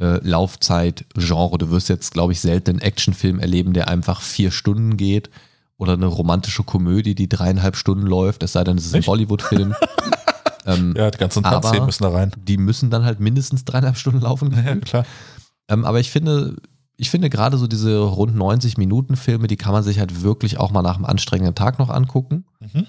äh, 0.00 0.18
Laufzeit-Genre. 0.26 1.58
Du 1.58 1.70
wirst 1.70 1.88
jetzt, 1.88 2.12
glaube 2.12 2.32
ich, 2.32 2.40
selten 2.40 2.70
einen 2.70 2.80
Actionfilm 2.80 3.38
erleben, 3.40 3.72
der 3.72 3.88
einfach 3.88 4.20
vier 4.20 4.50
Stunden 4.50 4.96
geht 4.96 5.30
oder 5.76 5.92
eine 5.94 6.06
romantische 6.06 6.64
Komödie, 6.64 7.14
die 7.14 7.28
dreieinhalb 7.28 7.76
Stunden 7.76 8.06
läuft, 8.06 8.42
es 8.42 8.52
sei 8.52 8.64
denn, 8.64 8.78
es 8.78 8.86
ist 8.86 8.94
ein? 8.94 9.02
Bollywood-Film. 9.02 9.74
ähm, 10.66 10.94
Ja, 10.96 11.10
die 11.10 11.18
ganzen 11.18 11.42
Tanzszenen 11.42 11.86
müssen 11.86 12.02
da 12.02 12.10
rein. 12.10 12.32
die 12.36 12.56
müssen 12.56 12.90
dann 12.90 13.04
halt 13.04 13.20
mindestens 13.20 13.64
dreieinhalb 13.64 13.96
Stunden 13.96 14.20
laufen. 14.20 14.52
Ja, 14.64 14.76
klar. 14.76 15.04
Ähm, 15.68 15.84
aber 15.84 16.00
ich 16.00 16.10
finde, 16.10 16.56
ich 16.96 17.10
finde 17.10 17.30
gerade 17.30 17.58
so 17.58 17.66
diese 17.66 17.98
rund 17.98 18.34
90 18.34 18.76
Minuten 18.76 19.16
Filme, 19.16 19.46
die 19.46 19.56
kann 19.56 19.72
man 19.72 19.84
sich 19.84 20.00
halt 20.00 20.22
wirklich 20.22 20.58
auch 20.58 20.70
mal 20.72 20.82
nach 20.82 20.96
einem 20.96 21.04
anstrengenden 21.04 21.54
Tag 21.54 21.78
noch 21.78 21.90
angucken. 21.90 22.44
Mhm. 22.60 22.86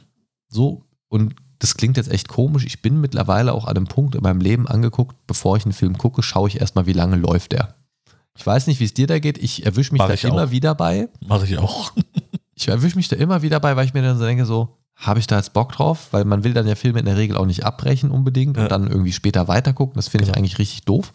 So, 0.47 0.83
und 1.09 1.35
das 1.59 1.75
klingt 1.75 1.97
jetzt 1.97 2.09
echt 2.11 2.27
komisch. 2.27 2.65
Ich 2.65 2.81
bin 2.81 2.99
mittlerweile 3.01 3.53
auch 3.53 3.65
an 3.65 3.75
einem 3.77 3.87
Punkt 3.87 4.15
in 4.15 4.23
meinem 4.23 4.41
Leben 4.41 4.67
angeguckt, 4.67 5.15
bevor 5.27 5.57
ich 5.57 5.65
einen 5.65 5.73
Film 5.73 5.97
gucke, 5.97 6.23
schaue 6.23 6.47
ich 6.47 6.59
erstmal, 6.59 6.85
wie 6.85 6.93
lange 6.93 7.15
läuft 7.17 7.51
der. 7.51 7.75
Ich 8.37 8.45
weiß 8.45 8.67
nicht, 8.67 8.79
wie 8.79 8.85
es 8.85 8.93
dir 8.93 9.07
da 9.07 9.19
geht. 9.19 9.37
Ich 9.37 9.65
erwische 9.65 9.91
mich 9.91 9.99
Mach 9.99 10.07
da 10.07 10.13
ich 10.13 10.23
immer 10.23 10.45
auch. 10.45 10.51
wieder 10.51 10.73
bei. 10.75 11.09
Mache 11.25 11.45
ich 11.45 11.57
auch. 11.57 11.91
Ich 12.55 12.67
erwische 12.67 12.97
mich 12.97 13.07
da 13.07 13.15
immer 13.15 13.41
wieder 13.41 13.61
bei, 13.61 13.77
weil 13.77 13.85
ich 13.85 13.93
mir 13.93 14.01
dann 14.01 14.17
so 14.17 14.25
denke, 14.25 14.45
so, 14.45 14.75
habe 14.97 15.19
ich 15.21 15.27
da 15.27 15.37
jetzt 15.37 15.53
Bock 15.53 15.71
drauf? 15.71 16.09
Weil 16.11 16.25
man 16.25 16.43
will 16.43 16.53
dann 16.53 16.67
ja 16.67 16.75
Filme 16.75 16.99
in 16.99 17.05
der 17.05 17.15
Regel 17.15 17.37
auch 17.37 17.45
nicht 17.45 17.63
abbrechen 17.65 18.11
unbedingt 18.11 18.57
Ja. 18.57 18.63
und 18.63 18.69
dann 18.73 18.87
irgendwie 18.87 19.13
später 19.13 19.47
weitergucken. 19.47 19.95
Das 19.95 20.09
finde 20.09 20.23
ich 20.25 20.27
Genau. 20.33 20.37
eigentlich 20.39 20.59
richtig 20.59 20.81
doof. 20.83 21.13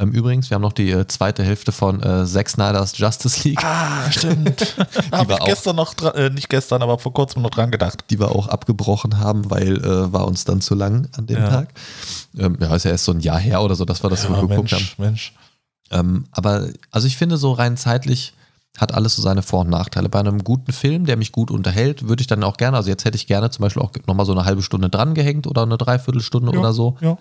Ähm, 0.00 0.12
übrigens, 0.12 0.48
wir 0.48 0.54
haben 0.54 0.62
noch 0.62 0.72
die 0.72 0.90
äh, 0.92 1.06
zweite 1.08 1.42
Hälfte 1.42 1.72
von 1.72 2.00
äh, 2.02 2.24
Zack 2.24 2.48
Snyder's 2.48 2.96
Justice 2.96 3.42
League, 3.48 3.62
Ah, 3.64 4.10
stimmt. 4.10 4.76
Habe 5.12 5.32
ich 5.34 5.38
gestern 5.40 5.74
noch 5.76 5.94
dran, 5.94 6.14
äh, 6.14 6.30
nicht 6.30 6.48
gestern, 6.48 6.82
aber 6.82 6.98
vor 6.98 7.12
kurzem 7.12 7.42
noch 7.42 7.50
dran 7.50 7.70
gedacht. 7.72 8.04
die 8.10 8.20
wir 8.20 8.30
auch 8.30 8.46
abgebrochen 8.48 9.18
haben, 9.18 9.50
weil 9.50 9.76
äh, 9.84 10.12
war 10.12 10.26
uns 10.28 10.44
dann 10.44 10.60
zu 10.60 10.74
lang 10.76 11.08
an 11.16 11.26
dem 11.26 11.38
Ja. 11.38 11.48
Tag. 11.48 11.68
Ähm, 12.38 12.56
ja, 12.60 12.74
ist 12.76 12.84
ja 12.84 12.92
erst 12.92 13.06
so 13.06 13.12
ein 13.12 13.20
Jahr 13.20 13.40
her 13.40 13.60
oder 13.62 13.74
so, 13.74 13.84
dass 13.84 14.02
wir 14.04 14.10
das 14.10 14.22
so 14.22 14.32
ja, 14.32 14.40
geguckt 14.42 14.70
Mensch, 14.70 14.98
Mensch. 14.98 15.32
haben. 15.90 16.08
Ähm, 16.08 16.24
aber 16.30 16.68
also 16.92 17.06
ich 17.06 17.16
finde, 17.16 17.36
so 17.36 17.52
rein 17.52 17.76
zeitlich 17.76 18.34
hat 18.76 18.94
alles 18.94 19.16
so 19.16 19.22
seine 19.22 19.42
Vor- 19.42 19.62
und 19.62 19.70
Nachteile. 19.70 20.08
Bei 20.08 20.20
einem 20.20 20.44
guten 20.44 20.70
Film, 20.72 21.06
der 21.06 21.16
mich 21.16 21.32
gut 21.32 21.50
unterhält, 21.50 22.06
würde 22.08 22.20
ich 22.20 22.28
dann 22.28 22.44
auch 22.44 22.56
gerne, 22.56 22.76
also 22.76 22.88
jetzt 22.90 23.04
hätte 23.04 23.16
ich 23.16 23.26
gerne 23.26 23.50
zum 23.50 23.62
Beispiel 23.64 23.82
auch 23.82 23.90
nochmal 24.06 24.26
so 24.26 24.30
eine 24.32 24.44
halbe 24.44 24.62
Stunde 24.62 24.88
dran 24.90 25.14
gehängt 25.14 25.48
oder 25.48 25.62
eine 25.62 25.76
Dreiviertelstunde 25.76 26.52
Ja. 26.52 26.58
oder 26.60 26.72
so. 26.72 26.96
Ja. 27.00 27.16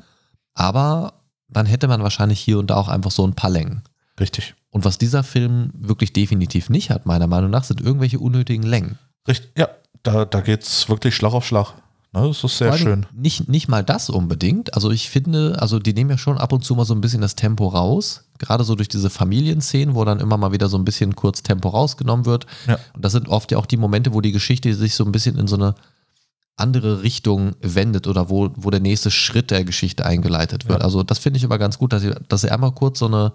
Aber 0.53 1.13
dann 1.49 1.65
hätte 1.65 1.87
man 1.87 2.03
wahrscheinlich 2.03 2.39
hier 2.39 2.59
und 2.59 2.67
da 2.67 2.75
auch 2.75 2.87
einfach 2.87 3.11
so 3.11 3.25
ein 3.25 3.33
paar 3.33 3.49
Längen. 3.49 3.83
Richtig. 4.19 4.55
Und 4.69 4.85
was 4.85 4.97
dieser 4.97 5.23
Film 5.23 5.71
wirklich 5.73 6.13
definitiv 6.13 6.69
nicht 6.69 6.89
hat, 6.89 7.05
meiner 7.05 7.27
Meinung 7.27 7.49
nach, 7.49 7.63
sind 7.63 7.81
irgendwelche 7.81 8.19
unnötigen 8.19 8.63
Längen. 8.63 8.97
Richtig. 9.27 9.51
Ja, 9.57 9.69
da, 10.03 10.25
da 10.25 10.41
geht 10.41 10.63
es 10.63 10.89
wirklich 10.89 11.15
Schlag 11.15 11.33
auf 11.33 11.45
Schlag. 11.45 11.73
Das 12.13 12.43
ist 12.43 12.57
sehr 12.57 12.73
schön. 12.73 13.05
Nicht, 13.13 13.47
nicht 13.47 13.67
mal 13.67 13.83
das 13.83 14.09
unbedingt. 14.09 14.73
Also 14.73 14.91
ich 14.91 15.09
finde, 15.09 15.57
also 15.59 15.77
die 15.77 15.93
nehmen 15.93 16.09
ja 16.09 16.17
schon 16.17 16.37
ab 16.37 16.51
und 16.51 16.63
zu 16.63 16.73
mal 16.73 16.85
so 16.85 16.95
ein 16.95 17.01
bisschen 17.01 17.21
das 17.21 17.35
Tempo 17.35 17.67
raus. 17.67 18.23
Gerade 18.39 18.63
so 18.63 18.75
durch 18.75 18.87
diese 18.87 19.09
Familienszenen, 19.09 19.93
wo 19.93 20.03
dann 20.03 20.19
immer 20.19 20.37
mal 20.37 20.51
wieder 20.51 20.69
so 20.69 20.77
ein 20.77 20.85
bisschen 20.85 21.15
kurz 21.15 21.43
Tempo 21.43 21.69
rausgenommen 21.69 22.25
wird. 22.25 22.45
Ja. 22.65 22.79
Und 22.93 23.05
das 23.05 23.11
sind 23.11 23.27
oft 23.27 23.51
ja 23.51 23.57
auch 23.57 23.65
die 23.65 23.77
Momente, 23.77 24.13
wo 24.13 24.21
die 24.21 24.31
Geschichte 24.31 24.73
sich 24.73 24.95
so 24.95 25.05
ein 25.05 25.11
bisschen 25.11 25.37
in 25.37 25.47
so 25.47 25.55
eine 25.57 25.75
andere 26.57 27.03
Richtung 27.03 27.55
wendet 27.61 28.07
oder 28.07 28.29
wo, 28.29 28.49
wo 28.55 28.71
der 28.71 28.79
nächste 28.79 29.11
Schritt 29.11 29.51
der 29.51 29.63
Geschichte 29.63 30.05
eingeleitet 30.05 30.67
wird. 30.67 30.79
Ja. 30.79 30.85
Also 30.85 31.03
das 31.03 31.19
finde 31.19 31.37
ich 31.37 31.45
aber 31.45 31.59
ganz 31.59 31.77
gut, 31.77 31.93
dass 31.93 32.01
sie, 32.01 32.13
dass 32.27 32.41
sie 32.41 32.51
einmal 32.51 32.71
kurz 32.71 32.99
so 32.99 33.05
eine 33.05 33.31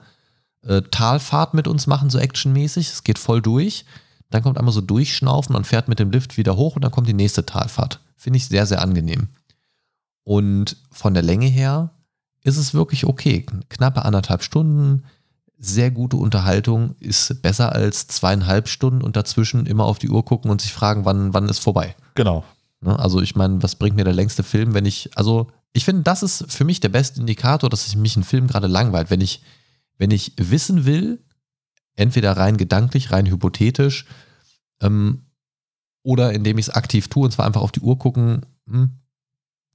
äh, 0.66 0.82
Talfahrt 0.82 1.54
mit 1.54 1.68
uns 1.68 1.86
machen, 1.86 2.10
so 2.10 2.18
actionmäßig. 2.18 2.88
Es 2.88 3.04
geht 3.04 3.18
voll 3.18 3.40
durch. 3.40 3.84
Dann 4.30 4.42
kommt 4.42 4.58
einmal 4.58 4.74
so 4.74 4.80
durchschnaufen 4.80 5.54
und 5.54 5.66
fährt 5.66 5.88
mit 5.88 5.98
dem 5.98 6.10
Lift 6.10 6.36
wieder 6.36 6.56
hoch 6.56 6.74
und 6.74 6.82
dann 6.82 6.90
kommt 6.90 7.08
die 7.08 7.14
nächste 7.14 7.46
Talfahrt. 7.46 8.00
Finde 8.16 8.38
ich 8.38 8.46
sehr, 8.46 8.66
sehr 8.66 8.82
angenehm. 8.82 9.28
Und 10.24 10.76
von 10.90 11.14
der 11.14 11.22
Länge 11.22 11.46
her 11.46 11.90
ist 12.42 12.56
es 12.56 12.74
wirklich 12.74 13.06
okay. 13.06 13.46
Knappe 13.68 14.04
anderthalb 14.04 14.42
Stunden, 14.42 15.04
sehr 15.58 15.92
gute 15.92 16.16
Unterhaltung, 16.16 16.96
ist 16.98 17.40
besser 17.42 17.72
als 17.72 18.08
zweieinhalb 18.08 18.68
Stunden 18.68 19.02
und 19.02 19.16
dazwischen 19.16 19.66
immer 19.66 19.84
auf 19.84 19.98
die 19.98 20.08
Uhr 20.08 20.24
gucken 20.24 20.50
und 20.50 20.60
sich 20.60 20.72
fragen, 20.72 21.04
wann, 21.04 21.34
wann 21.34 21.48
ist 21.48 21.60
vorbei. 21.60 21.94
Genau. 22.14 22.44
Ne? 22.82 22.98
Also 22.98 23.20
ich 23.20 23.34
meine, 23.34 23.62
was 23.62 23.76
bringt 23.76 23.96
mir 23.96 24.04
der 24.04 24.12
längste 24.12 24.42
Film, 24.42 24.74
wenn 24.74 24.86
ich, 24.86 25.10
also 25.16 25.48
ich 25.72 25.84
finde, 25.84 26.02
das 26.02 26.22
ist 26.22 26.52
für 26.52 26.64
mich 26.64 26.80
der 26.80 26.90
beste 26.90 27.20
Indikator, 27.20 27.70
dass 27.70 27.84
sich 27.84 27.96
mich 27.96 28.16
ein 28.16 28.24
Film 28.24 28.46
gerade 28.46 28.66
langweilt. 28.66 29.10
Wenn 29.10 29.20
ich, 29.20 29.42
wenn 29.98 30.10
ich 30.10 30.32
wissen 30.36 30.84
will, 30.84 31.24
entweder 31.94 32.36
rein 32.36 32.56
gedanklich, 32.56 33.10
rein 33.10 33.26
hypothetisch, 33.26 34.06
ähm, 34.80 35.26
oder 36.02 36.32
indem 36.32 36.58
ich 36.58 36.66
es 36.66 36.74
aktiv 36.74 37.08
tue, 37.08 37.24
und 37.24 37.30
zwar 37.30 37.46
einfach 37.46 37.62
auf 37.62 37.72
die 37.72 37.80
Uhr 37.80 37.98
gucken, 37.98 38.44
hm, 38.66 38.90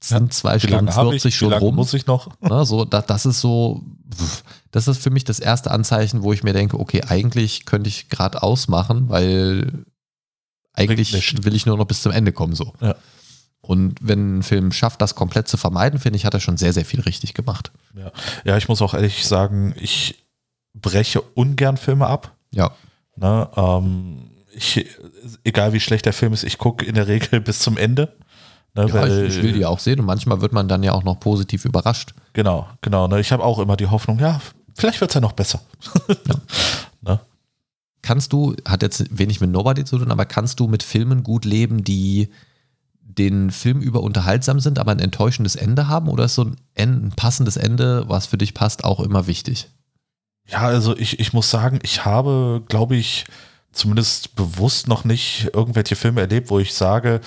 sind 0.00 0.32
zwei 0.32 0.56
Wie 0.56 0.60
Stunden 0.60 0.86
lange 0.86 0.96
habe 0.96 1.16
ich? 1.16 1.22
40 1.22 1.34
Wie 1.34 1.36
schon 1.36 1.52
rum. 1.54 1.74
muss 1.74 1.94
ich 1.94 2.06
noch? 2.06 2.28
Ne, 2.40 2.64
so, 2.64 2.84
da, 2.84 3.02
das 3.02 3.26
ist 3.26 3.40
so, 3.40 3.82
das 4.70 4.86
ist 4.86 5.02
für 5.02 5.10
mich 5.10 5.24
das 5.24 5.40
erste 5.40 5.70
Anzeichen, 5.70 6.22
wo 6.22 6.32
ich 6.32 6.44
mir 6.44 6.52
denke, 6.52 6.78
okay, 6.78 7.02
eigentlich 7.02 7.64
könnte 7.64 7.88
ich 7.88 8.08
gerade 8.08 8.42
ausmachen, 8.42 9.08
weil 9.08 9.84
eigentlich 10.78 11.12
nichts. 11.12 11.44
will 11.44 11.54
ich 11.54 11.66
nur 11.66 11.76
noch 11.76 11.86
bis 11.86 12.02
zum 12.02 12.12
Ende 12.12 12.32
kommen 12.32 12.54
so. 12.54 12.72
Ja. 12.80 12.94
Und 13.60 13.98
wenn 14.00 14.38
ein 14.38 14.42
Film 14.42 14.72
schafft, 14.72 15.02
das 15.02 15.14
komplett 15.14 15.48
zu 15.48 15.56
vermeiden, 15.56 15.98
finde 15.98 16.16
ich, 16.16 16.24
hat 16.24 16.34
er 16.34 16.40
schon 16.40 16.56
sehr, 16.56 16.72
sehr 16.72 16.84
viel 16.84 17.00
richtig 17.00 17.34
gemacht. 17.34 17.70
Ja. 17.94 18.12
ja, 18.44 18.56
ich 18.56 18.68
muss 18.68 18.80
auch 18.80 18.94
ehrlich 18.94 19.26
sagen, 19.26 19.74
ich 19.78 20.24
breche 20.74 21.20
ungern 21.20 21.76
Filme 21.76 22.06
ab. 22.06 22.34
Ja. 22.50 22.70
Ne, 23.16 23.48
ähm, 23.56 24.30
ich, 24.54 24.86
egal 25.44 25.72
wie 25.72 25.80
schlecht 25.80 26.06
der 26.06 26.12
Film 26.12 26.32
ist, 26.32 26.44
ich 26.44 26.58
gucke 26.58 26.84
in 26.84 26.94
der 26.94 27.08
Regel 27.08 27.40
bis 27.42 27.58
zum 27.58 27.76
Ende. 27.76 28.16
Ne, 28.74 28.86
ja 28.86 28.92
weil- 28.94 29.26
ich, 29.26 29.36
ich 29.36 29.42
will 29.42 29.52
die 29.52 29.66
auch 29.66 29.80
sehen 29.80 30.00
und 30.00 30.06
manchmal 30.06 30.40
wird 30.40 30.52
man 30.52 30.68
dann 30.68 30.82
ja 30.82 30.92
auch 30.92 31.02
noch 31.02 31.18
positiv 31.18 31.64
überrascht. 31.64 32.14
Genau, 32.32 32.68
genau. 32.80 33.08
Ne, 33.08 33.20
ich 33.20 33.32
habe 33.32 33.44
auch 33.44 33.58
immer 33.58 33.76
die 33.76 33.88
Hoffnung, 33.88 34.18
ja, 34.20 34.40
vielleicht 34.76 35.00
wird 35.00 35.10
es 35.10 35.14
ja 35.16 35.20
noch 35.20 35.32
besser. 35.32 35.60
Kannst 38.02 38.32
du, 38.32 38.54
hat 38.66 38.82
jetzt 38.82 39.18
wenig 39.18 39.40
mit 39.40 39.50
Nobody 39.50 39.84
zu 39.84 39.98
tun, 39.98 40.10
aber 40.10 40.24
kannst 40.24 40.60
du 40.60 40.68
mit 40.68 40.82
Filmen 40.82 41.22
gut 41.22 41.44
leben, 41.44 41.84
die 41.84 42.28
den 43.00 43.50
Film 43.50 43.80
über 43.80 44.02
unterhaltsam 44.02 44.60
sind, 44.60 44.78
aber 44.78 44.92
ein 44.92 45.00
enttäuschendes 45.00 45.56
Ende 45.56 45.88
haben? 45.88 46.08
Oder 46.08 46.24
ist 46.26 46.34
so 46.36 46.44
ein, 46.44 46.56
ein 46.76 47.12
passendes 47.16 47.56
Ende, 47.56 48.04
was 48.08 48.26
für 48.26 48.38
dich 48.38 48.54
passt, 48.54 48.84
auch 48.84 49.00
immer 49.00 49.26
wichtig? 49.26 49.68
Ja, 50.46 50.60
also 50.60 50.96
ich, 50.96 51.18
ich 51.18 51.32
muss 51.32 51.50
sagen, 51.50 51.80
ich 51.82 52.04
habe, 52.04 52.62
glaube 52.68 52.96
ich, 52.96 53.24
zumindest 53.72 54.34
bewusst 54.36 54.88
noch 54.88 55.04
nicht 55.04 55.50
irgendwelche 55.52 55.96
Filme 55.96 56.20
erlebt, 56.20 56.50
wo 56.50 56.58
ich 56.58 56.74
sage, 56.74 57.20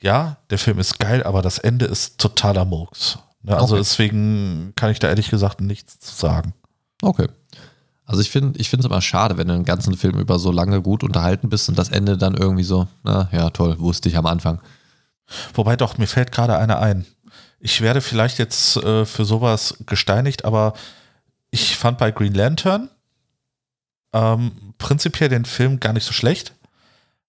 ja, 0.00 0.38
der 0.50 0.58
Film 0.58 0.78
ist 0.78 0.98
geil, 0.98 1.22
aber 1.22 1.42
das 1.42 1.58
Ende 1.58 1.86
ist 1.86 2.18
totaler 2.18 2.64
Murks. 2.64 3.18
Ne, 3.42 3.54
also 3.56 3.74
Okay. 3.74 3.82
deswegen 3.82 4.72
kann 4.76 4.90
ich 4.90 4.98
da 4.98 5.08
ehrlich 5.08 5.30
gesagt 5.30 5.60
nichts 5.60 5.98
zu 5.98 6.14
sagen. 6.14 6.54
Okay. 7.02 7.28
Also 8.06 8.20
ich 8.20 8.30
finde 8.30 8.58
ich 8.58 8.72
es 8.72 8.84
immer 8.84 9.00
schade, 9.00 9.38
wenn 9.38 9.48
du 9.48 9.54
einen 9.54 9.64
ganzen 9.64 9.96
Film 9.96 10.18
über 10.18 10.38
so 10.38 10.52
lange 10.52 10.82
gut 10.82 11.02
unterhalten 11.02 11.48
bist 11.48 11.68
und 11.68 11.78
das 11.78 11.88
Ende 11.88 12.18
dann 12.18 12.34
irgendwie 12.34 12.64
so, 12.64 12.86
na 13.02 13.28
ja, 13.32 13.50
toll, 13.50 13.78
wusste 13.78 14.08
ich 14.08 14.16
am 14.16 14.26
Anfang. 14.26 14.60
Wobei 15.54 15.76
doch, 15.76 15.96
mir 15.96 16.06
fällt 16.06 16.30
gerade 16.30 16.58
einer 16.58 16.80
ein. 16.80 17.06
Ich 17.60 17.80
werde 17.80 18.02
vielleicht 18.02 18.38
jetzt 18.38 18.76
äh, 18.76 19.06
für 19.06 19.24
sowas 19.24 19.76
gesteinigt, 19.86 20.44
aber 20.44 20.74
ich 21.50 21.76
fand 21.76 21.96
bei 21.96 22.10
Green 22.10 22.34
Lantern 22.34 22.90
ähm, 24.12 24.52
prinzipiell 24.76 25.30
den 25.30 25.46
Film 25.46 25.80
gar 25.80 25.94
nicht 25.94 26.04
so 26.04 26.12
schlecht. 26.12 26.54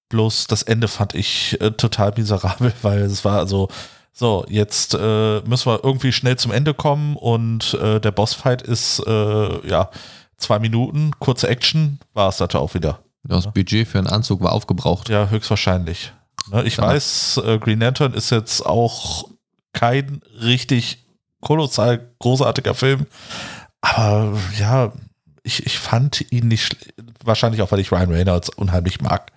Bloß 0.09 0.47
das 0.47 0.61
Ende 0.63 0.89
fand 0.89 1.15
ich 1.15 1.59
äh, 1.61 1.71
total 1.71 2.13
miserabel, 2.17 2.73
weil 2.81 3.01
es 3.03 3.23
war 3.23 3.39
also 3.39 3.69
so, 4.11 4.45
jetzt 4.47 4.93
äh, 4.93 5.41
müssen 5.41 5.71
wir 5.71 5.83
irgendwie 5.83 6.11
schnell 6.11 6.37
zum 6.37 6.51
Ende 6.51 6.73
kommen 6.73 7.15
und 7.15 7.73
äh, 7.75 7.99
der 7.99 8.11
Bossfight 8.11 8.61
ist 8.61 8.99
äh, 9.05 9.67
ja 9.67 9.89
zwei 10.37 10.59
Minuten, 10.59 11.11
kurze 11.19 11.47
Action, 11.47 11.99
war 12.13 12.29
es 12.29 12.37
dann 12.37 12.49
auch 12.51 12.73
wieder. 12.73 12.99
Das 13.23 13.51
Budget 13.51 13.87
für 13.87 13.97
einen 13.97 14.07
Anzug 14.07 14.41
war 14.41 14.51
aufgebraucht. 14.51 15.09
Ja, 15.09 15.29
höchstwahrscheinlich. 15.29 16.13
Ne, 16.51 16.63
ich 16.63 16.77
Ja. 16.77 16.83
weiß, 16.83 17.37
äh, 17.43 17.57
Green 17.59 17.79
Lantern 17.79 18.13
ist 18.13 18.29
jetzt 18.29 18.65
auch 18.65 19.29
kein 19.73 20.21
richtig 20.41 21.05
kolossal 21.41 22.11
großartiger 22.19 22.73
Film, 22.75 23.07
aber 23.81 24.37
ja, 24.59 24.91
ich, 25.43 25.65
ich 25.65 25.77
fand 25.79 26.31
ihn 26.31 26.47
nicht, 26.47 26.75
wahrscheinlich 27.23 27.61
auch, 27.61 27.71
weil 27.71 27.79
ich 27.79 27.91
Ryan 27.91 28.11
Reynolds 28.11 28.49
unheimlich 28.49 29.01
mag. 29.01 29.31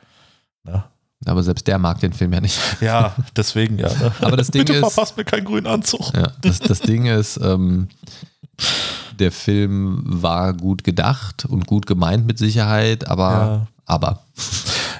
Ne? 0.64 0.84
Aber 1.28 1.42
selbst 1.42 1.66
der 1.66 1.78
mag 1.78 2.00
den 2.00 2.12
Film 2.12 2.32
ja 2.32 2.40
nicht. 2.40 2.58
Ja, 2.80 3.14
deswegen 3.36 3.78
ja. 3.78 3.88
Ne? 3.88 4.12
Aber 4.20 4.36
das 4.36 4.48
Ding 4.50 4.60
Bitte 4.64 4.74
ist- 4.78 4.92
verpasst 4.92 5.16
mir 5.16 5.24
keinen 5.24 5.44
grünen 5.44 5.66
Anzug. 5.66 6.12
Ja, 6.14 6.32
das, 6.42 6.58
das 6.60 6.80
Ding 6.80 7.06
ist, 7.06 7.38
ähm, 7.42 7.88
der 9.18 9.32
Film 9.32 10.02
war 10.04 10.52
gut 10.54 10.84
gedacht 10.84 11.44
und 11.44 11.66
gut 11.66 11.86
gemeint 11.86 12.26
mit 12.26 12.38
Sicherheit, 12.38 13.08
aber, 13.08 13.30
Ja. 13.30 13.66
aber. 13.86 14.22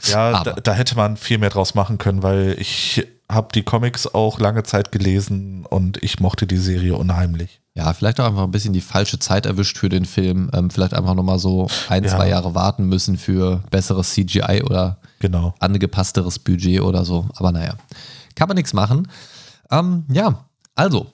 Ja, 0.09 0.31
Aber. 0.31 0.53
da, 0.53 0.61
da 0.61 0.73
hätte 0.73 0.97
man 0.97 1.17
viel 1.17 1.38
mehr 1.38 1.51
draus 1.51 1.75
machen 1.75 1.99
können, 1.99 2.23
weil 2.23 2.57
ich 2.59 3.07
habe 3.31 3.49
die 3.55 3.62
Comics 3.62 4.07
auch 4.14 4.38
lange 4.41 4.62
Zeit 4.62 4.91
gelesen 4.91 5.67
und 5.69 6.03
ich 6.03 6.19
mochte 6.19 6.47
die 6.47 6.57
Serie 6.57 6.95
unheimlich. 6.97 7.61
Ja, 7.75 7.93
vielleicht 7.93 8.19
auch 8.19 8.25
einfach 8.27 8.43
ein 8.45 8.51
bisschen 8.51 8.73
die 8.73 8.81
falsche 8.81 9.19
Zeit 9.19 9.45
erwischt 9.45 9.77
für 9.79 9.88
den 9.91 10.05
Film. 10.07 10.51
Ähm, 10.55 10.71
vielleicht 10.71 10.95
einfach 10.95 11.14
nochmal 11.14 11.38
so 11.38 11.69
ein, 11.91 12.05
Ja. 12.05 12.11
zwei 12.11 12.29
Jahre 12.29 12.55
warten 12.55 12.87
müssen 12.87 13.19
für 13.19 13.62
besseres 13.71 14.14
CGI 14.14 14.62
oder 14.64 14.97
Genau. 15.20 15.54
angepassteres 15.59 16.38
Budget 16.38 16.81
oder 16.83 17.04
so. 17.04 17.28
Aber 17.37 17.52
naja, 17.52 17.76
kann 18.35 18.48
man 18.48 18.57
nichts 18.57 18.72
machen. 18.72 19.09
Ähm, 19.70 20.04
ja, 20.12 20.44
also, 20.74 21.12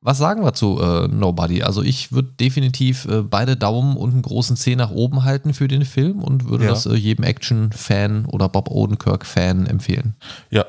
was 0.00 0.18
sagen 0.18 0.42
wir 0.44 0.52
zu 0.54 0.80
äh, 0.80 1.08
Nobody? 1.08 1.62
Also 1.62 1.82
ich 1.82 2.12
würde 2.12 2.30
definitiv 2.38 3.06
äh, 3.06 3.22
beide 3.22 3.56
Daumen 3.56 3.96
und 3.96 4.12
einen 4.12 4.22
großen 4.22 4.56
C 4.56 4.76
nach 4.76 4.90
oben 4.90 5.24
halten 5.24 5.54
für 5.54 5.68
den 5.68 5.84
Film 5.84 6.22
und 6.22 6.48
würde 6.48 6.64
Ja. 6.64 6.70
das 6.70 6.86
äh, 6.86 6.94
jedem 6.94 7.24
Action-Fan 7.24 8.26
oder 8.26 8.48
Bob 8.48 8.70
Odenkirk-Fan 8.70 9.66
empfehlen. 9.66 10.14
Ja, 10.50 10.66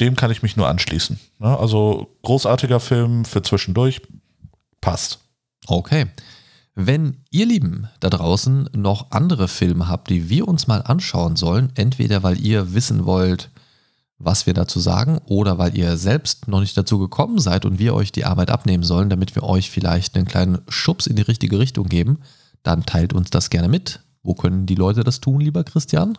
dem 0.00 0.14
kann 0.14 0.30
ich 0.30 0.42
mich 0.42 0.56
nur 0.56 0.68
anschließen. 0.68 1.18
Ne? 1.40 1.58
Also 1.58 2.08
großartiger 2.22 2.78
Film 2.78 3.24
für 3.24 3.42
zwischendurch. 3.42 4.00
Passt. 4.80 5.18
Okay. 5.66 6.06
Wenn 6.80 7.16
ihr 7.32 7.44
Lieben 7.44 7.88
da 7.98 8.08
draußen 8.08 8.70
noch 8.72 9.10
andere 9.10 9.48
Filme 9.48 9.88
habt, 9.88 10.10
die 10.10 10.28
wir 10.28 10.46
uns 10.46 10.68
mal 10.68 10.82
anschauen 10.82 11.34
sollen, 11.34 11.72
entweder 11.74 12.22
weil 12.22 12.38
ihr 12.38 12.72
wissen 12.72 13.04
wollt, 13.04 13.50
was 14.18 14.46
wir 14.46 14.54
dazu 14.54 14.78
sagen, 14.78 15.18
oder 15.26 15.58
weil 15.58 15.76
ihr 15.76 15.96
selbst 15.96 16.46
noch 16.46 16.60
nicht 16.60 16.76
dazu 16.76 17.00
gekommen 17.00 17.40
seid 17.40 17.64
und 17.64 17.80
wir 17.80 17.94
euch 17.94 18.12
die 18.12 18.24
Arbeit 18.24 18.50
abnehmen 18.50 18.84
sollen, 18.84 19.10
damit 19.10 19.34
wir 19.34 19.42
euch 19.42 19.72
vielleicht 19.72 20.14
einen 20.14 20.28
kleinen 20.28 20.58
Schubs 20.68 21.08
in 21.08 21.16
die 21.16 21.22
richtige 21.22 21.58
Richtung 21.58 21.88
geben, 21.88 22.20
dann 22.62 22.86
teilt 22.86 23.12
uns 23.12 23.30
das 23.30 23.50
gerne 23.50 23.66
mit. 23.66 23.98
Wo 24.22 24.34
können 24.34 24.66
die 24.66 24.76
Leute 24.76 25.02
das 25.02 25.20
tun, 25.20 25.40
lieber 25.40 25.64
Christian? 25.64 26.16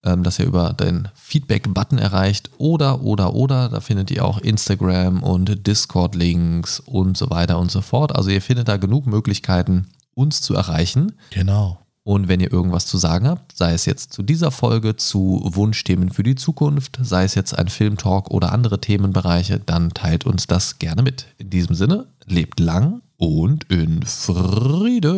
ähm, 0.04 0.24
das 0.24 0.40
ihr 0.40 0.46
über 0.46 0.74
den 0.74 1.10
Feedback-Button 1.16 1.98
erreicht. 1.98 2.52
Oder, 2.58 3.02
oder, 3.02 3.34
oder, 3.34 3.70
da 3.70 3.80
findet 3.80 4.12
ihr 4.12 4.26
auch 4.26 4.40
Instagram 4.40 5.24
und 5.24 5.68
Discord-Links 5.68 6.80
und 6.82 7.18
so 7.18 7.30
weiter 7.30 7.60
und 7.60 7.72
so 7.72 7.82
fort. 7.82 8.16
Also 8.16 8.30
ihr 8.30 8.42
findet 8.42 8.68
da 8.68 8.78
genug 8.78 9.08
Möglichkeiten, 9.08 9.88
uns 10.14 10.42
zu 10.42 10.56
erreichen. 10.56 11.14
Genau. 11.32 11.80
Und 12.08 12.30
wenn 12.30 12.40
ihr 12.40 12.54
irgendwas 12.54 12.86
zu 12.86 12.98
sagen 12.98 13.28
habt, 13.28 13.58
sei 13.58 13.74
es 13.74 13.86
jetzt 13.86 14.14
zu 14.14 14.24
dieser 14.24 14.50
Folge, 14.50 14.96
zu 14.96 15.42
Wunschthemen 15.44 16.10
für 16.10 16.24
die 16.24 16.36
Zukunft, 16.36 16.98
sei 17.02 17.26
es 17.26 17.36
jetzt 17.36 17.52
ein 17.60 17.68
Filmtalk 17.68 18.32
oder 18.32 18.54
andere 18.54 18.80
Themenbereiche, 18.80 19.60
dann 19.60 19.90
teilt 19.90 20.26
uns 20.26 20.48
das 20.48 20.80
gerne 20.80 21.04
mit. 21.04 21.26
In 21.38 21.50
diesem 21.50 21.76
Sinne, 21.76 22.08
lebt 22.26 22.62
lang 22.62 23.02
und 23.18 23.66
in 23.66 24.04
Frieden. 24.04 25.18